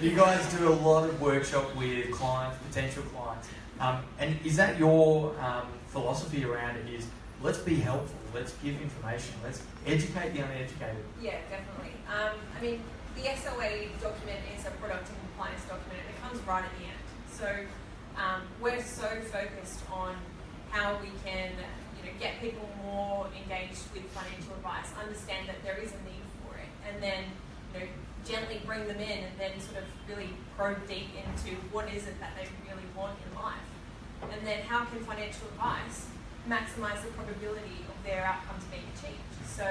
you 0.00 0.16
guys 0.16 0.52
do 0.54 0.68
a 0.68 0.74
lot 0.74 1.08
of 1.08 1.20
workshop 1.20 1.76
with 1.76 2.10
clients, 2.12 2.56
potential 2.66 3.02
clients, 3.14 3.46
um, 3.78 4.02
and 4.18 4.36
is 4.44 4.56
that 4.56 4.78
your 4.78 5.38
um, 5.38 5.66
philosophy 5.88 6.44
around 6.44 6.76
it? 6.76 6.88
Is 6.92 7.06
let's 7.42 7.58
be 7.58 7.76
helpful, 7.76 8.18
let's 8.34 8.54
give 8.64 8.80
information, 8.80 9.34
let's 9.44 9.62
educate 9.86 10.32
the 10.32 10.40
uneducated. 10.40 11.04
Yeah, 11.20 11.36
definitely. 11.50 11.92
Um, 12.08 12.36
I 12.58 12.62
mean, 12.62 12.82
the 13.14 13.22
SOA 13.22 13.88
document 14.00 14.40
is 14.56 14.66
a 14.66 14.70
product 14.80 15.08
and 15.08 15.18
compliance 15.28 15.62
document, 15.64 16.00
and 16.00 16.16
it 16.16 16.22
comes 16.22 16.40
right 16.48 16.64
at 16.64 16.70
the 16.78 16.84
end. 16.86 17.00
So 17.30 17.48
um, 18.16 18.42
we're 18.60 18.82
so 18.82 19.08
focused 19.30 19.80
on 19.92 20.16
how 20.70 20.98
we 21.02 21.10
can, 21.24 21.52
you 22.00 22.10
know, 22.10 22.16
get 22.18 22.40
people 22.40 22.68
more 22.84 23.28
engaged 23.36 23.84
with 23.92 24.04
financial 24.16 24.54
advice, 24.56 24.88
understand 24.98 25.48
that 25.48 25.62
there 25.62 25.76
is 25.76 25.92
a 25.92 26.00
need 26.08 26.24
for 26.42 26.56
it, 26.56 26.70
and 26.88 27.02
then, 27.02 27.24
you 27.74 27.80
know, 27.80 27.86
gently 28.24 28.60
bring 28.66 28.86
them 28.86 29.00
in, 29.00 29.24
and 29.24 29.34
then 29.38 29.52
sort 29.60 29.84
of 29.84 29.88
really 30.08 30.30
probe 30.56 30.80
deep 30.88 31.08
into 31.16 31.56
what 31.72 31.88
is 31.92 32.06
it 32.06 32.18
that 32.20 32.36
they 32.36 32.48
really 32.68 32.84
want 32.96 33.16
in 33.24 33.30
life, 33.36 33.64
and 34.22 34.46
then 34.46 34.60
how 34.64 34.84
can 34.84 35.00
financial 35.04 35.48
advice 35.56 36.06
maximise 36.48 37.00
the 37.04 37.12
probability 37.12 37.84
of 37.88 37.96
their 38.04 38.24
outcomes 38.24 38.64
being 38.72 38.84
achieved. 38.96 39.20
So 39.44 39.64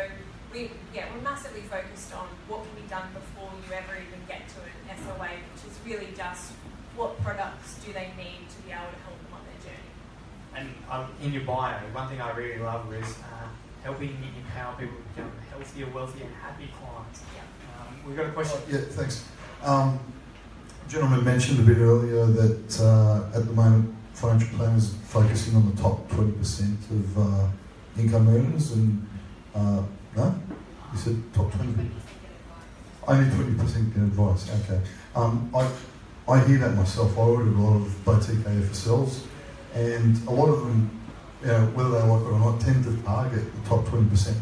we 0.54 0.72
yeah 0.94 1.06
we're 1.14 1.22
massively 1.22 1.62
focused 1.62 2.14
on 2.14 2.28
what 2.48 2.66
can 2.66 2.74
be 2.74 2.88
done 2.90 3.10
before 3.14 3.50
you 3.66 3.74
ever 3.74 3.98
even 3.98 4.22
get 4.28 4.50
to 4.54 4.60
an 4.66 4.98
SOA, 4.98 5.30
which 5.54 5.64
is 5.66 5.76
really 5.86 6.14
just 6.18 6.54
what 6.96 7.18
products 7.22 7.80
do 7.86 7.94
they 7.94 8.10
need 8.18 8.44
to 8.50 8.58
be 8.66 8.74
able 8.74 8.90
to 8.90 9.02
help 9.06 9.18
them 9.18 9.34
on 9.34 9.44
their 9.46 9.62
journey. 9.66 9.94
And 10.60 10.70
um, 10.92 11.10
in 11.24 11.32
your 11.32 11.44
bio, 11.44 11.78
one 11.94 12.10
thing 12.10 12.20
I 12.20 12.36
really 12.36 12.60
love 12.60 12.94
is 12.94 13.06
uh, 13.06 13.48
helping 13.82 14.18
empower 14.38 14.76
people 14.78 14.98
to 14.98 15.04
become 15.16 15.32
healthier, 15.50 15.88
wealthier, 15.88 16.26
and 16.26 16.36
happy 16.36 16.70
clients. 16.78 17.22
Um, 17.80 17.96
we've 18.06 18.18
got 18.18 18.28
a 18.28 18.32
question. 18.32 18.60
Yeah, 18.70 18.80
thanks. 18.90 19.24
Um, 19.64 19.98
gentleman 20.90 21.24
mentioned 21.24 21.60
a 21.62 21.64
bit 21.64 21.78
earlier 21.78 22.26
that 22.26 22.82
uh, 22.82 23.38
at 23.38 23.46
the 23.46 23.54
moment 23.54 23.96
financial 24.14 24.58
planners 24.58 24.92
are 24.92 24.98
focusing 24.98 25.56
on 25.56 25.74
the 25.74 25.82
top 25.82 26.10
20% 26.10 26.92
of 26.92 27.18
uh, 27.18 27.48
income 27.98 28.28
earners 28.28 28.74
and 28.74 29.08
uh, 29.56 29.82
no? 30.18 30.36
You 30.92 31.00
said 31.00 31.34
top 31.34 31.54
20? 31.54 31.90
Only 33.08 33.30
20% 33.30 33.94
get 33.94 34.04
advice, 34.04 34.50
okay. 34.66 34.82
Um, 35.16 35.50
I, 35.56 35.72
I 36.28 36.44
hear 36.46 36.58
that 36.58 36.76
myself. 36.76 37.18
I 37.18 37.22
ordered 37.22 37.56
a 37.56 37.62
lot 37.62 37.78
of 37.78 38.06
boutique 38.06 38.40
AFSLs 38.40 39.22
and 39.74 40.28
a 40.28 40.32
lot 40.32 40.50
of 40.50 40.62
them, 40.62 40.90
whether 41.74 41.90
they 41.90 42.08
like 42.08 42.22
it 42.22 42.26
or 42.26 42.40
not, 42.40 42.60
tend 42.62 42.84
to 42.84 42.96
target 43.04 43.44
the 43.56 43.70
top 43.70 43.86
20%. 43.86 44.34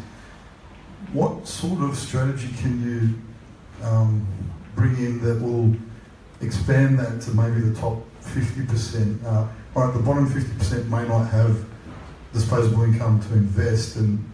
What 1.12 1.46
sort 1.46 1.82
of 1.82 1.96
strategy 1.96 2.48
can 2.60 2.82
you 2.82 3.86
um, 3.86 4.26
bring 4.74 4.96
in 4.96 5.22
that 5.22 5.40
will 5.40 5.74
expand 6.40 6.98
that 6.98 7.20
to 7.22 7.30
maybe 7.30 7.60
the 7.60 7.78
top 7.78 8.02
50%? 8.22 9.24
Uh, 9.24 9.46
all 9.74 9.84
right, 9.84 9.94
the 9.94 10.02
bottom 10.02 10.28
50% 10.28 10.88
may 10.88 11.06
not 11.06 11.24
have 11.30 11.64
disposable 12.32 12.82
income 12.82 13.20
to 13.20 13.34
invest 13.34 13.96
and 13.96 14.24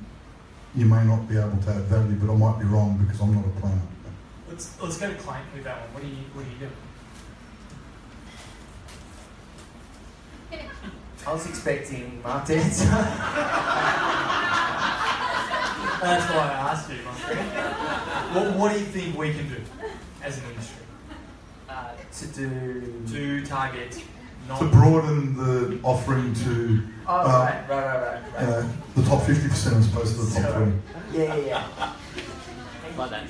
you 0.74 0.87
may 0.87 1.04
not 1.04 1.28
be 1.28 1.38
able 1.38 1.57
to 1.59 1.70
add 1.70 1.83
value, 1.83 2.16
but 2.16 2.33
I 2.33 2.37
might 2.37 2.59
be 2.59 2.66
wrong 2.66 2.98
because 2.98 3.20
I'm 3.20 3.35
not 3.35 3.44
a 3.44 3.61
planner. 3.61 3.80
Let's, 4.48 4.80
let's 4.80 4.96
go 4.98 5.09
to 5.09 5.14
Clayton 5.14 5.46
with 5.54 5.64
that 5.64 5.80
one. 5.80 5.94
What 5.94 6.02
do 6.02 6.09
you, 6.09 6.16
what 6.33 6.44
do 6.44 6.50
you 6.50 6.59
do? 6.59 6.68
I 11.26 11.32
was 11.32 11.46
expecting 11.48 12.20
Mark 12.22 12.44
to 12.46 12.56
answer. 12.56 12.84
That's 16.04 16.30
why 16.30 16.37
I 16.38 16.70
asked 16.72 16.90
you, 16.90 16.96
my 17.04 17.12
friend. 17.12 18.34
What, 18.34 18.56
what 18.56 18.72
do 18.72 18.78
you 18.78 18.84
think 18.84 19.16
we 19.16 19.32
can 19.32 19.48
do 19.48 19.56
as 20.22 20.38
an 20.38 20.44
industry 20.50 20.84
uh, 21.68 21.92
to 22.18 22.26
do. 22.26 23.02
to 23.08 23.46
target 23.46 24.02
non 24.48 24.58
To 24.58 24.66
broaden 24.66 25.37
the 25.37 25.80
offering 25.82 26.34
to 26.44 26.82
Oh, 27.06 27.20
Uh, 27.20 27.24
right, 27.24 27.68
right, 27.68 27.84
right, 27.84 28.02
right. 28.02 28.22
right. 28.34 28.46
know, 28.48 28.68
the 28.96 29.02
top 29.02 29.20
50% 29.22 29.78
as 29.78 29.87
opposed 29.88 30.16
to 30.16 30.22
the 30.24 30.40
top 30.40 30.50
Sorry. 30.52 30.72
20. 31.12 31.18
Yeah, 31.18 31.34
yeah, 31.37 31.46
yeah. 31.46 31.92
Like 32.96 33.10
that. 33.10 33.22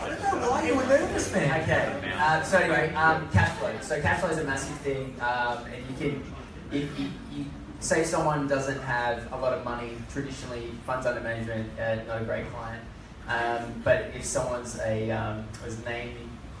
I 0.00 0.08
don't 0.08 0.40
know 0.40 0.50
why 0.50 0.66
you 0.66 0.74
were 0.74 0.84
nervous, 0.86 1.32
man. 1.32 1.62
Okay. 1.62 2.12
Uh, 2.16 2.42
so 2.42 2.58
anyway, 2.58 2.92
um, 2.94 3.28
cash 3.30 3.56
flow. 3.58 3.72
So 3.80 4.00
cash 4.00 4.20
flow 4.20 4.30
is 4.30 4.38
a 4.38 4.44
massive 4.44 4.76
thing, 4.78 5.14
um, 5.20 5.64
and 5.66 5.84
you 5.88 5.96
can, 6.10 6.34
if 6.72 6.98
you, 6.98 7.08
you 7.34 7.44
say 7.80 8.04
someone 8.04 8.48
doesn't 8.48 8.80
have 8.80 9.30
a 9.32 9.36
lot 9.36 9.52
of 9.52 9.64
money, 9.64 9.92
traditionally 10.10 10.70
funds 10.86 11.06
under 11.06 11.20
management, 11.20 11.68
uh, 11.78 11.96
not 12.04 12.22
a 12.22 12.24
great 12.24 12.46
client. 12.50 12.82
Um, 13.28 13.80
but 13.84 14.10
if 14.14 14.24
someone's 14.24 14.78
a, 14.80 15.10
um, 15.10 15.44
his 15.64 15.84
name 15.84 16.14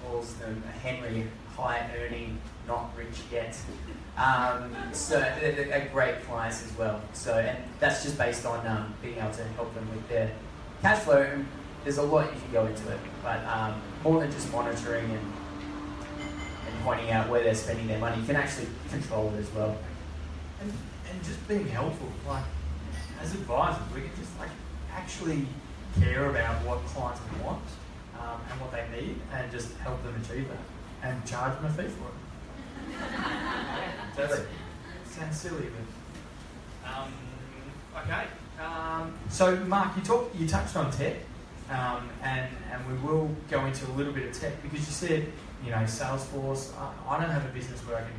calls 0.04 0.34
them 0.34 0.62
a 0.68 0.72
Henry, 0.78 1.26
high 1.56 1.90
earning, 1.98 2.38
not 2.66 2.90
rich 2.96 3.18
yet. 3.30 3.56
Um, 4.16 4.74
so 4.92 5.18
they're, 5.40 5.88
great 5.92 6.22
clients 6.24 6.64
as 6.64 6.76
well. 6.76 7.00
So 7.12 7.34
and 7.34 7.58
that's 7.80 8.02
just 8.02 8.18
based 8.18 8.46
on 8.46 8.66
um, 8.66 8.94
being 9.02 9.18
able 9.18 9.32
to 9.32 9.44
help 9.56 9.74
them 9.74 9.88
with 9.90 10.08
their 10.08 10.30
cash 10.82 11.02
flow. 11.02 11.22
And 11.22 11.46
there's 11.84 11.98
a 11.98 12.02
lot 12.02 12.32
you 12.32 12.40
can 12.40 12.52
go 12.52 12.66
into 12.66 12.90
it, 12.92 12.98
but 13.22 13.44
um, 13.46 13.80
more 14.04 14.20
than 14.20 14.30
just 14.30 14.52
monitoring 14.52 15.10
and 15.10 15.32
pointing 16.84 17.10
out 17.10 17.28
where 17.28 17.42
they're 17.42 17.54
spending 17.54 17.86
their 17.88 17.98
money, 17.98 18.20
you 18.20 18.26
can 18.26 18.36
actually 18.36 18.68
control 18.90 19.32
it 19.34 19.40
as 19.40 19.50
well. 19.52 19.76
Just 21.24 21.46
being 21.48 21.66
helpful. 21.66 22.08
Like 22.26 22.44
as 23.20 23.34
advisors, 23.34 23.82
we 23.94 24.02
can 24.02 24.10
just 24.18 24.38
like 24.38 24.50
actually 24.92 25.46
care 26.00 26.30
about 26.30 26.64
what 26.66 26.84
clients 26.86 27.20
want 27.42 27.62
um, 28.18 28.40
and 28.50 28.60
what 28.60 28.72
they 28.72 28.84
need, 29.00 29.16
and 29.32 29.50
just 29.50 29.76
help 29.78 30.02
them 30.02 30.14
achieve 30.22 30.48
that, 30.48 31.08
and 31.08 31.24
charge 31.26 31.54
them 31.56 31.66
a 31.66 31.70
fee 31.70 31.88
for 31.88 32.08
it. 32.08 32.22
Totally. 34.16 34.46
Sounds 35.06 35.38
silly, 35.38 35.66
but 36.82 36.90
um, 36.90 37.12
okay. 38.04 38.26
Um, 38.60 39.14
so, 39.28 39.56
Mark, 39.66 39.96
you 39.96 40.02
talked, 40.02 40.34
you 40.36 40.46
touched 40.46 40.76
on 40.76 40.90
tech, 40.90 41.16
um, 41.70 42.08
and 42.22 42.48
and 42.70 42.86
we 42.86 42.94
will 43.06 43.30
go 43.50 43.64
into 43.66 43.86
a 43.86 43.92
little 43.92 44.12
bit 44.12 44.28
of 44.28 44.38
tech 44.38 44.62
because 44.62 44.80
you 44.80 44.92
said, 44.92 45.32
you 45.64 45.70
know, 45.70 45.78
Salesforce. 45.78 46.70
I, 46.78 47.14
I 47.14 47.20
don't 47.20 47.30
have 47.30 47.44
a 47.44 47.52
business 47.52 47.80
where 47.86 47.98
I 47.98 48.00
can 48.02 48.12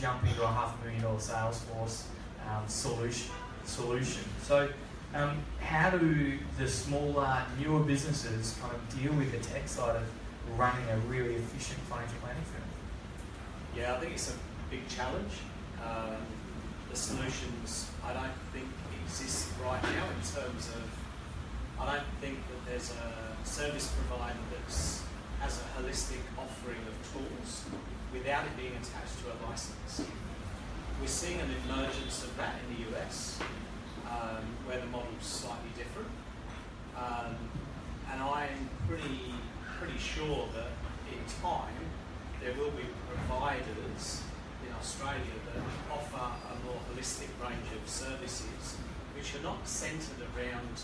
jump 0.00 0.24
into 0.26 0.42
a 0.42 0.46
half 0.46 0.80
a 0.80 0.84
million 0.84 1.02
dollar 1.02 1.18
Salesforce 1.18 2.04
um, 2.50 2.68
solution. 2.68 3.30
Solution. 3.64 4.24
So, 4.42 4.68
um, 5.14 5.38
how 5.60 5.90
do 5.90 6.38
the 6.58 6.68
smaller, 6.68 7.42
newer 7.60 7.80
businesses 7.80 8.56
kind 8.60 8.74
of 8.74 9.00
deal 9.00 9.12
with 9.12 9.32
the 9.32 9.38
tech 9.38 9.68
side 9.68 9.96
of 9.96 10.02
running 10.58 10.88
a 10.90 10.96
really 11.08 11.34
efficient 11.34 11.78
financial 11.80 12.18
planning 12.20 12.42
firm? 12.44 12.62
Yeah, 13.76 13.94
I 13.94 14.00
think 14.00 14.12
it's 14.14 14.30
a 14.30 14.34
big 14.70 14.88
challenge. 14.88 15.32
Um, 15.84 16.16
the 16.90 16.96
solutions, 16.96 17.90
I 18.04 18.12
don't 18.12 18.38
think 18.52 18.66
exist 19.10 19.48
right 19.64 19.82
now 19.82 20.06
in 20.08 20.22
terms 20.22 20.68
of. 20.68 20.82
I 21.80 21.86
don't 21.86 22.06
think 22.20 22.36
that 22.36 22.70
there's 22.70 22.92
a 22.92 23.46
service 23.46 23.90
provider 23.96 24.38
that 24.52 24.68
has 25.40 25.62
a 25.62 25.80
holistic 25.80 26.20
offering 26.36 26.78
of 26.86 26.94
tools 27.10 27.64
without 28.12 28.44
it 28.44 28.54
being 28.56 28.72
attached 28.72 29.16
to 29.24 29.32
a 29.32 29.36
license. 29.48 30.02
We're 31.00 31.06
seeing 31.06 31.40
an 31.40 31.50
emergence 31.64 32.24
of 32.24 32.36
that 32.36 32.56
in 32.68 32.76
the 32.76 32.96
US. 32.96 33.40
um, 34.10 34.42
where 34.66 34.78
the 34.80 34.86
model's 34.86 35.22
slightly 35.22 35.70
different. 35.76 36.10
Um, 36.96 37.36
and 38.12 38.20
I'm 38.20 38.68
pretty, 38.88 39.32
pretty 39.78 39.98
sure 39.98 40.48
that 40.54 40.74
in 41.08 41.22
time 41.40 41.78
there 42.42 42.54
will 42.54 42.72
be 42.72 42.84
providers 43.08 44.22
in 44.66 44.72
Australia 44.74 45.36
that 45.54 45.62
offer 45.92 46.26
a 46.26 46.54
more 46.66 46.80
holistic 46.90 47.30
range 47.40 47.70
of 47.72 47.88
services 47.88 48.76
which 49.14 49.34
are 49.34 49.42
not 49.42 49.66
centred 49.66 50.20
around 50.34 50.74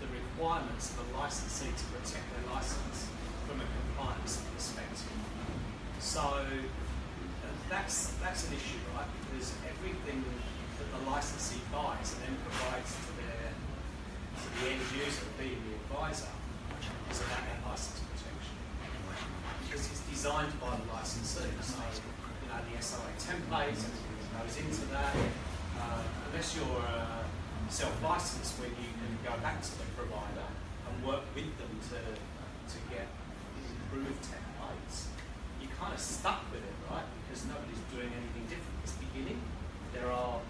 the 0.00 0.06
requirements 0.12 0.90
of 0.92 1.04
a 1.08 1.18
licensee 1.18 1.72
to 1.72 1.84
protect 1.94 2.24
their 2.36 2.54
licence 2.54 3.08
from 3.48 3.60
a 3.60 3.66
compliance 3.66 4.42
perspective. 4.54 5.12
So 6.00 6.20
uh, 6.20 7.46
that's 7.70 8.12
that's 8.20 8.48
an 8.48 8.54
issue, 8.54 8.80
right? 8.96 9.06
Because 9.20 9.54
everything 9.68 10.24
that 10.78 10.88
the 10.90 11.10
licensee 11.10 11.62
buys 11.72 12.14
and 12.14 12.20
then 12.26 12.36
provides 12.44 12.90
to 12.92 13.10
their 13.22 13.48
to 13.54 14.46
the 14.58 14.70
end 14.74 14.82
user, 14.98 15.24
being 15.38 15.60
the 15.62 15.74
advisor, 15.86 16.32
is 17.10 17.20
about 17.22 17.42
that 17.46 17.60
license 17.70 18.00
protection. 18.10 18.56
Because 19.64 19.86
it's 19.86 20.02
designed 20.10 20.52
by 20.60 20.74
the 20.76 20.86
licensee. 20.92 21.46
So 21.62 21.78
you 21.78 22.48
know 22.50 22.58
the 22.58 22.82
SOA 22.82 23.06
template, 23.22 23.78
everything 23.78 24.16
that 24.18 24.42
goes 24.42 24.56
into 24.58 24.84
that. 24.92 25.14
Uh, 25.78 26.02
unless 26.30 26.54
you're 26.56 26.82
uh, 26.82 27.22
self-licensed, 27.68 28.58
when 28.60 28.70
you 28.78 28.90
can 28.94 29.12
go 29.24 29.34
back 29.42 29.62
to 29.62 29.72
the 29.78 29.86
provider 29.96 30.46
and 30.86 30.92
work 31.06 31.22
with 31.34 31.50
them 31.58 31.72
to 31.90 31.98
to 31.98 32.78
get 32.90 33.06
improved 33.70 34.22
templates, 34.26 35.10
you're 35.60 35.70
kind 35.78 35.92
of 35.92 36.00
stuck 36.00 36.42
with 36.50 36.62
it, 36.62 36.76
right? 36.90 37.04
Because 37.26 37.44
nobody's 37.46 37.82
doing 37.92 38.10
anything 38.10 38.46
different. 38.48 38.74
It's 38.82 38.96
beginning. 38.98 39.40
There 39.92 40.10
are 40.10 40.40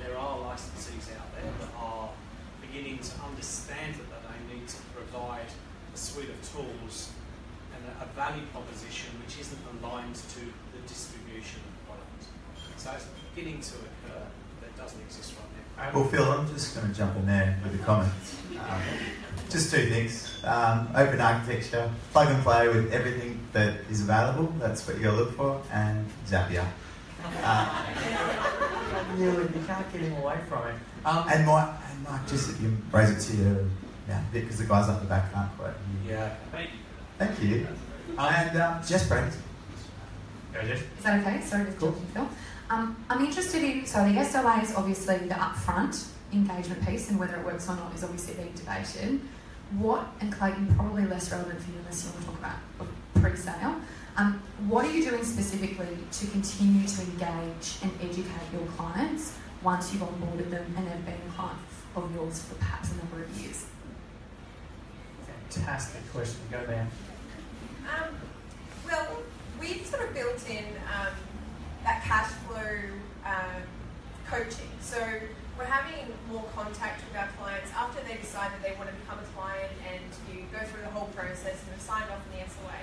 there 0.00 0.16
are 0.16 0.38
licensees 0.38 1.08
out 1.16 1.28
there 1.34 1.50
that 1.60 1.72
are 1.78 2.10
beginning 2.60 2.98
to 2.98 3.12
understand 3.24 3.94
that, 3.94 4.08
that 4.12 4.22
they 4.28 4.54
need 4.54 4.68
to 4.68 4.76
provide 4.94 5.48
a 5.94 5.98
suite 5.98 6.28
of 6.28 6.38
tools 6.52 7.10
and 7.74 7.82
a, 7.88 8.04
a 8.04 8.06
value 8.14 8.44
proposition 8.52 9.10
which 9.24 9.40
isn't 9.40 9.60
aligned 9.72 10.14
to 10.14 10.40
the 10.74 10.80
distribution 10.86 11.60
of 11.64 11.72
product. 11.88 12.22
So 12.76 12.92
it's 12.92 13.06
beginning 13.34 13.60
to 13.60 13.74
occur, 13.76 14.24
but 14.60 14.68
it 14.68 14.76
doesn't 14.96 15.06
exist 15.06 15.34
right 15.78 15.92
now. 15.92 16.00
Well, 16.00 16.08
Phil, 16.08 16.24
I'm 16.24 16.48
just 16.52 16.74
going 16.74 16.88
to 16.88 16.94
jump 16.94 17.16
in 17.16 17.26
there 17.26 17.58
with 17.62 17.80
a 17.80 17.84
comment. 17.84 18.12
Um, 18.58 18.80
just 19.50 19.70
two 19.72 19.88
things. 19.88 20.40
Um, 20.44 20.88
open 20.94 21.20
architecture, 21.20 21.90
plug 22.12 22.28
and 22.30 22.42
play 22.42 22.68
with 22.68 22.92
everything 22.92 23.40
that 23.52 23.78
is 23.90 24.02
available. 24.02 24.52
That's 24.58 24.86
what 24.86 24.96
you 24.96 25.04
got 25.04 25.10
to 25.12 25.16
look 25.16 25.36
for. 25.36 25.62
And 25.72 26.06
Zapier. 26.26 26.66
Uh, 27.42 27.86
you, 29.18 29.24
you 29.24 29.64
can't 29.66 29.92
get 29.92 30.00
him 30.02 30.12
away 30.14 30.38
from 30.48 30.66
it. 30.68 30.74
Um, 31.04 31.24
and 31.28 31.46
Mike, 31.46 31.68
and 31.90 32.04
Mike, 32.04 32.26
just 32.28 32.60
you 32.60 32.76
raise 32.92 33.10
it 33.10 33.20
to 33.32 33.36
you, 33.36 33.70
yeah, 34.08 34.22
because 34.32 34.58
the 34.58 34.64
guys 34.64 34.88
up 34.88 35.00
the 35.00 35.06
back 35.06 35.32
can't 35.32 35.50
quite. 35.56 35.72
Yeah, 36.06 36.34
thank 36.52 36.70
you. 36.70 36.78
Thank 37.18 37.42
you. 37.42 37.66
and 38.18 38.60
um, 38.60 38.80
Jess 38.86 39.08
Brent. 39.08 39.34
Go, 40.52 40.60
Jess. 40.62 40.80
Is 40.80 41.04
that 41.04 41.26
okay? 41.26 41.40
Sorry 41.44 41.64
to 41.64 41.72
Cool. 41.72 41.92
jump 41.92 42.12
Phil. 42.12 42.28
Um, 42.68 42.96
I'm 43.08 43.24
interested 43.24 43.62
in, 43.62 43.86
so 43.86 44.04
the 44.10 44.24
SOA 44.24 44.60
is 44.60 44.74
obviously 44.74 45.18
the 45.18 45.34
upfront 45.34 46.08
engagement 46.32 46.84
piece, 46.86 47.10
and 47.10 47.18
whether 47.18 47.36
it 47.36 47.44
works 47.44 47.68
or 47.68 47.76
not 47.76 47.94
is 47.94 48.02
obviously 48.02 48.34
being 48.34 48.52
debated. 48.54 49.20
What, 49.78 50.06
and 50.20 50.32
Clayton, 50.32 50.74
probably 50.74 51.06
less 51.06 51.30
relevant 51.30 51.60
for 51.60 51.70
you 51.70 51.78
unless 51.78 52.04
you 52.04 52.10
want 52.10 52.20
to 52.20 52.26
talk 52.26 52.38
about 52.38 53.22
pre-sale, 53.22 53.76
um, 54.16 54.42
what 54.68 54.84
are 54.84 54.90
you 54.90 55.04
doing 55.08 55.22
specifically 55.24 55.98
to 56.10 56.26
continue 56.28 56.86
to 56.86 57.02
engage 57.02 57.78
and 57.82 57.92
educate 58.00 58.52
your 58.52 58.66
clients 58.76 59.36
once 59.62 59.92
you've 59.92 60.02
onboarded 60.02 60.50
them 60.50 60.74
and 60.76 60.86
they've 60.86 61.04
been 61.04 61.30
clients 61.34 61.62
of 61.94 62.12
yours 62.14 62.42
for 62.42 62.54
perhaps 62.56 62.92
a 62.92 62.96
number 62.96 63.22
of 63.22 63.40
years? 63.40 63.66
fantastic 65.50 66.02
question. 66.12 66.40
Go, 66.50 66.64
man. 66.66 66.88
Um, 67.84 68.14
well, 68.84 69.22
we've 69.60 69.86
sort 69.86 70.08
of 70.08 70.14
built 70.14 70.48
in 70.50 70.64
um, 70.64 71.14
that 71.86 72.02
cash 72.02 72.34
flow 72.50 72.90
um, 73.22 73.62
coaching. 74.26 74.74
So 74.82 74.98
we're 75.54 75.70
having 75.70 76.10
more 76.26 76.42
contact 76.50 77.06
with 77.06 77.14
our 77.14 77.30
clients 77.38 77.70
after 77.70 78.02
they 78.02 78.18
decide 78.18 78.50
that 78.50 78.60
they 78.60 78.74
want 78.74 78.90
to 78.90 78.96
become 79.06 79.22
a 79.22 79.28
client 79.38 79.70
and 79.86 80.10
you 80.26 80.42
go 80.50 80.58
through 80.66 80.82
the 80.82 80.90
whole 80.90 81.06
process 81.14 81.62
and 81.62 81.70
have 81.70 81.80
signed 81.80 82.10
off 82.10 82.18
on 82.18 82.30
the 82.34 82.42
SOA. 82.42 82.80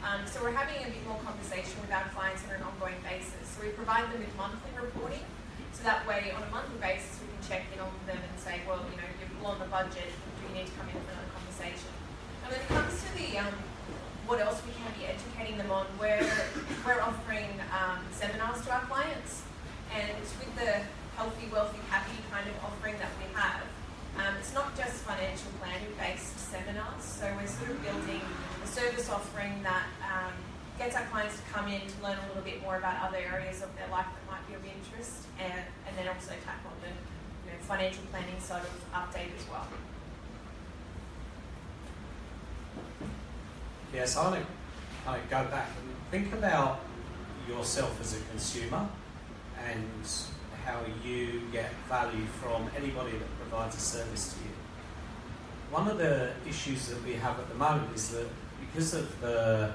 Um, 0.00 0.24
so 0.24 0.40
we're 0.40 0.56
having 0.56 0.80
a 0.80 0.88
bit 0.88 1.04
more 1.04 1.20
conversation 1.20 1.76
with 1.84 1.92
our 1.92 2.08
clients 2.16 2.48
on 2.48 2.56
an 2.56 2.64
ongoing 2.64 2.96
basis. 3.04 3.44
So 3.44 3.60
we 3.60 3.76
provide 3.76 4.08
them 4.08 4.24
with 4.24 4.32
monthly 4.40 4.72
reporting. 4.72 5.22
So 5.76 5.84
that 5.84 6.08
way, 6.08 6.32
on 6.32 6.40
a 6.40 6.48
monthly 6.48 6.80
basis, 6.80 7.20
we 7.20 7.28
can 7.28 7.42
check 7.44 7.62
in 7.68 7.78
on 7.84 7.92
them 8.08 8.16
and 8.16 8.34
say, 8.40 8.64
well, 8.64 8.80
you 8.88 8.96
know, 8.96 9.08
you're 9.20 9.28
on 9.44 9.60
the 9.60 9.68
budget. 9.68 10.08
Do 10.08 10.40
you 10.48 10.52
need 10.56 10.72
to 10.72 10.74
come 10.80 10.88
in 10.88 10.96
for 10.96 11.12
another 11.12 11.28
conversation? 11.36 11.92
And 12.40 12.48
when 12.48 12.60
it 12.64 12.68
comes 12.72 12.96
to 13.04 13.08
the 13.20 13.28
um, 13.44 13.52
what 14.26 14.40
else 14.40 14.60
we 14.66 14.74
can 14.74 14.90
be 14.98 15.06
educating 15.06 15.56
them 15.56 15.70
on, 15.70 15.86
we're, 16.00 16.18
we're 16.84 17.00
offering 17.00 17.46
um, 17.70 18.02
seminars 18.10 18.60
to 18.66 18.74
our 18.74 18.82
clients. 18.90 19.42
And 19.94 20.18
with 20.18 20.50
the 20.58 20.82
healthy, 21.14 21.46
wealthy, 21.52 21.78
happy 21.88 22.18
kind 22.30 22.46
of 22.50 22.54
offering 22.58 22.98
that 22.98 23.10
we 23.22 23.30
have, 23.38 23.62
um, 24.18 24.34
it's 24.40 24.52
not 24.52 24.74
just 24.76 25.06
financial 25.06 25.46
planning 25.62 25.94
based 25.94 26.34
seminars. 26.50 27.02
So 27.06 27.30
we're 27.38 27.46
sort 27.46 27.70
of 27.70 27.78
building 27.86 28.20
a 28.64 28.66
service 28.66 29.08
offering 29.08 29.62
that 29.62 29.86
um, 30.02 30.34
gets 30.78 30.96
our 30.96 31.06
clients 31.06 31.38
to 31.38 31.44
come 31.54 31.70
in 31.70 31.80
to 31.86 31.96
learn 32.02 32.18
a 32.18 32.26
little 32.26 32.42
bit 32.42 32.60
more 32.62 32.76
about 32.76 32.98
other 33.06 33.22
areas 33.22 33.62
of 33.62 33.70
their 33.78 33.88
life 33.94 34.10
that 34.10 34.24
might 34.26 34.42
be 34.50 34.58
of 34.58 34.64
interest 34.66 35.30
and, 35.38 35.62
and 35.86 35.92
then 35.94 36.08
also 36.10 36.34
tackle 36.42 36.74
the 36.82 36.90
you 37.46 37.54
know, 37.54 37.58
financial 37.62 38.02
planning 38.10 38.40
sort 38.42 38.66
of 38.66 38.74
update 38.90 39.30
as 39.38 39.46
well. 39.46 39.70
Yeah, 43.96 44.04
so 44.04 44.20
I 44.20 44.30
want 44.30 44.44
to 45.06 45.30
go 45.30 45.44
back 45.44 45.70
and 45.80 45.96
think 46.10 46.34
about 46.34 46.80
yourself 47.48 47.98
as 47.98 48.14
a 48.14 48.20
consumer 48.28 48.86
and 49.66 49.88
how 50.66 50.80
you 51.02 51.40
get 51.50 51.70
value 51.88 52.26
from 52.26 52.68
anybody 52.76 53.12
that 53.12 53.38
provides 53.40 53.74
a 53.74 53.80
service 53.80 54.34
to 54.34 54.40
you. 54.40 54.50
One 55.70 55.88
of 55.88 55.96
the 55.96 56.32
issues 56.46 56.88
that 56.88 57.02
we 57.04 57.14
have 57.14 57.38
at 57.38 57.48
the 57.48 57.54
moment 57.54 57.96
is 57.96 58.10
that 58.10 58.26
because 58.60 58.92
of 58.92 59.18
the 59.22 59.72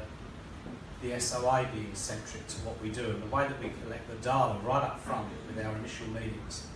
the 1.02 1.20
SOA 1.20 1.68
being 1.74 1.90
centric 1.96 2.46
to 2.46 2.58
what 2.58 2.80
we 2.80 2.90
do 2.90 3.04
and 3.04 3.24
the 3.24 3.36
way 3.36 3.48
that 3.48 3.60
we 3.60 3.72
collect 3.84 4.08
the 4.08 4.18
data 4.18 4.56
right 4.64 4.84
up 4.84 5.00
front 5.00 5.28
with 5.48 5.66
our 5.66 5.76
initial 5.78 6.06
meetings, 6.10 6.68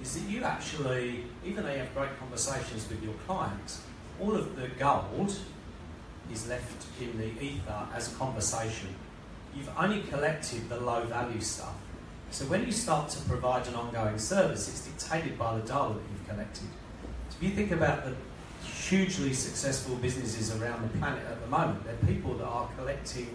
is 0.00 0.14
that 0.14 0.26
you 0.30 0.42
actually, 0.42 1.26
even 1.44 1.64
though 1.64 1.70
you 1.70 1.80
have 1.80 1.94
great 1.94 2.18
conversations 2.18 2.88
with 2.88 3.02
your 3.02 3.12
clients, 3.26 3.82
all 4.18 4.34
of 4.34 4.56
the 4.56 4.68
gold 4.78 5.36
is 6.32 6.48
left 6.48 6.86
in 7.00 7.16
the 7.18 7.42
ether 7.42 7.88
as 7.94 8.12
a 8.12 8.16
conversation. 8.16 8.94
You've 9.54 9.70
only 9.78 10.02
collected 10.02 10.68
the 10.68 10.80
low 10.80 11.04
value 11.04 11.40
stuff. 11.40 11.74
So 12.30 12.44
when 12.46 12.64
you 12.64 12.72
start 12.72 13.10
to 13.10 13.20
provide 13.22 13.66
an 13.68 13.74
ongoing 13.74 14.18
service, 14.18 14.68
it's 14.68 14.86
dictated 14.86 15.38
by 15.38 15.54
the 15.56 15.62
data 15.62 15.94
that 15.94 16.02
you've 16.10 16.28
collected. 16.28 16.68
So 17.30 17.36
if 17.36 17.42
you 17.42 17.50
think 17.50 17.70
about 17.70 18.04
the 18.04 18.14
hugely 18.66 19.32
successful 19.32 19.94
businesses 19.96 20.50
around 20.60 20.82
the 20.82 20.98
planet 20.98 21.24
at 21.26 21.40
the 21.40 21.46
moment, 21.46 21.84
they're 21.84 21.94
people 22.06 22.34
that 22.34 22.46
are 22.46 22.68
collecting 22.76 23.28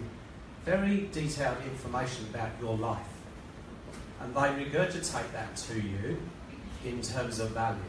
very 0.64 1.08
detailed 1.12 1.56
information 1.64 2.26
about 2.30 2.50
your 2.60 2.76
life. 2.76 3.00
And 4.20 4.34
they 4.34 4.64
regurgitate 4.64 5.32
that 5.32 5.56
to 5.56 5.80
you 5.80 6.18
in 6.84 7.00
terms 7.00 7.40
of 7.40 7.50
value. 7.50 7.80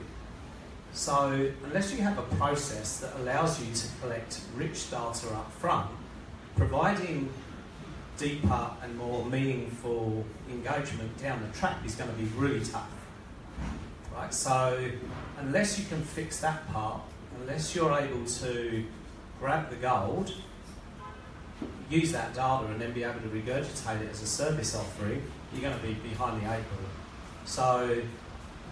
So, 0.94 1.50
unless 1.64 1.94
you 1.94 2.02
have 2.02 2.18
a 2.18 2.36
process 2.36 3.00
that 3.00 3.16
allows 3.18 3.62
you 3.64 3.74
to 3.74 3.88
collect 4.02 4.42
rich 4.56 4.92
data 4.92 5.30
up 5.34 5.52
front, 5.54 5.90
providing 6.58 7.30
deeper 8.18 8.70
and 8.84 8.98
more 8.98 9.26
meaningful 9.26 10.24
engagement 10.50 11.18
down 11.18 11.42
the 11.42 11.58
track 11.58 11.78
is 11.86 11.96
going 11.96 12.10
to 12.10 12.16
be 12.18 12.26
really 12.38 12.64
tough. 12.64 12.90
Right? 14.14 14.34
So, 14.34 14.92
unless 15.40 15.80
you 15.80 15.86
can 15.86 16.02
fix 16.02 16.42
that 16.42 16.68
part, 16.74 17.02
unless 17.40 17.74
you're 17.74 17.98
able 17.98 18.26
to 18.26 18.84
grab 19.40 19.70
the 19.70 19.78
gold, 19.78 20.34
use 21.90 22.12
that 22.12 22.34
data, 22.34 22.66
and 22.66 22.82
then 22.82 22.92
be 22.92 23.04
able 23.04 23.22
to 23.22 23.30
regurgitate 23.30 24.02
it 24.02 24.12
as 24.12 24.22
a 24.22 24.28
service 24.28 24.76
offering, 24.76 25.24
you're 25.54 25.62
going 25.62 25.80
to 25.80 25.88
be 25.88 25.94
behind 25.94 26.42
the 26.42 26.46
eight 26.54 26.64
ball. 26.70 26.90
So, 27.46 28.02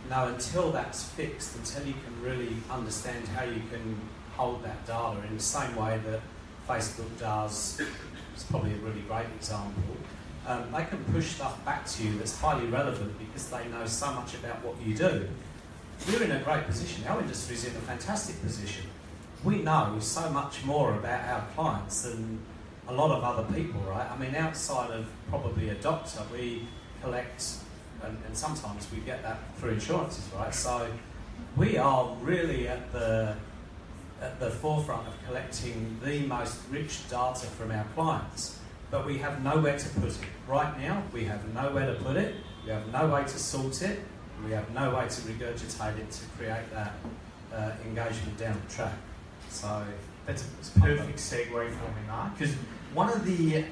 no, 0.10 0.28
until 0.28 0.72
that's 0.72 1.04
fixed, 1.04 1.56
until 1.56 1.88
you 1.88 1.94
can 1.94 2.22
really 2.24 2.56
understand 2.70 3.28
how 3.30 3.44
you 3.44 3.62
can 3.72 4.00
hold 4.36 4.64
that 4.64 4.86
data 4.86 5.22
in 5.28 5.36
the 5.36 5.44
same 5.44 5.76
way 5.76 6.00
that 6.06 6.22
Facebook 6.68 7.20
does, 7.20 7.82
it's 8.34 8.44
probably 8.44 8.74
a 8.74 8.78
really 8.78 9.02
great 9.02 9.26
example. 9.36 9.98
Um, 10.48 10.72
they 10.72 10.86
can 10.86 11.04
push 11.06 11.28
stuff 11.28 11.64
back 11.66 11.86
to 11.88 12.04
you 12.04 12.18
that's 12.18 12.40
highly 12.40 12.68
relevant 12.68 13.18
because 13.20 13.50
they 13.50 13.68
know 13.68 13.86
so 13.86 14.12
much 14.14 14.34
about 14.36 14.64
what 14.64 14.76
you 14.82 14.96
do. 14.96 15.28
We're 16.08 16.24
in 16.24 16.32
a 16.32 16.40
great 16.40 16.66
position. 16.66 17.06
Our 17.08 17.20
industry's 17.20 17.66
in 17.66 17.76
a 17.76 17.80
fantastic 17.82 18.42
position. 18.42 18.86
We 19.44 19.62
know 19.62 19.98
so 20.00 20.30
much 20.30 20.64
more 20.64 20.96
about 20.96 21.28
our 21.28 21.48
clients 21.56 22.04
than 22.04 22.40
a 22.88 22.94
lot 22.94 23.12
of 23.12 23.24
other 23.24 23.44
people, 23.54 23.82
right? 23.82 24.10
I 24.10 24.18
mean, 24.18 24.36
outside 24.36 24.92
of 24.92 25.08
probably 25.30 25.70
a 25.70 25.76
doctor, 25.76 26.22
we 26.34 26.68
collect 27.02 27.44
and, 28.04 28.18
and 28.26 28.38
sometimes 28.38 28.88
we 28.92 29.00
get 29.00 29.24
that 29.24 29.40
through 29.58 29.72
insurances, 29.72 30.24
right? 30.36 30.54
So 30.54 30.88
we 31.56 31.78
are 31.78 32.16
really 32.22 32.68
at 32.68 32.92
the 32.92 33.36
at 34.22 34.40
the 34.40 34.50
forefront 34.50 35.08
of 35.08 35.14
collecting 35.26 35.98
the 36.04 36.20
most 36.28 36.60
rich 36.70 37.10
data 37.10 37.46
from 37.46 37.72
our 37.72 37.86
clients, 37.96 38.60
but 38.92 39.06
we 39.06 39.18
have 39.18 39.42
nowhere 39.42 39.78
to 39.78 39.90
put 40.02 40.10
it. 40.10 40.18
Right 40.46 40.78
now, 40.78 41.04
we 41.14 41.24
have 41.24 41.54
nowhere 41.54 41.94
to 41.94 42.04
put 42.04 42.18
it, 42.18 42.36
we 42.66 42.72
have 42.72 42.92
no 42.92 43.08
way 43.08 43.22
to 43.24 43.40
sort 43.40 43.82
it, 43.82 44.00
we 44.46 44.52
have 44.52 44.70
no 44.72 44.94
way 44.94 45.08
to 45.08 45.22
regurgitate 45.22 46.00
it 46.00 46.12
to 46.12 46.26
create 46.38 46.70
that 46.74 46.94
uh, 47.54 47.72
engagement 47.86 48.38
down 48.38 48.62
the 48.68 48.74
track. 48.74 48.94
So 49.50 49.86
That's 50.30 50.44
a 50.44 50.80
perfect 50.80 51.18
segue 51.18 51.50
for 51.50 51.64
me, 51.64 52.08
Mark, 52.08 52.38
because 52.38 52.54
one 52.94 53.10
of 53.10 53.26
the 53.26 53.66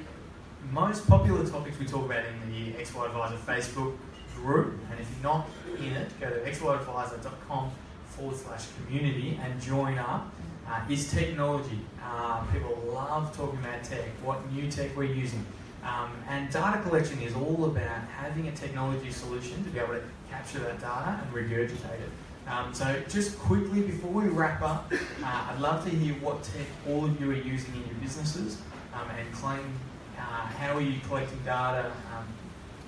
most 0.72 1.08
popular 1.08 1.46
topics 1.46 1.78
we 1.78 1.86
talk 1.86 2.06
about 2.06 2.26
in 2.26 2.52
the 2.52 2.72
XY 2.84 3.06
Advisor 3.06 3.38
Facebook 3.46 3.96
group, 4.38 4.80
and 4.92 5.00
if 5.00 5.08
you're 5.12 5.32
not 5.32 5.48
in 5.80 5.94
it, 5.94 6.20
go 6.20 6.30
to 6.30 6.40
xyadvisor.com 6.40 7.72
forward 8.10 8.38
slash 8.38 8.66
community 8.78 9.40
and 9.44 9.62
join 9.62 9.98
up, 9.98 10.32
uh, 10.68 10.82
is 10.90 11.12
technology. 11.12 11.80
Uh, 12.04 12.44
people 12.52 12.78
love 12.94 13.36
talking 13.36 13.60
about 13.60 13.84
tech, 13.84 14.06
what 14.24 14.40
new 14.52 14.70
tech 14.70 14.96
we're 14.96 15.04
using. 15.04 15.46
Um, 15.84 16.12
and 16.28 16.52
data 16.52 16.82
collection 16.82 17.22
is 17.22 17.34
all 17.36 17.66
about 17.66 18.02
having 18.10 18.48
a 18.48 18.52
technology 18.52 19.12
solution 19.12 19.64
to 19.64 19.70
be 19.70 19.80
able 19.80 19.94
to 19.94 20.02
capture 20.30 20.60
that 20.60 20.82
data 20.82 21.22
and 21.24 21.34
regurgitate 21.34 22.00
it. 22.02 22.10
Um, 22.50 22.74
so 22.74 23.02
just 23.10 23.38
quickly 23.40 23.82
before 23.82 24.12
we 24.12 24.28
wrap 24.30 24.62
up, 24.62 24.92
uh, 24.92 25.48
I'd 25.50 25.60
love 25.60 25.84
to 25.84 25.90
hear 25.90 26.14
what 26.16 26.44
tech 26.44 26.66
all 26.88 27.06
of 27.06 27.20
you 27.20 27.32
are 27.32 27.36
using 27.36 27.74
in 27.76 27.86
your 27.86 28.00
businesses 28.02 28.58
um, 28.94 29.10
and 29.18 29.32
claim 29.34 29.74
uh, 30.18 30.22
how 30.22 30.76
are 30.76 30.82
you 30.82 31.00
collecting 31.08 31.40
data 31.44 31.92
um, 32.16 32.26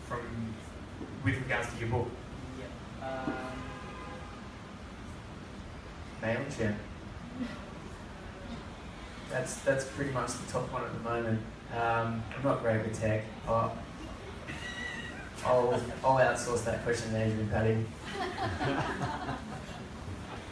from 0.07 0.21
with 1.23 1.35
regards 1.35 1.73
to 1.73 1.79
your 1.79 1.89
book. 1.89 2.09
Yeah. 2.59 3.07
Um, 3.07 3.33
MailChimp. 6.21 6.75
That's 9.29 9.55
that's 9.57 9.85
pretty 9.85 10.11
much 10.11 10.33
the 10.33 10.51
top 10.51 10.71
one 10.71 10.83
at 10.83 10.93
the 10.93 10.99
moment. 10.99 11.39
Um, 11.73 12.23
I'm 12.35 12.43
not 12.43 12.61
great 12.61 12.83
with 12.83 12.99
tech. 12.99 13.25
I'll, 13.47 13.77
I'll, 15.45 15.81
I'll 16.03 16.17
outsource 16.17 16.65
that 16.65 16.83
question 16.83 17.11
to 17.11 17.23
Adrian 17.23 17.47
Paddy. 17.49 17.85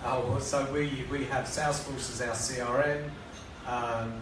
Oh, 0.09 0.25
well, 0.25 0.39
so 0.39 0.65
we, 0.71 1.03
we 1.11 1.25
have 1.25 1.45
Salesforce 1.45 2.09
as 2.11 2.21
our 2.21 2.33
CRM, 2.33 3.09
um, 3.67 4.13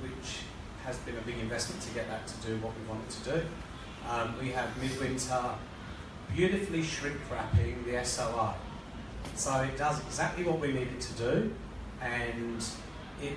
which 0.00 0.44
has 0.84 0.96
been 0.98 1.14
a 1.14 1.20
big 1.20 1.38
investment 1.38 1.82
to 1.82 1.90
get 1.92 2.08
that 2.08 2.26
to 2.26 2.34
do 2.46 2.56
what 2.64 2.72
we 2.80 2.88
want 2.88 3.02
it 3.06 3.10
to 3.22 3.40
do. 3.40 3.46
Um, 4.08 4.34
we 4.40 4.48
have 4.52 4.74
Midwinter 4.80 5.44
beautifully 6.34 6.82
shrink 6.82 7.16
wrapping 7.30 7.84
the 7.84 8.04
SOA. 8.04 8.54
So 9.34 9.62
it 9.62 9.76
does 9.76 10.00
exactly 10.06 10.44
what 10.44 10.60
we 10.60 10.72
need 10.72 10.88
it 10.88 11.00
to 11.00 11.12
do, 11.14 11.54
and 12.00 12.64
it 13.22 13.36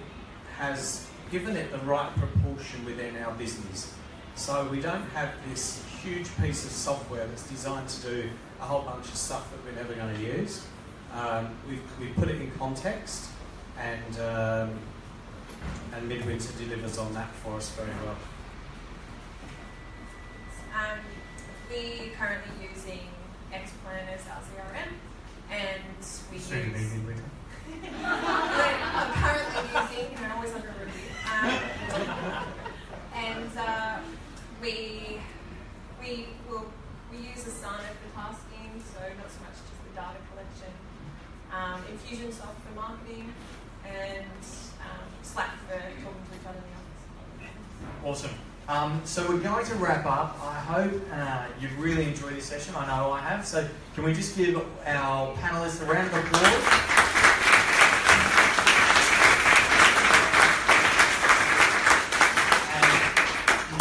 has 0.57 1.07
given 1.31 1.55
it 1.55 1.71
the 1.71 1.77
right 1.79 2.09
proportion 2.15 2.85
within 2.85 3.15
our 3.17 3.33
business. 3.33 3.93
So 4.35 4.67
we 4.71 4.79
don't 4.79 5.07
have 5.09 5.31
this 5.49 5.83
huge 6.01 6.27
piece 6.37 6.63
of 6.65 6.71
software 6.71 7.27
that's 7.27 7.47
designed 7.49 7.89
to 7.89 8.01
do 8.01 8.29
a 8.61 8.63
whole 8.63 8.81
bunch 8.81 9.05
of 9.05 9.15
stuff 9.15 9.49
that 9.51 9.63
we're 9.65 9.81
never 9.81 9.93
going 9.93 10.15
to 10.15 10.21
use. 10.21 10.65
Um, 11.13 11.49
we 11.67 11.79
we 11.99 12.11
put 12.13 12.29
it 12.29 12.39
in 12.39 12.51
context, 12.51 13.29
and 13.77 14.19
um, 14.19 14.79
and 15.93 16.07
Midwinter 16.07 16.51
delivers 16.57 16.97
on 16.97 17.13
that 17.13 17.33
for 17.35 17.55
us 17.55 17.69
very 17.71 17.89
well. 18.05 18.15
Um, 20.75 20.99
we 21.69 22.11
currently 22.17 22.67
using 22.73 22.99
Xplan 23.53 24.05
as 24.13 24.21
our 24.27 24.41
CRM, 24.41 24.89
and 25.51 25.81
we 26.31 26.37
Soon 26.39 26.71
use. 26.71 26.93
midwinter. 26.93 27.23
I'm 28.03 29.13
currently 29.13 29.63
using, 29.79 30.17
and 30.23 30.33
always 30.33 30.53
under 30.53 30.73
review. 30.79 31.09
Um, 31.31 32.43
and 33.13 33.51
uh, 33.57 33.99
we 34.61 35.19
we 36.01 36.27
will 36.49 36.65
we 37.11 37.17
use 37.17 37.45
Asana 37.45 37.93
for 38.01 38.09
tasking, 38.15 38.81
so 38.93 38.99
not 39.17 39.29
so 39.29 39.39
much 39.45 39.53
just 39.53 39.83
the 39.85 39.93
data 39.95 40.17
collection. 40.31 40.73
Um, 41.51 41.81
Infusionsoft 41.93 42.57
for 42.65 42.75
marketing, 42.75 43.33
and 43.85 44.25
um, 44.81 45.07
Slack 45.23 45.51
for 45.67 45.77
talking 45.77 46.01
to 46.01 46.35
each 46.39 46.47
other 46.47 46.57
in 46.57 46.63
the 46.65 48.09
office. 48.09 48.25
Awesome. 48.25 48.37
Um, 48.69 49.01
so 49.03 49.27
we're 49.27 49.39
going 49.39 49.65
to 49.65 49.75
wrap 49.77 50.05
up. 50.05 50.37
I 50.43 50.53
hope 50.53 51.01
uh, 51.11 51.47
you've 51.59 51.79
really 51.79 52.03
enjoyed 52.03 52.35
this 52.35 52.45
session. 52.45 52.75
I 52.75 52.85
know 52.85 53.11
I 53.11 53.19
have. 53.19 53.43
So 53.43 53.67
can 53.95 54.03
we 54.03 54.13
just 54.13 54.37
give 54.37 54.57
our 54.85 55.33
panelists 55.37 55.81
a 55.81 55.85
round 55.91 56.05
of 56.05 56.13
applause? 56.13 56.53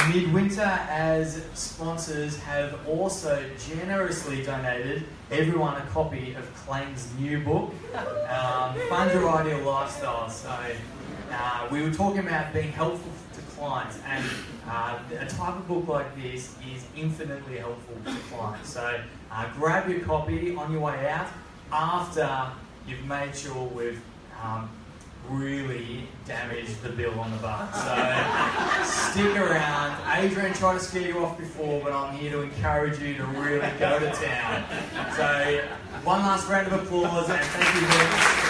And 0.01 0.15
Midwinter, 0.15 0.63
as 0.63 1.45
sponsors, 1.53 2.39
have 2.39 2.79
also 2.89 3.45
generously 3.69 4.43
donated 4.43 5.05
everyone 5.31 5.77
a 5.77 5.85
copy 5.89 6.33
of 6.33 6.51
Claim's 6.55 7.13
new 7.19 7.41
book, 7.41 7.75
um, 7.95 8.75
Fund 8.89 9.13
Your 9.13 9.29
Ideal 9.29 9.67
Lifestyle. 9.67 10.31
So 10.31 10.51
uh, 11.31 11.69
we 11.71 11.83
were 11.83 11.93
talking 11.93 12.21
about 12.21 12.55
being 12.55 12.73
helpful 12.73 13.13
clients, 13.59 13.99
and 14.07 14.25
uh, 14.67 14.99
a 15.19 15.27
type 15.27 15.57
of 15.57 15.69
book 15.69 15.89
like 15.89 16.15
this 16.17 16.55
is 16.75 16.87
infinitely 16.97 17.59
helpful 17.59 17.97
to 18.05 18.19
clients. 18.33 18.73
So 18.73 19.01
uh, 19.31 19.49
grab 19.55 19.89
your 19.89 20.01
copy 20.01 20.55
on 20.55 20.73
your 20.73 20.81
way 20.81 21.09
out 21.09 21.29
after 21.73 22.51
you've 22.87 23.05
made 23.05 23.35
sure 23.37 23.67
we've 23.69 24.01
um, 24.43 24.71
really 25.29 26.09
damaged 26.25 26.81
the 26.83 26.89
bill 26.91 27.19
on 27.19 27.31
the 27.31 27.37
butt. 27.39 27.75
So 27.75 29.13
stick 29.13 29.37
around. 29.37 30.01
Adrian 30.19 30.55
tried 30.55 30.75
to 30.75 30.81
scare 30.81 31.09
you 31.09 31.25
off 31.25 31.37
before, 31.37 31.83
but 31.83 31.93
I'm 31.93 32.17
here 32.17 32.31
to 32.33 32.43
encourage 32.43 32.99
you 33.01 33.15
to 33.17 33.25
really 33.25 33.71
go 33.79 33.99
to 33.99 34.11
town. 34.13 34.65
So 35.17 35.65
one 36.05 36.21
last 36.21 36.49
round 36.49 36.69
of 36.69 36.83
applause 36.83 37.29
and 37.29 37.41
thank 37.41 37.75
you 37.75 37.87
very 37.87 38.11
much. 38.11 38.48